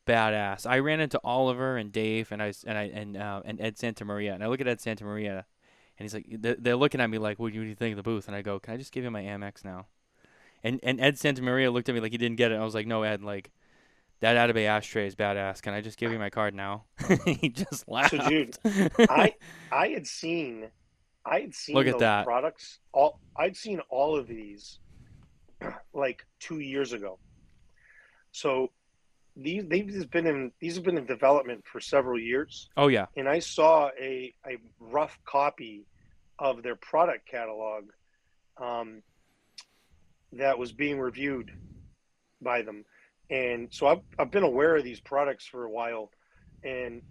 [0.06, 0.66] badass.
[0.66, 4.04] I ran into Oliver and Dave and I and I and uh, and Ed Santa
[4.04, 5.46] Maria, and I look at Ed Santa Maria,
[5.98, 8.02] and he's like, they're, they're looking at me like, what do you think of the
[8.02, 8.26] booth?
[8.26, 9.86] And I go, can I just give you my Amex now?
[10.62, 12.56] And and Ed Santa Maria looked at me like he didn't get it.
[12.56, 13.50] I was like, no, Ed, like.
[14.20, 15.60] That Atabey ashtray is badass.
[15.60, 16.84] Can I just give you my card now?
[17.26, 18.12] he just laughed.
[18.12, 18.56] So, dude,
[18.98, 19.34] I
[19.70, 20.68] I had seen,
[21.26, 22.24] I had seen Look at that.
[22.24, 22.78] products.
[22.92, 24.78] All I'd seen all of these,
[25.92, 27.18] like two years ago.
[28.32, 28.70] So
[29.36, 32.68] these they've just been in these have been in development for several years.
[32.76, 33.06] oh yeah.
[33.16, 35.86] and I saw a, a rough copy
[36.38, 37.84] of their product catalog
[38.58, 39.02] um,
[40.32, 41.50] that was being reviewed
[42.40, 42.84] by them.
[43.30, 46.10] And so I've, I've been aware of these products for a while
[46.62, 47.02] and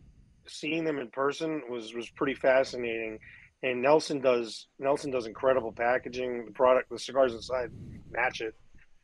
[0.47, 3.19] seeing them in person was, was pretty fascinating.
[3.63, 6.45] And Nelson does Nelson does incredible packaging.
[6.45, 7.71] The product, the cigars inside
[8.11, 8.55] match it.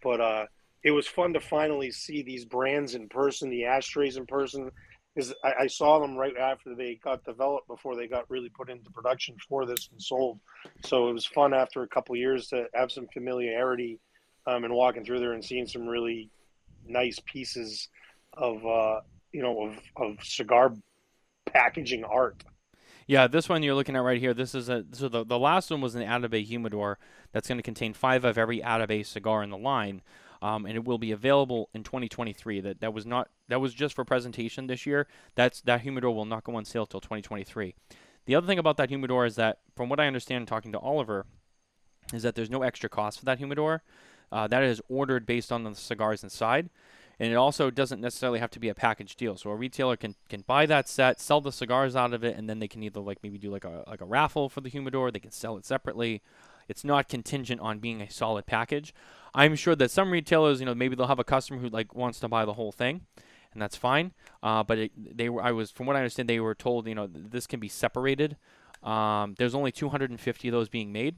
[0.03, 0.45] But uh,
[0.83, 4.71] it was fun to finally see these brands in person, the ashtrays in person,
[5.13, 8.69] because I, I saw them right after they got developed before they got really put
[8.69, 10.39] into production for this and sold.
[10.85, 13.99] So it was fun after a couple years to have some familiarity
[14.47, 16.29] um, and walking through there and seeing some really
[16.87, 17.89] nice pieces
[18.33, 19.01] of uh,
[19.31, 20.73] you know of, of cigar
[21.45, 22.43] packaging art.
[23.07, 24.33] Yeah, this one you're looking at right here.
[24.33, 26.99] This is a so the, the last one was an Atabey humidor
[27.31, 30.01] that's going to contain five of every Atabey cigar in the line,
[30.41, 32.61] um, and it will be available in 2023.
[32.61, 35.07] That that was not that was just for presentation this year.
[35.35, 37.75] That's that humidor will not go on sale till 2023.
[38.25, 41.25] The other thing about that humidor is that, from what I understand, talking to Oliver,
[42.13, 43.83] is that there's no extra cost for that humidor.
[44.31, 46.69] Uh, that is ordered based on the cigars inside.
[47.19, 49.35] And it also doesn't necessarily have to be a package deal.
[49.35, 52.49] So a retailer can, can buy that set, sell the cigars out of it, and
[52.49, 55.11] then they can either like maybe do like a like a raffle for the humidor.
[55.11, 56.21] They can sell it separately.
[56.69, 58.93] It's not contingent on being a solid package.
[59.33, 62.19] I'm sure that some retailers, you know, maybe they'll have a customer who like wants
[62.21, 63.01] to buy the whole thing,
[63.53, 64.13] and that's fine.
[64.41, 66.95] Uh, but it, they were, I was, from what I understand, they were told, you
[66.95, 68.37] know, th- this can be separated.
[68.83, 71.15] Um, there's only 250 of those being made.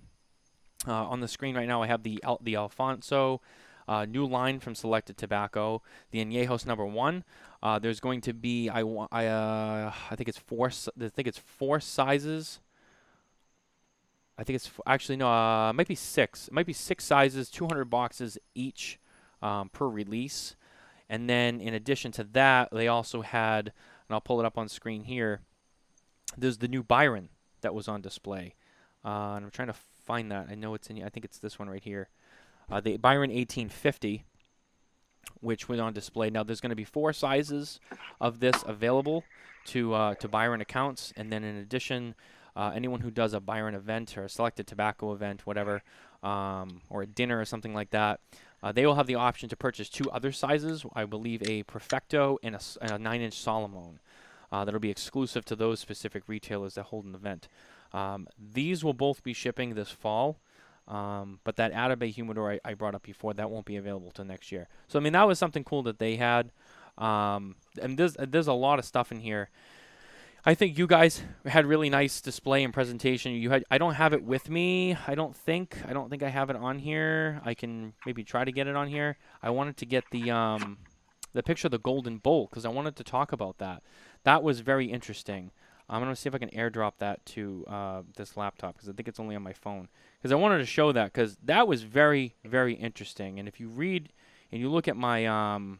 [0.87, 3.41] Uh, on the screen right now, I have the Al- the Alfonso
[3.87, 5.81] uh, new line from Selected Tobacco,
[6.11, 7.23] the Añejos number one.
[7.61, 8.81] Uh, there's going to be I
[9.11, 12.59] I uh, I think it's four I think it's four sizes.
[14.37, 16.47] I think it's f- actually no, uh, it might be six.
[16.47, 18.99] It might be six sizes, 200 boxes each
[19.41, 20.55] um, per release.
[21.09, 24.69] And then in addition to that, they also had, and I'll pull it up on
[24.69, 25.41] screen here.
[26.37, 27.29] There's the new Byron
[27.59, 28.55] that was on display,
[29.03, 29.75] uh, and I'm trying to
[30.05, 30.47] find that.
[30.49, 31.03] I know it's in.
[31.03, 32.07] I think it's this one right here.
[32.71, 34.23] Uh, the Byron 1850,
[35.41, 36.29] which was on display.
[36.29, 37.81] Now there's going to be four sizes
[38.21, 39.25] of this available
[39.65, 42.15] to uh, to Byron accounts, and then in addition,
[42.55, 45.83] uh, anyone who does a Byron event or a selected tobacco event, whatever,
[46.23, 48.19] um, or a dinner or something like that,
[48.63, 50.85] uh, they will have the option to purchase two other sizes.
[50.93, 53.99] I believe a Perfecto and a, and a nine-inch Salomon.
[54.51, 57.47] Uh, that'll be exclusive to those specific retailers that hold an event.
[57.93, 60.39] Um, these will both be shipping this fall.
[60.87, 64.25] Um, but that Atabey humidor I, I brought up before, that won't be available till
[64.25, 64.67] next year.
[64.87, 66.51] So I mean, that was something cool that they had.
[66.97, 69.49] Um, and there's there's a lot of stuff in here.
[70.43, 73.33] I think you guys had really nice display and presentation.
[73.33, 74.97] You had I don't have it with me.
[75.05, 77.41] I don't think I don't think I have it on here.
[77.45, 79.17] I can maybe try to get it on here.
[79.43, 80.79] I wanted to get the um,
[81.33, 83.83] the picture of the golden bowl because I wanted to talk about that.
[84.23, 85.51] That was very interesting.
[85.87, 89.07] I'm gonna see if I can airdrop that to uh, this laptop because I think
[89.07, 89.89] it's only on my phone.
[90.17, 93.37] Because I wanted to show that because that was very very interesting.
[93.37, 94.09] And if you read
[94.51, 95.77] and you look at my um,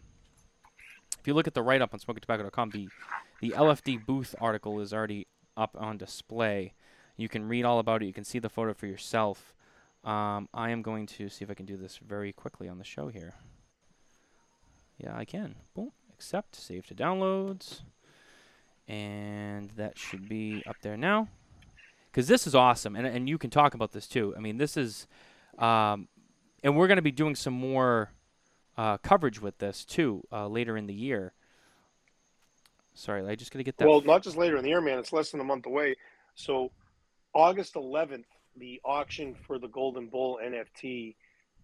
[1.20, 2.90] if you look at the write up on SmokinTabacco.com, the
[3.42, 5.28] the LFD booth article is already
[5.58, 6.74] up on display.
[7.18, 8.06] You can read all about it.
[8.06, 9.54] You can see the photo for yourself.
[10.04, 12.84] Um, I am going to see if I can do this very quickly on the
[12.84, 13.34] show here.
[14.98, 15.56] Yeah, I can.
[15.74, 15.92] Boom.
[16.14, 16.56] Accept.
[16.56, 17.82] Save to downloads.
[18.88, 21.28] And that should be up there now.
[22.12, 22.96] Because this is awesome.
[22.96, 24.34] And, and you can talk about this too.
[24.38, 25.08] I mean, this is.
[25.58, 26.08] Um,
[26.64, 28.12] and we're going to be doing some more
[28.78, 31.34] uh, coverage with this too uh, later in the year.
[32.94, 33.88] Sorry, I just got to get that.
[33.88, 35.00] Well, not just later in the year, man.
[35.00, 35.96] It's less than a month away.
[36.36, 36.72] So,
[37.34, 38.26] August 11th,
[38.58, 41.16] the auction for the Golden Bull NFT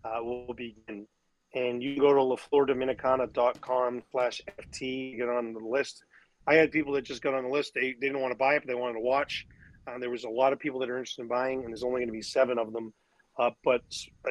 [0.05, 1.07] uh, will begin.
[1.53, 6.03] And you go to laflordominicana.com slash FT, get on the list.
[6.45, 7.73] I had people that just got on the list.
[7.73, 9.45] They, they didn't want to buy it, but they wanted to watch.
[9.85, 11.99] Uh, there was a lot of people that are interested in buying, and there's only
[11.99, 12.93] going to be seven of them.
[13.37, 13.81] Uh, but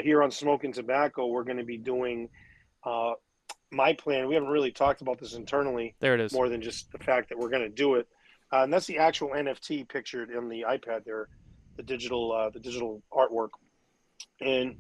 [0.02, 2.28] here on Smokin Tabacco, we're going to be doing
[2.85, 3.12] uh,
[3.70, 4.28] my plan.
[4.28, 5.94] We haven't really talked about this internally.
[6.01, 6.32] There it is.
[6.32, 8.09] More than just the fact that we're going to do it,
[8.52, 11.28] uh, and that's the actual NFT pictured in the iPad there,
[11.76, 13.51] the digital uh, the digital artwork,
[14.40, 14.76] and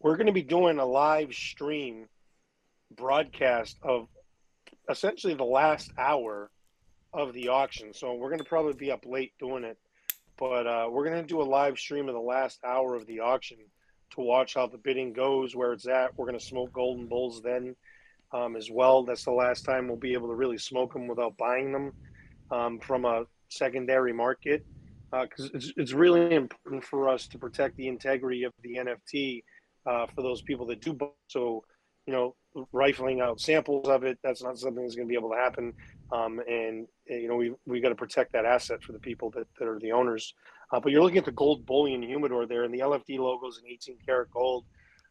[0.00, 2.06] we're going to be doing a live stream
[2.96, 4.08] broadcast of
[4.88, 6.50] essentially the last hour
[7.12, 7.92] of the auction.
[7.92, 9.78] So we're going to probably be up late doing it,
[10.38, 13.20] but uh, we're going to do a live stream of the last hour of the
[13.20, 13.58] auction
[14.14, 16.16] to watch how the bidding goes, where it's at.
[16.16, 17.76] We're going to smoke Golden Bulls then
[18.32, 19.04] um, as well.
[19.04, 21.92] That's the last time we'll be able to really smoke them without buying them
[22.50, 24.64] um, from a secondary market
[25.10, 29.42] because uh, it's, it's really important for us to protect the integrity of the NFT
[29.86, 30.96] uh, for those people that do.
[31.28, 31.64] So,
[32.06, 32.36] you know,
[32.72, 35.72] rifling out samples of it, that's not something that's going to be able to happen.
[36.12, 39.46] Um, and, you know, we we got to protect that asset for the people that,
[39.58, 40.34] that are the owners.
[40.72, 43.58] Uh, but you're looking at the gold bullion humidor there, and the LFD logo is
[43.58, 44.64] an 18 karat gold.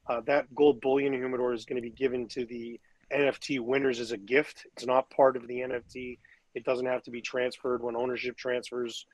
[0.08, 2.80] Uh, that gold bullion humidor is going to be given to the
[3.14, 4.66] NFT winners as a gift.
[4.74, 6.20] It's not part of the NFT.
[6.56, 9.06] It doesn't have to be transferred when ownership transfers.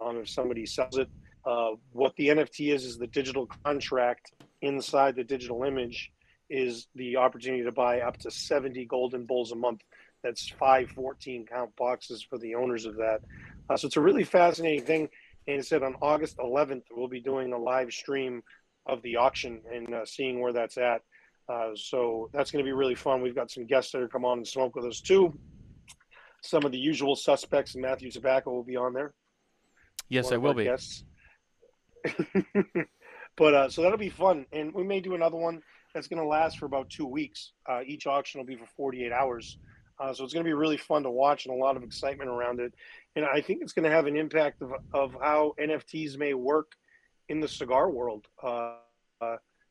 [0.00, 1.08] Um, if somebody sells it,
[1.44, 6.12] uh, what the NFT is is the digital contract inside the digital image
[6.50, 9.82] is the opportunity to buy up to 70 golden bulls a month.
[10.22, 13.20] That's five 14 count boxes for the owners of that.
[13.68, 15.08] Uh, so it's a really fascinating thing.
[15.46, 18.42] And it said on August 11th, we'll be doing a live stream
[18.86, 21.02] of the auction and uh, seeing where that's at.
[21.50, 23.22] Uh, so that's going to be really fun.
[23.22, 25.36] We've got some guests that are come on and smoke with us too.
[26.42, 29.12] Some of the usual suspects, and Matthew Tabacco will be on there.
[30.08, 30.64] Yes, I will be.
[30.64, 31.04] Guests.
[33.36, 35.60] but uh, so that'll be fun, and we may do another one
[35.92, 37.52] that's going to last for about two weeks.
[37.68, 39.58] Uh, each auction will be for 48 hours.
[39.98, 42.30] Uh, so it's going to be really fun to watch and a lot of excitement
[42.30, 42.72] around it.
[43.16, 46.72] And I think it's going to have an impact of, of how NFTs may work
[47.28, 48.26] in the cigar world.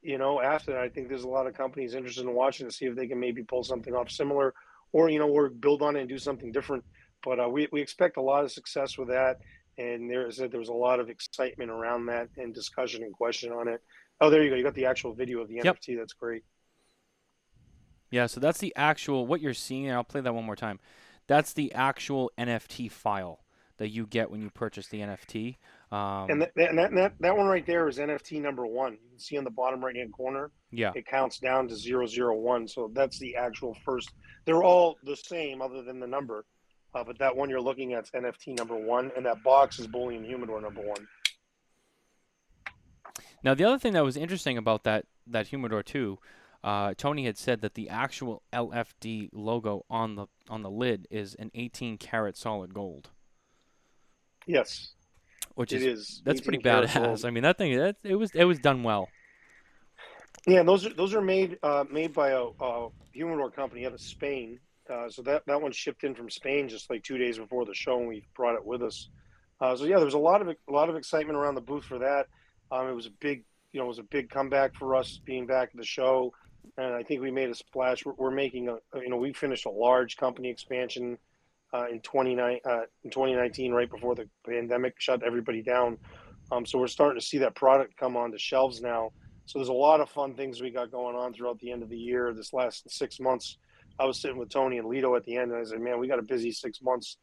[0.02, 2.74] You know, after that, I think there's a lot of companies interested in watching to
[2.74, 4.54] see if they can maybe pull something off similar
[4.94, 6.84] or, you know, or build on it and do something different.
[7.24, 9.40] But uh, we, we expect a lot of success with that.
[9.78, 13.52] And there is there was a lot of excitement around that and discussion and question
[13.52, 13.82] on it.
[14.22, 14.56] Oh, there you go.
[14.56, 15.78] You got the actual video of the yep.
[15.78, 15.98] NFT.
[15.98, 16.44] That's great.
[18.12, 19.92] Yeah, so that's the actual what you're seeing.
[19.92, 20.80] I'll play that one more time.
[21.28, 23.44] That's the actual NFT file
[23.78, 25.58] that you get when you purchase the NFT.
[25.92, 28.94] Um, and, that, and that, that, that one right there is NFT number one.
[28.94, 30.52] You can see on the bottom right hand corner.
[30.72, 30.92] Yeah.
[30.96, 32.68] It counts down to 001.
[32.68, 34.12] So that's the actual first.
[34.46, 36.46] They're all the same other than the number.
[36.94, 39.88] Uh, but that one you're looking at is NFT number one, and that box is
[39.88, 41.08] Bullion Humidor number one.
[43.44, 46.18] Now, the other thing that was interesting about that, that humidor, too,
[46.64, 51.36] uh, Tony had said that the actual LFD logo on the on the lid is
[51.36, 53.10] an 18 karat solid gold.
[54.46, 54.94] Yes,
[55.60, 57.26] which is, is that's pretty badass.
[57.26, 59.10] I mean, that thing that it was it was done well.
[60.48, 64.00] Yeah, those are those are made uh, made by a, a humidor company out of
[64.00, 64.62] Spain.
[64.90, 67.74] Uh, so that that one shipped in from Spain just like two days before the
[67.74, 69.10] show, and we brought it with us.
[69.60, 71.84] Uh, so yeah, there was a lot of a lot of excitement around the booth
[71.84, 72.28] for that.
[72.72, 75.46] Um, it was a big, you know, it was a big comeback for us being
[75.46, 76.32] back at the show,
[76.78, 78.06] and I think we made a splash.
[78.06, 81.18] We're, we're making a, you know, we finished a large company expansion
[81.74, 85.98] uh, in 29 uh, in 2019, right before the pandemic shut everybody down.
[86.52, 89.12] Um, so we're starting to see that product come onto shelves now.
[89.46, 91.90] So there's a lot of fun things we got going on throughout the end of
[91.90, 92.34] the year.
[92.34, 93.58] This last six months,
[94.00, 96.08] I was sitting with Tony and Lito at the end, and I said, "Man, we
[96.08, 97.18] got a busy six months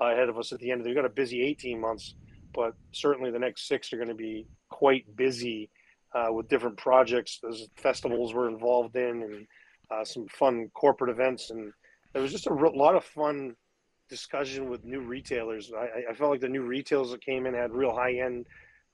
[0.00, 0.80] ahead of us at the end.
[0.80, 2.14] of the, We got a busy 18 months,
[2.54, 5.70] but certainly the next six are going to be quite busy
[6.14, 7.38] uh, with different projects.
[7.42, 9.46] There's festivals we're involved in, and
[9.90, 11.72] uh, some fun corporate events, and
[12.12, 13.54] there was just a lot of fun
[14.10, 15.72] discussion with new retailers.
[15.72, 18.46] I, I, felt like the new retailers that came in had real high end,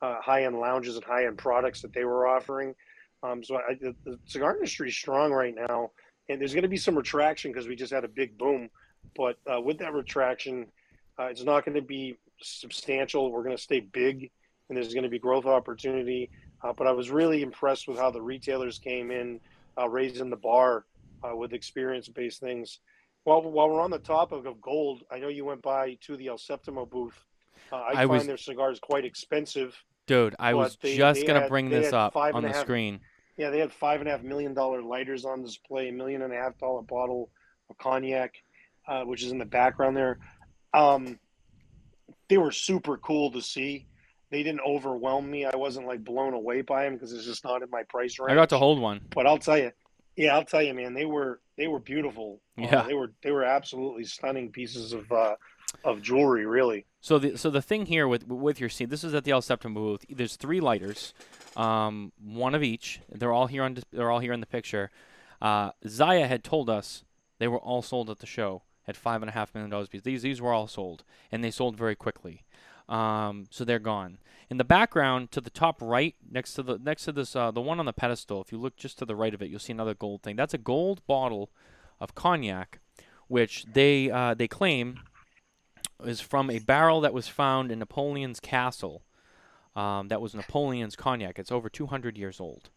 [0.03, 2.75] uh, high end lounges and high end products that they were offering.
[3.23, 5.91] Um, so I, the, the, cigar industry is strong right now,
[6.29, 8.69] and there's going to be some retraction because we just had a big boom.
[9.17, 10.67] But uh, with that retraction,
[11.19, 13.33] uh, it's not going to be substantial.
[13.33, 14.31] We're going to stay big,
[14.69, 16.31] and there's going to be growth opportunity.
[16.63, 19.41] Uh, but I was really impressed with how the retailers came in,
[19.79, 20.85] uh, raising the bar
[21.25, 22.81] uh, with experience-based things.
[23.27, 26.29] While while we're on the topic of gold, I know you went by to the
[26.29, 27.25] El Septimo booth.
[27.73, 29.77] Uh, I, I find was- their cigars quite expensive.
[30.07, 33.01] Dude, I was they- just they gonna had- bring this up on the half- screen.
[33.37, 36.33] Yeah, they had five and a half million dollar lighters on display, a million and
[36.33, 37.29] a half dollar bottle
[37.69, 38.35] of cognac,
[38.87, 40.21] uh, which is in the background there.
[40.73, 41.19] Um,
[42.29, 43.89] they were super cool to see.
[44.31, 45.45] They didn't overwhelm me.
[45.47, 48.31] I wasn't like blown away by them because it's just not in my price range.
[48.31, 49.01] I got to hold one.
[49.13, 49.73] But I'll tell you,
[50.17, 52.41] yeah, I'll tell you, man, they were they were beautiful.
[52.59, 52.83] Uh, Yeah.
[52.83, 55.35] they were they were absolutely stunning pieces of uh,
[55.85, 56.87] of jewelry, really.
[57.01, 59.43] So the so the thing here with with your seat, this is at the El
[59.43, 60.05] Septimo booth.
[60.09, 61.13] There's three lighters,
[61.57, 63.01] um, one of each.
[63.11, 64.91] They're all here on they're all here in the picture.
[65.41, 67.05] Uh, Zaya had told us
[67.39, 70.03] they were all sold at the show at five and a half million dollars piece.
[70.03, 72.43] These these were all sold, and they sold very quickly.
[72.89, 74.19] Um, so they're gone.
[74.49, 77.61] In the background, to the top right, next to the next to this uh, the
[77.61, 79.73] one on the pedestal, if you look just to the right of it, you'll see
[79.73, 80.37] another gold thing.
[80.37, 81.51] That's a gold bottle
[82.01, 82.79] of cognac,
[83.27, 85.01] which they uh, they claim
[86.05, 89.03] is from a barrel that was found in Napoleon's castle.
[89.75, 91.39] Um, that was Napoleon's cognac.
[91.39, 92.71] It's over 200 years old.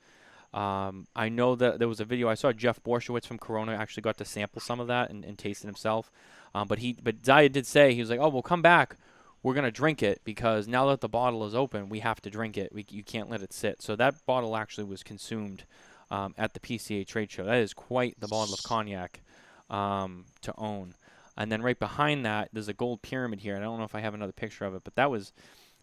[0.53, 2.51] Um, I know that there was a video I saw.
[2.51, 5.67] Jeff Borysiewicz from Corona actually got to sample some of that and, and taste it
[5.67, 6.11] himself.
[6.55, 8.97] Um, but he, but Zaya did say he was like, "Oh, we'll come back.
[9.41, 12.57] We're gonna drink it because now that the bottle is open, we have to drink
[12.57, 12.73] it.
[12.73, 15.63] We, you can't let it sit." So that bottle actually was consumed
[16.11, 17.45] um, at the PCA trade show.
[17.45, 19.21] That is quite the bottle of cognac
[19.69, 20.95] um, to own.
[21.37, 23.55] And then right behind that, there's a gold pyramid here.
[23.55, 25.31] I don't know if I have another picture of it, but that was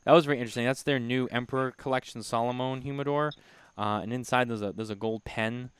[0.05, 0.67] that was very interesting.
[0.67, 3.33] That's their new Emperor Collection Solomon humidor,
[3.79, 5.71] uh, and inside there's a there's a gold pen.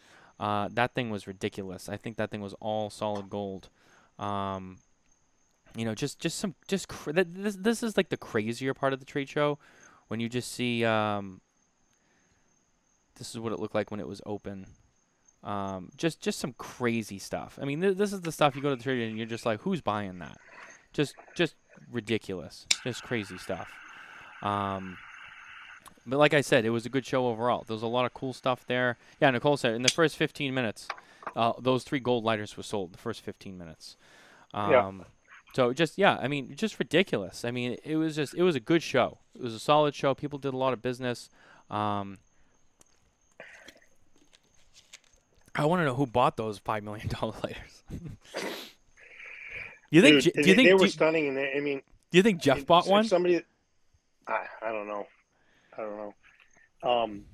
[0.41, 1.89] Uh, that thing was ridiculous.
[1.89, 3.69] I think that thing was all solid gold.
[4.19, 4.79] Um,
[5.77, 8.93] you know, just just some just cr- th- this this is like the crazier part
[8.93, 9.59] of the trade show,
[10.09, 10.85] when you just see.
[10.85, 11.41] Um,
[13.17, 14.67] this is what it looked like when it was open.
[15.43, 17.59] Um, just just some crazy stuff.
[17.61, 19.47] I mean, th- this is the stuff you go to the trade and you're just
[19.47, 20.37] like, who's buying that?
[20.93, 21.55] Just just
[21.91, 23.69] ridiculous, just crazy stuff.
[24.43, 24.99] Um,
[26.07, 27.65] but like I said, it was a good show overall.
[27.67, 28.97] There was a lot of cool stuff there.
[29.21, 30.89] Yeah, Nicole said in the first 15 minutes,
[31.35, 32.93] uh, those three gold lighters were sold.
[32.93, 33.97] The first 15 minutes.
[34.55, 34.91] Um, Yeah.
[35.57, 37.43] So just yeah, I mean, just ridiculous.
[37.43, 39.21] I mean, it was just it was a good show.
[39.35, 40.15] It was a solid show.
[40.15, 41.31] People did a lot of business.
[41.71, 42.19] Um,
[45.55, 47.83] I want to know who bought those five million dollar lighters.
[49.91, 50.25] you think?
[50.25, 50.69] Dude, do you think?
[50.69, 51.29] they were you, stunning?
[51.29, 51.81] And they, I mean,
[52.11, 53.05] do you think Jeff bought one?
[53.05, 53.41] Somebody,
[54.29, 55.07] I, I don't know.
[55.73, 56.15] I don't know.
[56.83, 57.25] Um,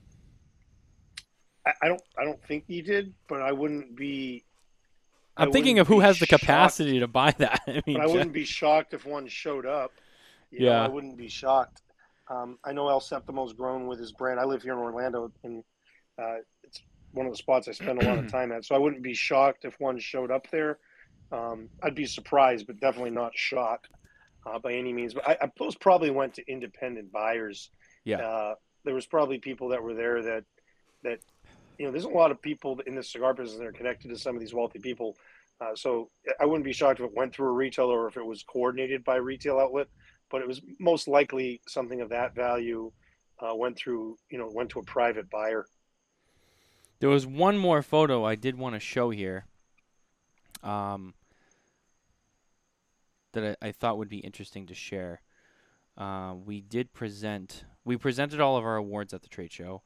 [1.66, 2.02] I, I don't.
[2.16, 4.44] I don't think he did, but I wouldn't be.
[5.36, 6.42] I I'm thinking of who has the shocked.
[6.42, 7.62] capacity to buy that.
[7.66, 9.92] I mean, I wouldn't be shocked if one showed up.
[10.50, 10.84] You know, Yeah.
[10.84, 11.82] I wouldn't be shocked.
[12.28, 14.38] Um, I know El Septimo's grown with his brand.
[14.38, 15.64] I live here in Orlando, and
[16.18, 16.82] uh, it's
[17.12, 18.64] one of the spots I spend a lot of time at.
[18.64, 20.78] So I wouldn't be shocked if one showed up there.
[21.30, 23.88] Um, I'd be surprised, but definitely not shocked
[24.46, 25.14] uh, by any means.
[25.14, 27.70] But I, I those probably went to independent buyers.
[28.04, 28.18] Yeah.
[28.18, 28.54] Uh,
[28.84, 30.44] there was probably people that were there that
[31.04, 31.18] that
[31.78, 31.92] you know.
[31.92, 34.40] There's a lot of people in the cigar business that are connected to some of
[34.40, 35.16] these wealthy people.
[35.60, 38.26] Uh, so I wouldn't be shocked if it went through a retailer or if it
[38.26, 39.86] was coordinated by a retail outlet.
[40.30, 42.90] But it was most likely something of that value
[43.38, 45.66] uh, went through, you know, went to a private buyer.
[47.00, 49.46] There was one more photo I did want to show here.
[50.62, 51.14] Um,
[53.32, 55.22] that I, I thought would be interesting to share.
[55.96, 57.64] Uh, we did present.
[57.84, 59.82] We presented all of our awards at the trade show,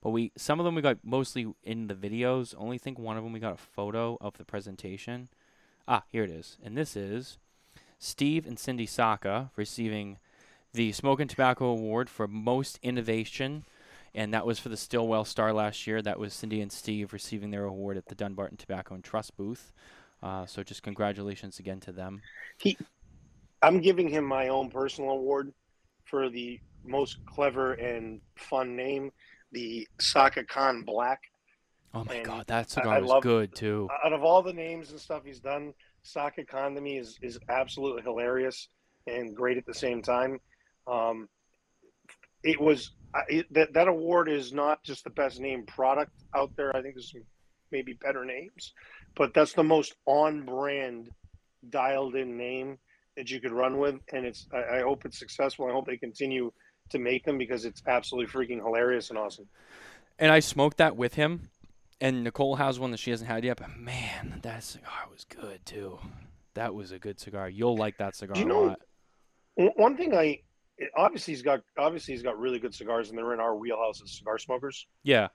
[0.00, 2.54] but we some of them we got mostly in the videos.
[2.56, 5.28] Only think one of them we got a photo of the presentation.
[5.86, 7.38] Ah, here it is, and this is
[7.98, 10.18] Steve and Cindy Saka receiving
[10.72, 13.64] the Smokin Tabacco Award for Most Innovation
[14.14, 16.02] and that was for the Stillwell Star last year.
[16.02, 19.72] That was Cindy and Steve receiving their award at the Dunbarton Tobacco and Trust booth.
[20.22, 22.20] Uh, so just congratulations again to them.
[22.58, 22.76] He,
[23.62, 25.52] I'm giving him my own personal award
[26.04, 29.12] for the most clever and fun name,
[29.52, 31.20] the Sakakhan Black.
[31.94, 33.88] Oh my And God, that I- cigar I was love- good too.
[34.04, 35.72] Out of all the names and stuff he's done,
[36.04, 38.68] Sakakhan to me is, is absolutely hilarious
[39.06, 40.38] and great at the same time.
[40.86, 41.28] Um,
[42.42, 42.92] it was
[43.28, 46.74] it, that that award is not just the best name product out there.
[46.76, 47.22] I think there's some
[47.72, 48.72] maybe better names,
[49.16, 51.10] but that's the most on brand,
[51.70, 52.78] dialed in name
[53.16, 54.46] that you could run with, and it's.
[54.52, 55.66] I, I hope it's successful.
[55.66, 56.52] I hope they continue
[56.90, 59.46] to make them because it's absolutely freaking hilarious and awesome.
[60.18, 61.50] And I smoked that with him.
[62.00, 63.56] And Nicole has one that she hasn't had yet.
[63.56, 65.98] But man, that cigar was good too.
[66.54, 67.48] That was a good cigar.
[67.48, 68.80] You'll like that cigar you a know- lot.
[69.54, 70.40] One one thing I
[70.96, 74.12] obviously he's got obviously he's got really good cigars, and they're in our wheelhouse as
[74.12, 74.86] cigar smokers.
[75.02, 75.28] Yeah.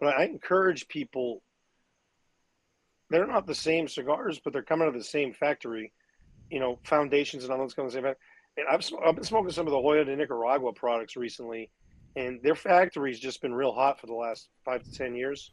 [0.00, 1.42] But I encourage people.
[3.10, 5.92] They're not the same cigars, but they're coming out of the same factory.
[6.50, 8.04] You know, foundations and all those kind of same.
[8.58, 11.70] And I've I've been smoking some of the Joya de Nicaragua products recently,
[12.16, 15.52] and their factory's just been real hot for the last five to ten years,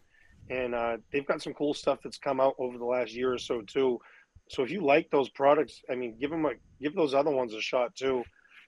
[0.50, 3.38] and uh, they've got some cool stuff that's come out over the last year or
[3.38, 4.00] so too.
[4.50, 7.54] So if you like those products, I mean, give them a give those other ones
[7.54, 8.24] a shot too,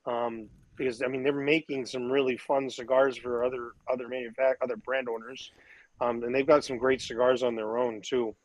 [0.05, 4.77] um, because I mean they're making some really fun cigars for other other manufact other
[4.77, 5.51] brand owners,
[5.99, 8.35] um, and they've got some great cigars on their own too.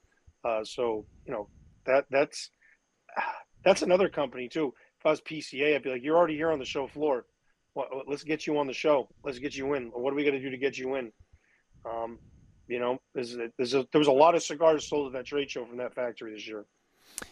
[0.43, 1.49] Uh, so you know
[1.85, 2.51] that that's
[3.63, 4.73] that's another company too.
[5.03, 7.25] If I was PCA, I'd be like, you're already here on the show floor.
[7.75, 9.09] Well, let's get you on the show.
[9.25, 9.87] Let's get you in.
[9.87, 11.11] What are we going to do to get you in?
[11.85, 12.21] Um,
[12.69, 15.51] you know, there's, there's a, there was a lot of cigars sold at that trade
[15.51, 16.67] show from that factory this year.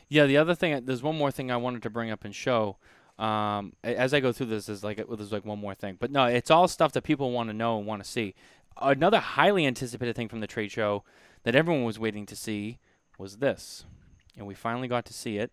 [0.08, 2.76] Yeah, the other thing, there's one more thing I wanted to bring up and show.
[3.20, 6.24] Um, as I go through this, is like there's like one more thing, but no,
[6.24, 8.34] it's all stuff that people want to know and want to see.
[8.82, 11.04] Another highly anticipated thing from the trade show
[11.44, 12.80] that everyone was waiting to see
[13.16, 13.84] was this,
[14.36, 15.52] and we finally got to see it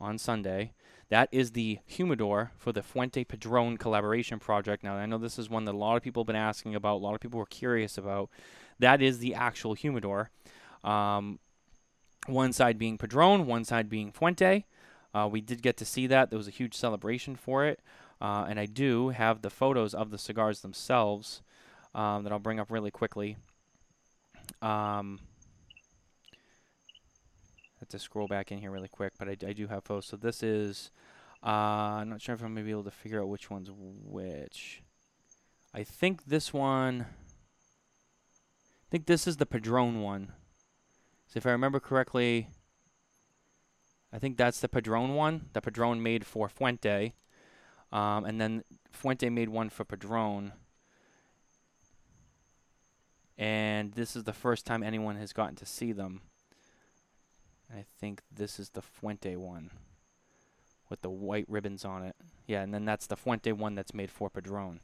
[0.00, 0.72] on Sunday.
[1.12, 4.82] That is the humidor for the Fuente Padron collaboration project.
[4.82, 6.94] Now, I know this is one that a lot of people have been asking about,
[6.94, 8.30] a lot of people were curious about.
[8.78, 10.30] That is the actual humidor.
[10.82, 11.38] Um,
[12.28, 14.64] one side being Padron, one side being Fuente.
[15.12, 16.30] Uh, we did get to see that.
[16.30, 17.80] There was a huge celebration for it.
[18.18, 21.42] Uh, and I do have the photos of the cigars themselves
[21.94, 23.36] um, that I'll bring up really quickly.
[24.62, 25.20] Um,
[27.82, 30.06] have to scroll back in here really quick, but I, I do have photos.
[30.06, 30.92] So this is,
[31.44, 33.70] uh, I'm not sure if I'm going to be able to figure out which one's
[33.72, 34.82] which.
[35.74, 40.32] I think this one, I think this is the Padron one.
[41.26, 42.46] So if I remember correctly,
[44.12, 45.46] I think that's the Padron one.
[45.52, 47.14] The Padron made for Fuente.
[47.90, 50.52] Um, and then Fuente made one for Padron.
[53.36, 56.20] And this is the first time anyone has gotten to see them.
[57.74, 59.70] I think this is the Fuente one
[60.90, 62.16] with the white ribbons on it.
[62.46, 64.80] Yeah, and then that's the Fuente one that's made for Padron.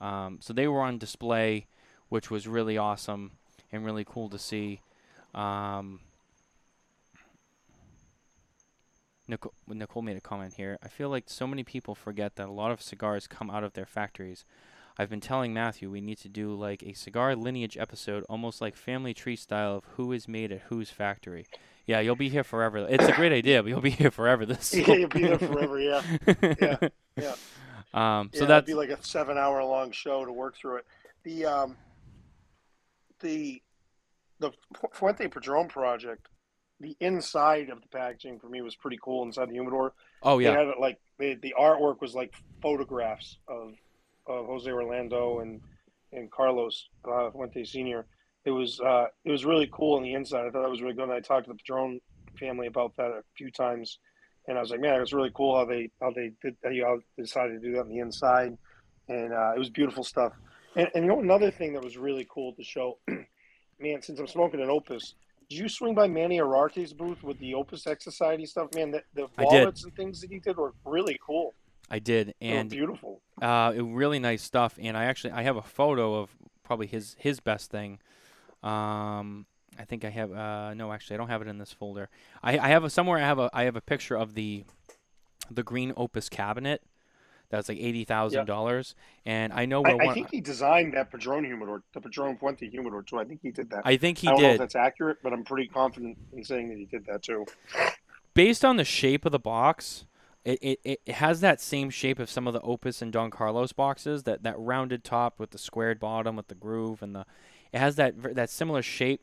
[0.00, 1.66] Um, so they were on display,
[2.08, 3.32] which was really awesome
[3.72, 4.80] and really cool to see.
[5.34, 6.00] Um,
[9.26, 10.78] Nicole, Nicole made a comment here.
[10.82, 13.74] I feel like so many people forget that a lot of cigars come out of
[13.74, 14.44] their factories.
[14.98, 18.76] I've been telling Matthew we need to do like a cigar lineage episode, almost like
[18.76, 21.46] family tree style of who is made at whose factory.
[21.90, 22.86] Yeah, you'll be here forever.
[22.88, 24.46] It's a great idea, but you'll be here forever.
[24.46, 25.80] This Yeah, you'll be there forever.
[25.80, 26.02] Yeah,
[26.60, 27.34] yeah, yeah.
[27.92, 30.86] Um, so yeah, that'd be like a seven-hour-long show to work through it.
[31.24, 31.76] The um,
[33.18, 33.60] the
[34.38, 34.52] the
[34.92, 36.28] Fuente Padron project,
[36.78, 39.24] the inside of the packaging for me was pretty cool.
[39.24, 39.92] Inside the humidor,
[40.22, 43.74] oh they yeah, had it like they, the artwork was like photographs of
[44.28, 45.60] of Jose Orlando and
[46.12, 48.06] and Carlos uh, Fuente Senior.
[48.44, 50.46] It was uh, it was really cool on the inside.
[50.46, 51.04] I thought that was really good.
[51.04, 52.00] And I talked to the Padron
[52.38, 53.98] family about that a few times,
[54.48, 56.70] and I was like, man, it was really cool how they how they did how
[56.70, 58.56] you decided to do that on the inside,
[59.08, 60.32] and uh, it was beautiful stuff.
[60.76, 62.98] And, and you know another thing that was really cool to show,
[63.80, 65.14] man, since I'm smoking an Opus,
[65.48, 68.68] did you swing by Manny Ararte's booth with the Opus X Society stuff?
[68.74, 71.54] Man, the, the wallets and things that he did were really cool.
[71.90, 73.20] I did, and beautiful.
[73.42, 74.78] uh, really nice stuff.
[74.80, 76.30] And I actually I have a photo of
[76.62, 77.98] probably his his best thing.
[78.62, 79.46] Um,
[79.78, 80.32] I think I have.
[80.32, 82.08] Uh, no, actually, I don't have it in this folder.
[82.42, 83.18] I, I have a somewhere.
[83.18, 84.64] I have a I have a picture of the
[85.50, 86.82] the green Opus cabinet.
[87.48, 88.94] That's like eighty thousand dollars,
[89.26, 90.14] and I know I, where I one.
[90.14, 93.18] think he designed that Padron humidor, the Padron Fuente humidor too.
[93.18, 93.82] I think he did that.
[93.84, 94.60] I think he I don't know if did.
[94.60, 97.46] that's accurate, but I'm pretty confident in saying that he did that too.
[98.34, 100.06] based on the shape of the box,
[100.44, 103.72] it, it, it has that same shape of some of the Opus and Don Carlos
[103.72, 104.22] boxes.
[104.22, 107.26] That, that rounded top with the squared bottom with the groove and the,
[107.72, 109.22] it has that that similar shape.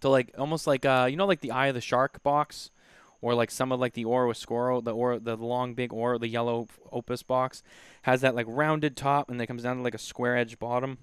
[0.00, 2.70] To like almost like uh you know like the Eye of the Shark box,
[3.20, 6.28] or like some of like the Oro Oscuro, the or the long big or the
[6.28, 7.62] yellow Opus box,
[8.02, 10.98] has that like rounded top and then comes down to like a square edge bottom.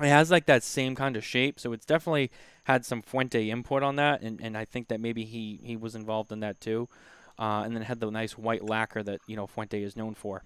[0.00, 2.30] It has like that same kind of shape, so it's definitely
[2.64, 5.94] had some Fuente input on that, and, and I think that maybe he, he was
[5.94, 6.88] involved in that too.
[7.38, 10.42] Uh, and then had the nice white lacquer that you know Fuente is known for.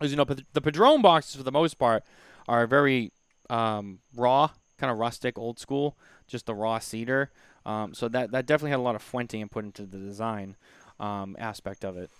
[0.00, 2.04] As you know, the Padron boxes for the most part
[2.48, 3.12] are very
[3.50, 5.96] um, raw, kind of rustic, old school,
[6.26, 7.30] just the raw cedar.
[7.64, 10.56] Um, so that that definitely had a lot of Fuente input into the design
[11.00, 12.10] um, aspect of it,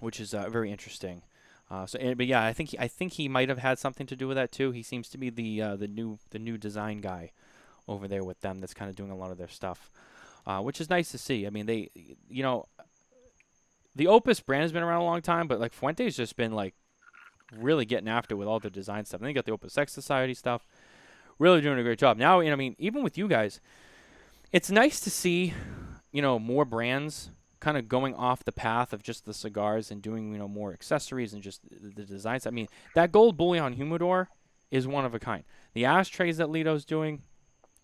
[0.00, 1.22] which is uh, very interesting.
[1.70, 4.06] Uh, so, and- but yeah, I think he, I think he might have had something
[4.06, 4.70] to do with that too.
[4.70, 7.32] He seems to be the uh, the new the new design guy
[7.88, 8.60] over there with them.
[8.60, 9.90] That's kind of doing a lot of their stuff,
[10.46, 11.46] uh, which is nice to see.
[11.46, 11.90] I mean, they,
[12.30, 12.66] you know,
[13.94, 16.74] the Opus brand has been around a long time, but like Fuente's just been like
[17.52, 19.20] really getting after it with all the design stuff.
[19.20, 20.66] And they got the Opus X Society stuff.
[21.38, 22.16] Really doing a great job.
[22.16, 23.60] Now, know, I mean, even with you guys,
[24.52, 25.52] it's nice to see,
[26.12, 30.00] you know, more brands kind of going off the path of just the cigars and
[30.00, 32.46] doing, you know, more accessories and just the designs.
[32.46, 34.28] I mean, that gold bullion humidor
[34.70, 35.44] is one of a kind.
[35.74, 37.22] The ashtrays that Lito's doing,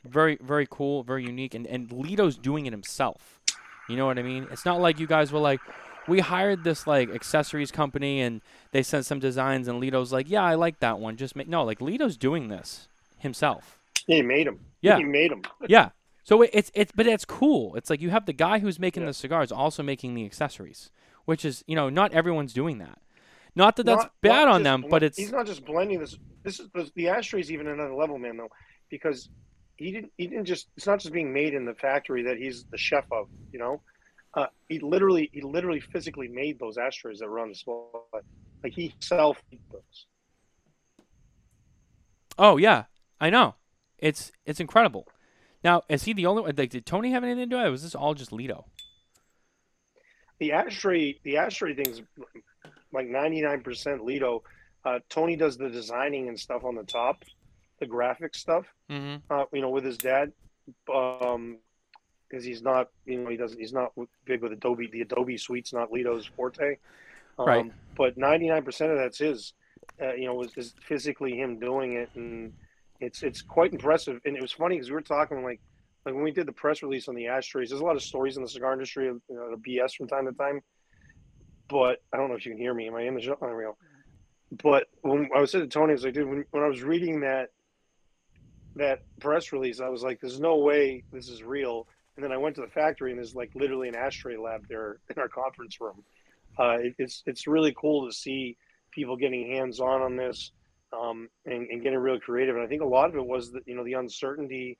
[0.04, 1.54] very, very cool, very unique.
[1.54, 3.40] And, and Lito's doing it himself.
[3.88, 4.46] You know what I mean?
[4.50, 5.60] It's not like you guys were like,
[6.08, 8.40] we hired this like accessories company and
[8.72, 11.16] they sent some designs and Lito's like, yeah, I like that one.
[11.16, 12.88] Just make no, like Lito's doing this
[13.18, 13.78] himself.
[14.06, 14.60] He made him.
[14.80, 14.96] Yeah.
[14.98, 15.42] he made him.
[15.68, 15.90] Yeah.
[16.24, 17.74] So it's it's but it's cool.
[17.76, 19.08] It's like you have the guy who's making Yeah.
[19.08, 20.90] the cigars also making the accessories,
[21.24, 22.98] which is you know not everyone's doing that.
[23.56, 25.98] Not that that's Not- bad not on them, bl- but it's he's not just blending
[26.00, 26.16] this.
[26.44, 28.50] This is the, the ashtray's even another level, man, though,
[28.88, 29.28] because
[29.76, 30.12] he didn't.
[30.16, 30.68] He didn't just.
[30.76, 33.28] It's not just being made in the factory that he's the chef of.
[33.52, 33.80] You know,
[34.34, 37.74] uh, he literally, he literally physically made those asteroids that were on display.
[38.62, 40.06] Like he himself made those.
[42.38, 42.84] oh yeah,
[43.20, 43.56] I know.
[43.98, 45.06] It's it's incredible.
[45.62, 46.54] Now is he the only one?
[46.56, 47.70] Like, did Tony have anything to do with it?
[47.70, 48.64] Was this all just Lito?
[50.38, 52.02] The ashtray, the ashtray thing's
[52.92, 54.40] like ninety nine percent Lito.
[54.84, 57.24] Uh, Tony does the designing and stuff on the top,
[57.78, 58.66] the graphic stuff.
[58.90, 59.32] Mm-hmm.
[59.32, 60.32] uh, you know, with his dad,
[60.92, 61.58] um,
[62.32, 63.92] because he's not, you know, he doesn't, he's not
[64.24, 64.88] big with Adobe.
[64.90, 66.76] The Adobe suite's not Lito's forte.
[67.38, 67.72] Um, Right.
[67.96, 69.52] But ninety nine percent of that's his.
[70.00, 72.52] Uh, you know, was is physically him doing it, and
[73.00, 74.20] it's it's quite impressive.
[74.24, 75.60] And it was funny because we were talking like
[76.06, 77.68] like when we did the press release on the ashtrays.
[77.68, 80.08] There's a lot of stories in the cigar industry of you know, the BS from
[80.08, 80.60] time to time.
[81.68, 82.86] But I don't know if you can hear me.
[82.86, 83.36] Am I in the show?
[83.36, 83.76] Go.
[84.62, 86.82] But when I was saying to Tony, I was like, dude, when, when I was
[86.82, 87.50] reading that
[88.76, 91.86] that press release, I was like, "There's no way this is real."
[92.16, 94.98] And then I went to the factory, and there's like literally an ashtray lab there
[95.10, 96.04] in our conference room.
[96.58, 98.56] Uh, it, it's it's really cool to see
[98.90, 100.52] people getting hands on on this
[100.92, 102.54] um, and, and getting real creative.
[102.54, 104.78] And I think a lot of it was that you know the uncertainty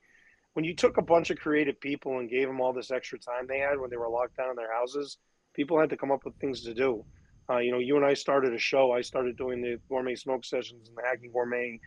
[0.53, 3.47] when you took a bunch of creative people and gave them all this extra time
[3.47, 5.17] they had when they were locked down in their houses.
[5.55, 7.03] People had to come up with things to do.
[7.49, 8.91] Uh, you know, you and I started a show.
[8.91, 11.79] I started doing the gourmet smoke sessions and the hacking gourmet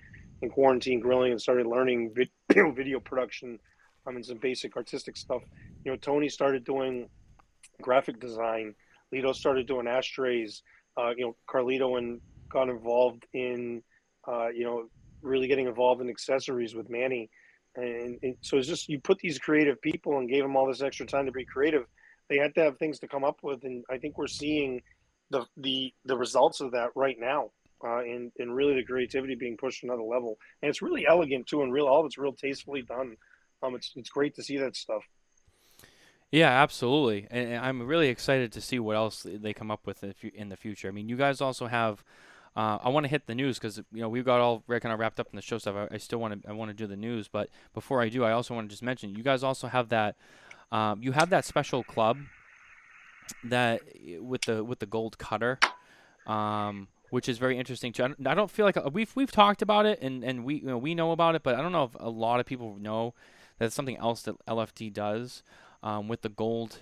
[0.42, 3.58] and quarantine grilling and started learning video, video production
[4.06, 5.42] um, mean, some basic artistic stuff.
[5.84, 7.08] You know, Tony started doing
[7.82, 8.74] graphic design.
[9.14, 10.62] Lito started doing ashtrays.
[10.96, 13.82] Uh, you know, Carlito and got involved in,
[14.26, 14.88] uh, you know,
[15.22, 17.28] really getting involved in accessories with Manny.
[17.74, 20.82] And, and so it's just you put these creative people and gave them all this
[20.82, 21.84] extra time to be creative.
[22.28, 24.82] They had to have things to come up with, and I think we're seeing
[25.30, 27.50] the the the results of that right now
[27.84, 30.38] uh, and and really the creativity being pushed to another level.
[30.62, 33.16] And it's really elegant too, and real all of it's real tastefully done.
[33.62, 35.02] Um, it's it's great to see that stuff.
[36.30, 37.26] Yeah, absolutely.
[37.30, 40.36] And, I'm really excited to see what else they come up with in the fu-
[40.36, 40.88] in the future.
[40.88, 42.04] I mean, you guys also have.
[42.56, 44.98] Uh, I want to hit the news because you know we've got all kind of
[44.98, 45.76] wrapped up in the show stuff.
[45.76, 48.24] I, I still want to I want to do the news, but before I do,
[48.24, 50.16] I also want to just mention you guys also have that
[50.72, 52.18] um, you have that special club
[53.44, 53.82] that
[54.20, 55.58] with the with the gold cutter,
[56.26, 58.04] um, which is very interesting too.
[58.04, 60.56] I don't, I don't feel like uh, we've we've talked about it and and we
[60.56, 62.76] you know, we know about it, but I don't know if a lot of people
[62.80, 63.14] know
[63.58, 65.42] that it's something else that LFD does
[65.82, 66.78] um, with the gold.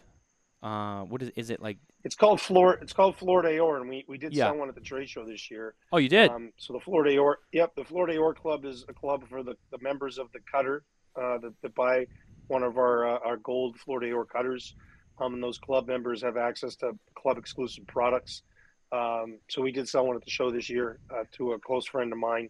[0.63, 1.77] Uh, what is is it like?
[2.05, 2.75] It's called Flor.
[2.83, 4.47] It's called Florida Or, and we, we did Yeah.
[4.47, 5.75] sell one at the trade show this year.
[5.93, 6.31] Oh, you did.
[6.31, 9.57] Um, so the Florida Or, yep, the Florida Or Club is a club for the,
[9.71, 10.85] the members of the cutter
[11.17, 12.07] uh, that, that buy
[12.49, 14.75] one of our uh, our gold Florida Or cutters.
[15.19, 18.43] Um, and those club members have access to club exclusive products.
[18.91, 21.87] Um, so we did sell one at the show this year uh, to a close
[21.87, 22.49] friend of mine,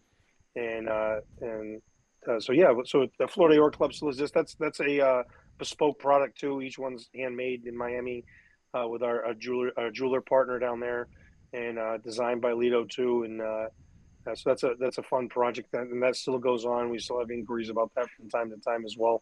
[0.55, 1.81] and uh, and
[2.27, 4.33] uh, so yeah, so the Florida Or Club still exists.
[4.33, 5.23] That's that's a uh,
[5.57, 6.61] bespoke product too.
[6.61, 8.23] Each one's handmade in Miami
[8.73, 11.07] uh, with our, our jeweler our jeweler partner down there,
[11.53, 13.23] and uh, designed by Lito too.
[13.23, 13.67] And uh,
[14.33, 16.89] so that's a that's a fun project, that, and that still goes on.
[16.89, 19.21] We still have inquiries about that from time to time as well.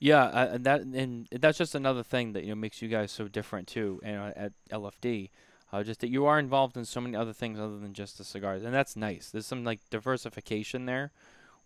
[0.00, 3.10] Yeah, uh, and that and that's just another thing that you know makes you guys
[3.10, 4.00] so different too.
[4.02, 5.30] And at LFD,
[5.72, 8.24] uh, just that you are involved in so many other things other than just the
[8.24, 9.30] cigars, and that's nice.
[9.30, 11.12] There's some like diversification there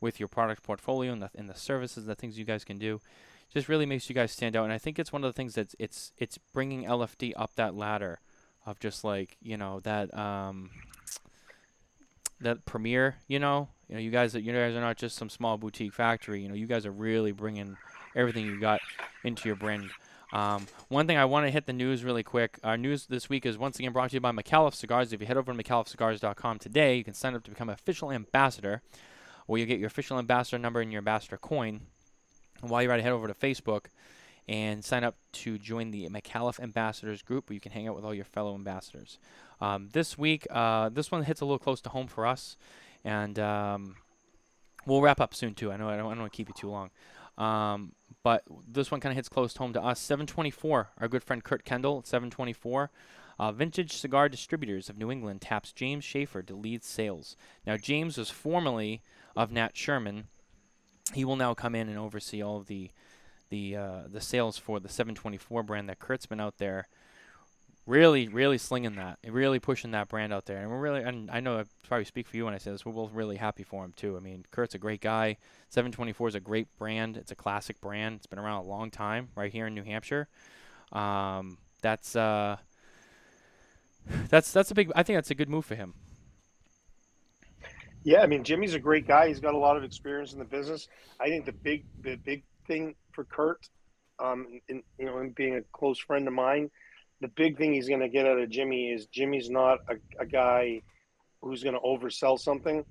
[0.00, 3.00] with your product portfolio and the and the services, the things you guys can do.
[3.52, 5.54] Just really makes you guys stand out, and I think it's one of the things
[5.54, 8.20] that's it's it's bringing LFD up that ladder
[8.66, 10.70] of just like you know that um
[12.40, 13.16] that premiere.
[13.28, 16.42] You know, you know you guys you guys are not just some small boutique factory.
[16.42, 17.76] You know, you guys are really bringing
[18.16, 18.80] everything you got
[19.24, 19.90] into your brand.
[20.32, 22.58] Um, one thing I want to hit the news really quick.
[22.64, 25.12] Our news this week is once again brought to you by Micallef Cigars.
[25.12, 28.10] If you head over to MicallefCigars.com today, you can sign up to become an official
[28.10, 28.80] ambassador,
[29.46, 31.82] where you get your official ambassador number and your ambassador coin.
[32.62, 33.86] And while you're at it, head over to Facebook
[34.48, 38.04] and sign up to join the Micallef Ambassadors group where you can hang out with
[38.04, 39.18] all your fellow ambassadors.
[39.60, 42.56] Um, this week, uh, this one hits a little close to home for us,
[43.04, 43.96] and um,
[44.86, 45.70] we'll wrap up soon too.
[45.70, 46.90] I know I don't, I don't want to keep you too long.
[47.38, 47.92] Um,
[48.22, 50.00] but this one kind of hits close to home to us.
[50.00, 52.90] 724, our good friend Kurt Kendall 724.
[53.38, 57.36] Uh, Vintage Cigar Distributors of New England taps James Schaefer to lead sales.
[57.66, 59.02] Now, James was formerly
[59.34, 60.28] of Nat Sherman.
[61.14, 62.90] He will now come in and oversee all of the
[63.48, 66.88] the uh, the sales for the 724 brand that Kurt's been out there
[67.86, 70.58] really, really slinging that, really pushing that brand out there.
[70.58, 72.86] And we're really, and I know I probably speak for you when I say this,
[72.86, 74.16] we're both really happy for him too.
[74.16, 75.36] I mean, Kurt's a great guy.
[75.70, 77.16] 724 is a great brand.
[77.16, 78.16] It's a classic brand.
[78.16, 80.28] It's been around a long time right here in New Hampshire.
[80.92, 82.58] Um, that's uh,
[84.28, 84.92] that's that's a big.
[84.94, 85.94] I think that's a good move for him.
[88.04, 89.28] Yeah, I mean Jimmy's a great guy.
[89.28, 90.88] He's got a lot of experience in the business.
[91.20, 93.68] I think the big the big thing for Kurt,
[94.18, 96.70] um, in, you know, in being a close friend of mine,
[97.22, 100.26] the big thing he's going to get out of Jimmy is Jimmy's not a, a
[100.26, 100.82] guy
[101.40, 102.84] who's going to oversell something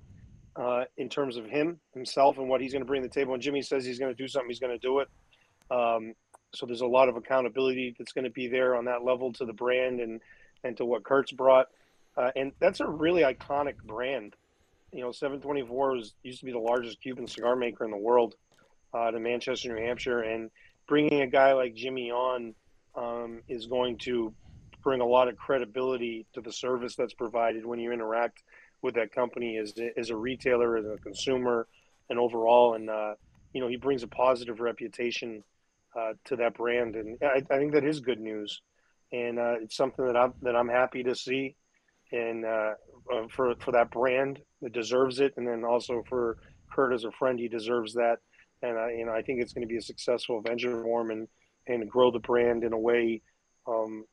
[0.56, 3.34] uh, in terms of him himself and what he's going to bring to the table.
[3.34, 5.08] And Jimmy says he's going to do something, he's going to do it.
[5.70, 6.14] Um,
[6.54, 9.44] so there's a lot of accountability that's going to be there on that level to
[9.44, 10.20] the brand and
[10.64, 11.68] and to what Kurt's brought.
[12.16, 14.34] Uh, and that's a really iconic brand.
[14.92, 18.34] You know, 724 was used to be the largest Cuban cigar maker in the world,
[18.94, 20.50] uh, in Manchester, New Hampshire, and
[20.86, 22.54] bringing a guy like Jimmy on
[22.94, 24.34] um, is going to
[24.82, 28.42] bring a lot of credibility to the service that's provided when you interact
[28.82, 31.68] with that company as, as a retailer, as a consumer,
[32.10, 32.74] and overall.
[32.74, 33.14] And, uh,
[33.52, 35.44] you know, he brings a positive reputation
[35.96, 36.96] uh, to that brand.
[36.96, 38.60] And I, I, think that is good news.
[39.12, 41.54] And uh, it's something that I'm, that I'm happy to see.
[42.10, 42.74] And uh,
[43.12, 45.34] uh, for, for that brand that deserves it.
[45.36, 46.38] And then also for
[46.72, 48.16] Kurt as a friend, he deserves that.
[48.62, 51.10] And, I, you know, I think it's going to be a successful venture for him.
[51.10, 51.28] And,
[51.66, 53.22] and grow the brand in a way
[53.66, 54.04] um,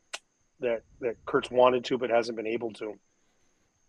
[0.60, 2.98] that that Kurt's wanted to but hasn't been able to.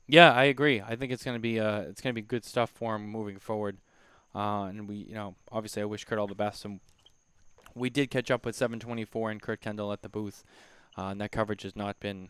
[0.07, 0.81] Yeah, I agree.
[0.81, 3.79] I think it's gonna be uh, it's gonna be good stuff for him moving forward.
[4.35, 6.65] Uh, and we, you know, obviously I wish Kurt all the best.
[6.65, 6.81] And
[7.75, 10.45] we did catch up with 724 and Kurt Kendall at the booth.
[10.97, 12.29] Uh, and that coverage has not been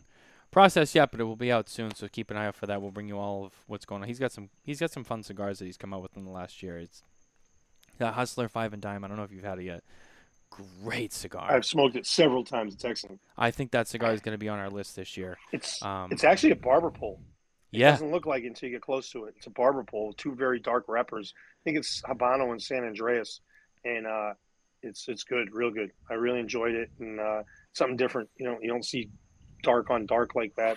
[0.51, 1.94] processed yet, but it will be out soon.
[1.94, 2.81] So keep an eye out for that.
[2.81, 4.09] We'll bring you all of what's going on.
[4.09, 6.31] He's got some he's got some fun cigars that he's come out with in the
[6.31, 6.78] last year.
[6.78, 7.02] It's
[7.98, 9.05] the Hustler Five and Dime.
[9.05, 9.85] I don't know if you've had it yet
[10.51, 11.51] great cigar.
[11.51, 12.74] I've smoked it several times.
[12.74, 13.20] It's excellent.
[13.36, 15.39] I think that cigar is going to be on our list this year.
[15.52, 17.20] It's um, it's actually a barber pole.
[17.72, 17.93] It yeah.
[17.93, 19.35] doesn't look like it until you get close to it.
[19.36, 21.32] It's a barber pole, two very dark wrappers.
[21.36, 23.40] I think it's Habano and San Andrés,
[23.85, 24.35] and uh,
[24.82, 25.90] it's it's good, real good.
[26.10, 28.28] I really enjoyed it, and uh, something different.
[28.36, 29.10] You know, you don't see
[29.62, 30.77] dark on dark like that.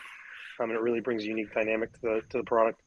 [0.60, 2.82] I mean, it really brings a unique dynamic to the to the product.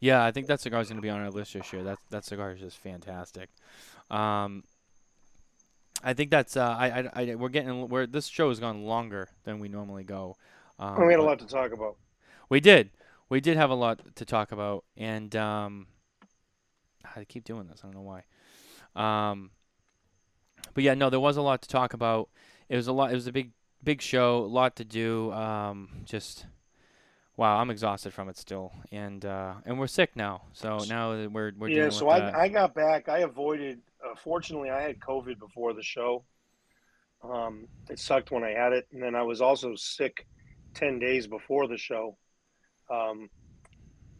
[0.00, 1.84] Yeah, I think that cigar is going to be on our list this year.
[1.84, 3.50] That that cigar is just fantastic.
[4.10, 4.64] Um,
[6.02, 9.28] I think that's uh, I, I, I we're getting we're this show has gone longer
[9.44, 10.36] than we normally go.
[10.78, 11.96] Um, we had a lot to talk about.
[12.48, 12.90] We did,
[13.28, 15.86] we did have a lot to talk about, and um,
[17.16, 17.80] I keep doing this.
[17.82, 18.24] I don't know why.
[18.94, 19.50] Um,
[20.74, 22.28] but yeah, no, there was a lot to talk about.
[22.68, 23.12] It was a lot.
[23.12, 23.52] It was a big,
[23.82, 24.38] big show.
[24.38, 25.32] A lot to do.
[25.32, 26.46] Um, just
[27.36, 30.42] wow, I'm exhausted from it still, and uh, and we're sick now.
[30.52, 31.90] So now we're we're yeah.
[31.90, 33.08] so I I got back.
[33.08, 36.24] I avoided uh, fortunately, I had COVID before the show.
[37.22, 40.26] Um, it sucked when I had it, and then I was also sick
[40.74, 42.16] ten days before the show
[42.90, 43.28] um,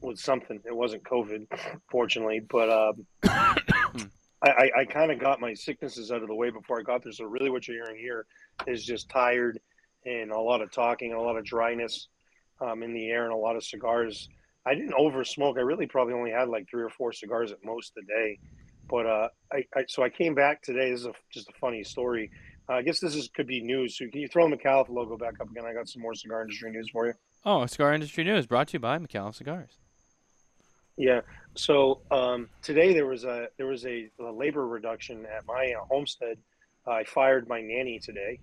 [0.00, 0.60] with something.
[0.64, 1.46] It wasn't COVID,
[1.90, 3.06] fortunately, but um,
[4.44, 7.12] I, I kind of got my sicknesses out of the way before I got there.
[7.12, 8.26] So really, what you're hearing here
[8.66, 9.60] is just tired
[10.04, 12.08] and a lot of talking and a lot of dryness
[12.60, 14.28] um, in the air and a lot of cigars.
[14.66, 15.58] I didn't over smoke.
[15.58, 18.38] I really probably only had like three or four cigars at most a day.
[18.88, 20.90] But uh, I, I, so I came back today.
[20.90, 22.30] This is a, just a funny story.
[22.68, 23.98] Uh, I guess this is could be news.
[23.98, 25.64] So can you throw the Micallef logo back up again?
[25.64, 27.14] I got some more cigar industry news for you.
[27.44, 29.78] Oh, cigar industry news brought to you by Micallef Cigars.
[30.96, 31.22] Yeah.
[31.54, 35.84] So um, today there was a there was a, a labor reduction at my uh,
[35.90, 36.38] homestead.
[36.86, 38.40] I fired my nanny today.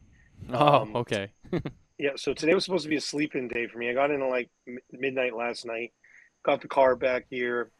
[0.51, 1.31] Oh, um, okay.
[1.97, 2.11] yeah.
[2.15, 3.89] So today was supposed to be a sleep-in day for me.
[3.89, 4.49] I got in at like
[4.91, 5.93] midnight last night.
[6.43, 7.71] Got the car back here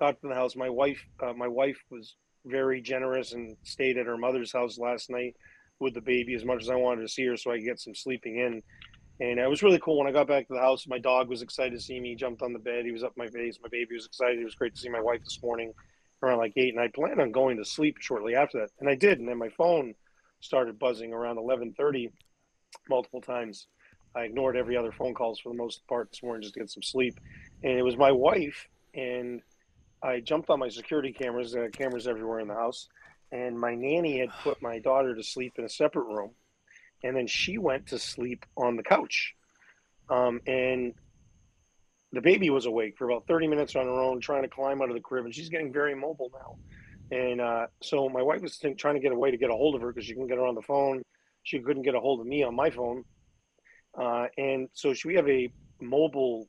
[0.00, 0.56] got to the house.
[0.56, 2.16] My wife, uh, my wife was
[2.46, 5.36] very generous and stayed at her mother's house last night
[5.78, 7.80] with the baby as much as I wanted to see her, so I could get
[7.80, 8.62] some sleeping in.
[9.20, 10.86] And it was really cool when I got back to the house.
[10.88, 12.10] My dog was excited to see me.
[12.10, 12.86] He jumped on the bed.
[12.86, 13.58] He was up my face.
[13.62, 14.40] My baby was excited.
[14.40, 15.72] It was great to see my wife this morning
[16.22, 16.74] around like eight.
[16.74, 19.18] And I planned on going to sleep shortly after that, and I did.
[19.18, 19.94] And then my phone
[20.40, 22.10] started buzzing around eleven thirty,
[22.88, 23.66] multiple times.
[24.16, 26.70] I ignored every other phone calls for the most part this morning just to get
[26.70, 27.20] some sleep.
[27.62, 29.42] And it was my wife, and
[30.02, 31.52] I jumped on my security cameras.
[31.52, 32.88] There cameras everywhere in the house,
[33.32, 36.30] and my nanny had put my daughter to sleep in a separate room,
[37.04, 39.34] and then she went to sleep on the couch,
[40.08, 40.94] um, and
[42.12, 44.88] the baby was awake for about 30 minutes on her own, trying to climb out
[44.88, 46.56] of the crib, and she's getting very mobile now.
[47.16, 49.74] And uh, so my wife was trying to get a way to get a hold
[49.74, 51.02] of her because she can get her on the phone.
[51.42, 53.04] She couldn't get a hold of me on my phone.
[53.98, 55.48] Uh, and so she, we have a
[55.80, 56.48] mobile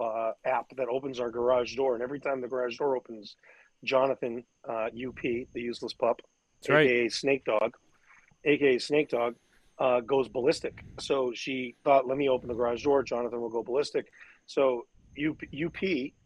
[0.00, 1.94] uh, app that opens our garage door.
[1.94, 3.36] And every time the garage door opens,
[3.84, 6.20] Jonathan, uh, UP, the useless pup,
[6.60, 6.86] That's right.
[6.86, 7.76] aka Snake Dog,
[8.44, 9.34] aka Snake Dog,
[9.78, 10.84] uh, goes ballistic.
[11.00, 13.02] So she thought, let me open the garage door.
[13.02, 14.06] Jonathan will go ballistic.
[14.46, 14.86] So
[15.18, 15.82] UP, UP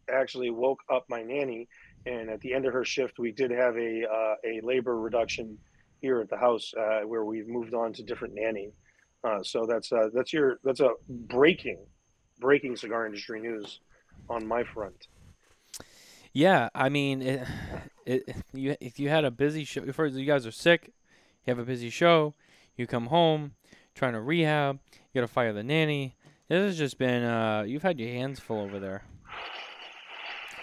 [0.09, 1.67] actually woke up my nanny
[2.05, 5.57] and at the end of her shift, we did have a uh, a labor reduction
[6.01, 8.71] here at the house uh, where we've moved on to different nanny.
[9.23, 11.77] Uh, so that's uh, that's your that's a breaking
[12.41, 13.79] breaking cigar industry news
[14.29, 15.07] on my front.
[16.33, 17.47] Yeah, I mean, it,
[18.05, 20.87] it, you if you had a busy show, if you guys are sick,
[21.45, 22.33] you have a busy show,
[22.75, 23.53] you come home,
[23.95, 26.15] trying to rehab, you got to fire the nanny.
[26.47, 29.03] This has just been uh, you've had your hands full over there.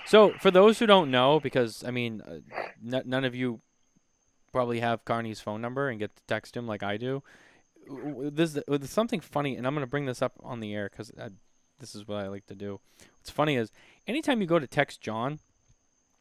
[0.06, 2.38] So, for those who don't know, because I mean, uh,
[2.96, 3.60] n- none of you
[4.52, 7.22] probably have Carney's phone number and get to text him like I do.
[7.86, 11.12] w- This there's something funny, and I'm gonna bring this up on the air because
[11.78, 12.80] this is what I like to do.
[13.18, 13.70] What's funny is
[14.06, 15.38] anytime you go to text Jon,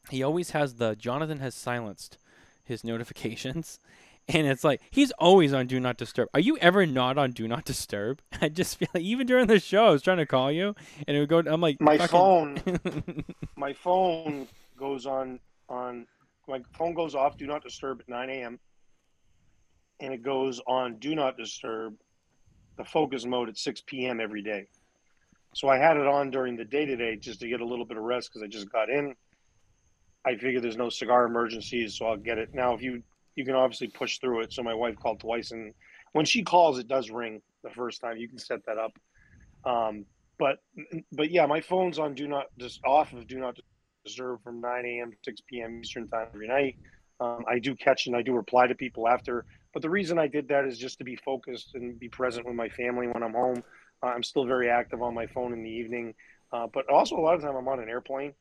[0.09, 2.17] he always has the Jonathan has silenced
[2.63, 3.79] his notifications.
[4.29, 6.27] And it's like he's always on do not disturb.
[6.33, 8.21] Are you ever not on do not disturb?
[8.41, 10.75] I just feel like even during the show, I was trying to call you,
[11.07, 11.39] and it would go.
[11.39, 13.23] I'm like My fucking- phone,
[13.55, 14.47] my phone
[14.77, 15.39] goes on
[15.69, 16.05] on
[16.47, 18.59] my phone goes off do not disturb at 9 a.m.
[20.01, 21.95] and it goes on do not disturb
[22.77, 24.19] the focus mode at 6 p.m.
[24.21, 24.67] every day.
[25.57, 27.97] So I had it on during the day today just to get a little bit
[27.97, 29.15] of rest because I just got in.
[30.23, 32.75] I figure there's no cigar emergencies, so I'll get it now.
[32.75, 33.01] If you
[33.35, 34.53] you can obviously push through it.
[34.53, 35.73] So my wife called twice, and
[36.13, 38.17] when she calls, it does ring the first time.
[38.17, 38.91] You can set that up.
[39.65, 40.05] Um,
[40.37, 40.59] but
[41.11, 43.57] but yeah, my phone's on do not just off of do not
[44.05, 45.09] disturb from 9 a.m.
[45.09, 45.79] to 6 p.m.
[45.83, 46.75] Eastern time every night.
[47.19, 49.43] Um, I do catch and I do reply to people after.
[49.73, 52.55] But the reason I did that is just to be focused and be present with
[52.55, 53.63] my family when I'm home.
[54.03, 56.13] I'm still very active on my phone in the evening,
[56.51, 58.33] uh, but also a lot of time I'm on an airplane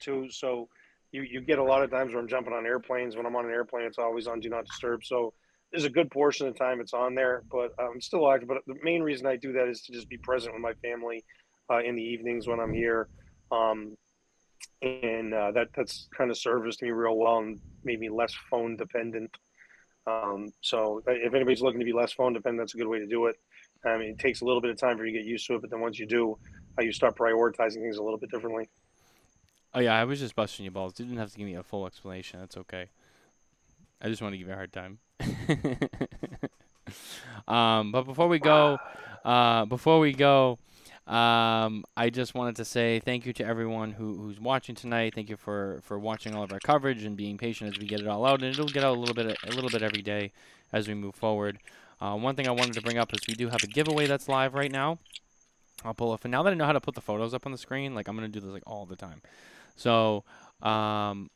[0.00, 0.28] too.
[0.30, 0.68] So
[1.12, 3.16] you, you get a lot of times where I'm jumping on airplanes.
[3.16, 5.04] When I'm on an airplane, it's always on do not disturb.
[5.04, 5.32] So
[5.70, 8.48] there's a good portion of the time it's on there, but I'm still active.
[8.48, 11.24] But the main reason I do that is to just be present with my family
[11.70, 13.08] uh, in the evenings when I'm here.
[13.50, 13.96] Um,
[14.82, 18.76] and uh, that that's kind of serviced me real well and made me less phone
[18.76, 19.30] dependent.
[20.06, 23.06] Um, so if anybody's looking to be less phone dependent, that's a good way to
[23.06, 23.36] do it.
[23.84, 25.54] I mean, it takes a little bit of time for you to get used to
[25.54, 26.38] it, but then once you do,
[26.78, 28.68] uh, you start prioritizing things a little bit differently.
[29.74, 30.94] Oh yeah, I was just busting your balls.
[30.98, 32.40] You didn't have to give me a full explanation.
[32.40, 32.86] That's okay.
[34.00, 34.98] I just want to give you a hard time.
[37.48, 38.78] um, but before we go,
[39.24, 40.58] uh, before we go,
[41.06, 45.14] um, I just wanted to say thank you to everyone who, who's watching tonight.
[45.14, 48.00] Thank you for, for watching all of our coverage and being patient as we get
[48.00, 48.42] it all out.
[48.42, 50.32] And it'll get out a little bit a little bit every day
[50.72, 51.58] as we move forward.
[52.00, 54.28] Uh, one thing I wanted to bring up is we do have a giveaway that's
[54.28, 54.98] live right now.
[55.84, 56.24] I'll pull up.
[56.24, 58.08] And now that I know how to put the photos up on the screen, like
[58.08, 59.22] I'm gonna do this like all the time.
[59.76, 60.24] So
[60.62, 61.30] um,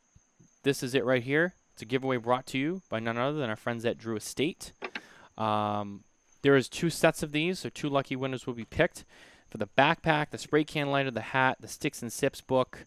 [0.63, 1.55] this is it right here.
[1.73, 4.73] It's a giveaway brought to you by none other than our friends at Drew Estate.
[5.37, 6.03] Um,
[6.43, 9.05] there is two sets of these, so two lucky winners will be picked
[9.49, 12.85] for the backpack, the spray can lighter, the hat, the sticks and sips book.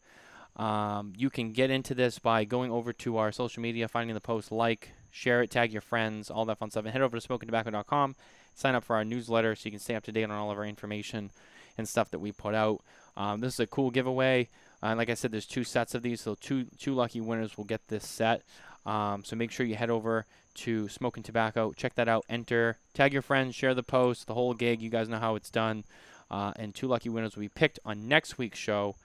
[0.56, 4.22] Um, you can get into this by going over to our social media, finding the
[4.22, 7.28] post, like, share it, tag your friends, all that fun stuff, and head over to
[7.28, 8.16] smokintabacco.com.
[8.54, 10.58] Sign up for our newsletter so you can stay up to date on all of
[10.58, 11.32] our information
[11.78, 12.82] and stuff that we put out.
[13.16, 14.50] Um, this is a cool giveaway.
[14.84, 17.58] Uh, and like I said, there's two sets of these, so two two lucky winners
[17.58, 18.42] will get this set.
[18.86, 23.14] Um, so make sure you head over to Smokin Tabacco, check that out, enter, tag
[23.14, 24.82] your friends, share the post, the whole gig.
[24.82, 25.84] You guys know how it's done.
[26.30, 28.96] Uh, and two lucky winners will be picked on next week's show.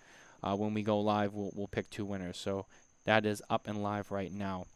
[0.42, 2.38] Uh, when we go live, we'll, we'll pick two winners.
[2.38, 2.66] So
[3.04, 4.66] that is up and live right now.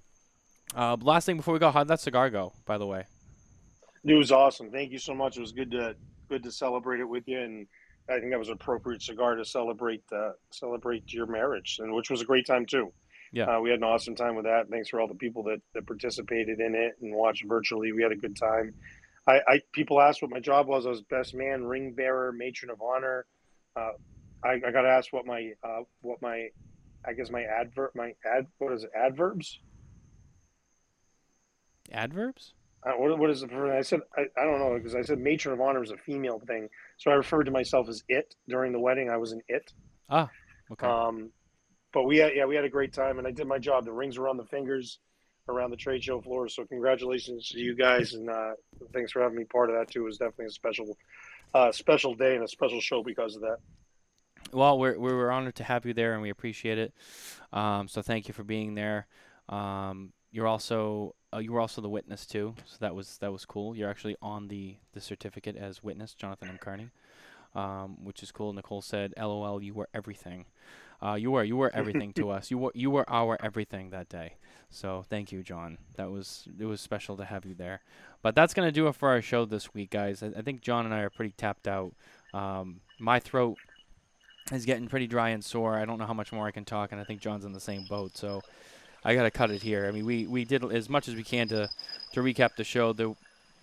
[0.74, 3.04] Uh, last thing before we go, how'd that cigar go, by the way?
[4.04, 4.70] It was awesome.
[4.70, 5.36] Thank you so much.
[5.36, 5.94] It was good to
[6.28, 7.66] good to celebrate it with you, and
[8.08, 12.10] I think that was an appropriate cigar to celebrate uh, celebrate your marriage, and which
[12.10, 12.92] was a great time too.
[13.32, 13.44] Yeah.
[13.44, 14.68] uh, we had an awesome time with that.
[14.70, 17.92] Thanks for all the people that, that participated in it and watched virtually.
[17.92, 18.74] We had a good time.
[19.26, 20.86] I, I people asked what my job was.
[20.86, 23.26] I was best man, ring bearer, matron of honor.
[23.76, 23.92] Uh,
[24.42, 26.48] I, I got asked what my uh, what my
[27.04, 29.58] I guess my adverb my ad what is it adverbs
[31.92, 32.54] Adverbs?
[32.86, 33.50] Uh, what, what is it?
[33.50, 35.96] For, I said I, I don't know because I said matron of honor is a
[35.96, 39.10] female thing, so I referred to myself as it during the wedding.
[39.10, 39.72] I was an it.
[40.08, 40.30] Ah,
[40.72, 40.86] okay.
[40.86, 41.30] Um,
[41.92, 43.84] but we had yeah we had a great time and I did my job.
[43.84, 44.98] The rings were on the fingers.
[45.48, 46.48] around the trade show floor.
[46.48, 48.52] So congratulations to you guys, and uh,
[48.92, 50.02] thanks for having me part of that too.
[50.02, 50.96] It was definitely a special,
[51.54, 53.56] uh, special day and a special show because of that.
[54.52, 56.94] Well, we're we were honored to have you there, and we appreciate it.
[57.52, 59.06] Um, so thank you for being there.
[59.48, 63.44] Um, you're also uh, you were also the witness too, so that was that was
[63.44, 63.76] cool.
[63.76, 66.58] You're actually on the the certificate as witness, Jonathan M.
[66.60, 66.90] Carney,
[67.54, 68.52] um, which is cool.
[68.52, 70.46] Nicole said, "LOL, you were everything.
[71.02, 72.50] Uh, you were you were everything to us.
[72.50, 74.34] You were you were our everything that day."
[74.70, 75.78] So thank you, Jon.
[75.96, 77.80] That was it was special to have you there.
[78.22, 80.22] But that's gonna do it for our show this week, guys.
[80.22, 81.94] I, I think Jon and I are pretty tapped out.
[82.34, 83.56] Um, my throat
[84.52, 85.78] is getting pretty dry and sore.
[85.78, 87.60] I don't know how much more I can talk, and I think Jon's in the
[87.60, 88.16] same boat.
[88.16, 88.42] So
[89.04, 89.86] I gotta cut it here.
[89.86, 91.70] I mean, we, we did as much as we can to
[92.12, 92.92] to recap the show.
[92.92, 93.14] The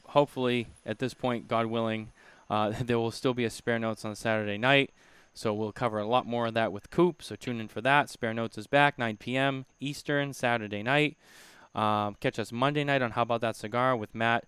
[0.07, 2.11] hopefully at this point, God willing,
[2.49, 4.91] uh, there will still be a spare notes on Saturday night.
[5.33, 7.21] So we'll cover a lot more of that with Coop.
[7.21, 8.09] So tune in for that.
[8.09, 9.67] Spare Notes is back 9 p.m.
[9.79, 11.15] Eastern Saturday night.
[11.75, 14.45] Um, catch us Monday night on How About That Cigar with Matt,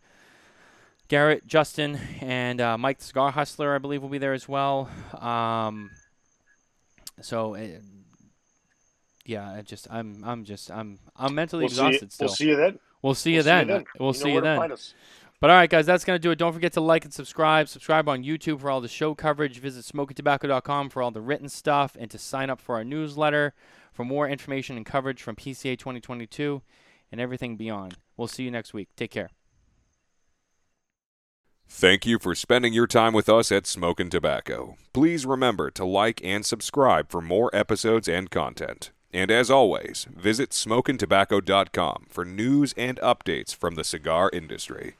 [1.07, 3.75] Garrett, Justin, and uh, Mike the Cigar Hustler.
[3.75, 4.89] I believe will be there as well.
[5.21, 5.91] Um,
[7.21, 7.53] so.
[7.53, 7.83] It,
[9.29, 12.27] yeah, I just I'm I'm just I'm I'm mentally We'll see, you, exhausted still.
[12.27, 12.79] we'll see you then.
[13.01, 13.67] We'll see you We'll then.
[13.99, 14.75] We'll know see you then.
[15.39, 16.37] But all right, guys, that's going to do it.
[16.37, 17.69] Don't forget to like and subscribe.
[17.69, 19.59] Subscribe on YouTube for all the show coverage.
[19.59, 23.53] Visit smokintabacco.com for all the written stuff and to sign up for our newsletter
[23.93, 26.61] for more information and coverage from PCA 2022
[27.11, 27.95] and everything beyond.
[28.17, 28.89] We'll see you next week.
[28.97, 29.29] Take care.
[31.69, 34.75] Thank you for spending your time with us at Smokin' Tabacco.
[34.91, 38.91] Please remember to like and subscribe for more episodes and content.
[39.11, 44.95] And as always, visit smokintabacco.com for news and updates from the cigar industry.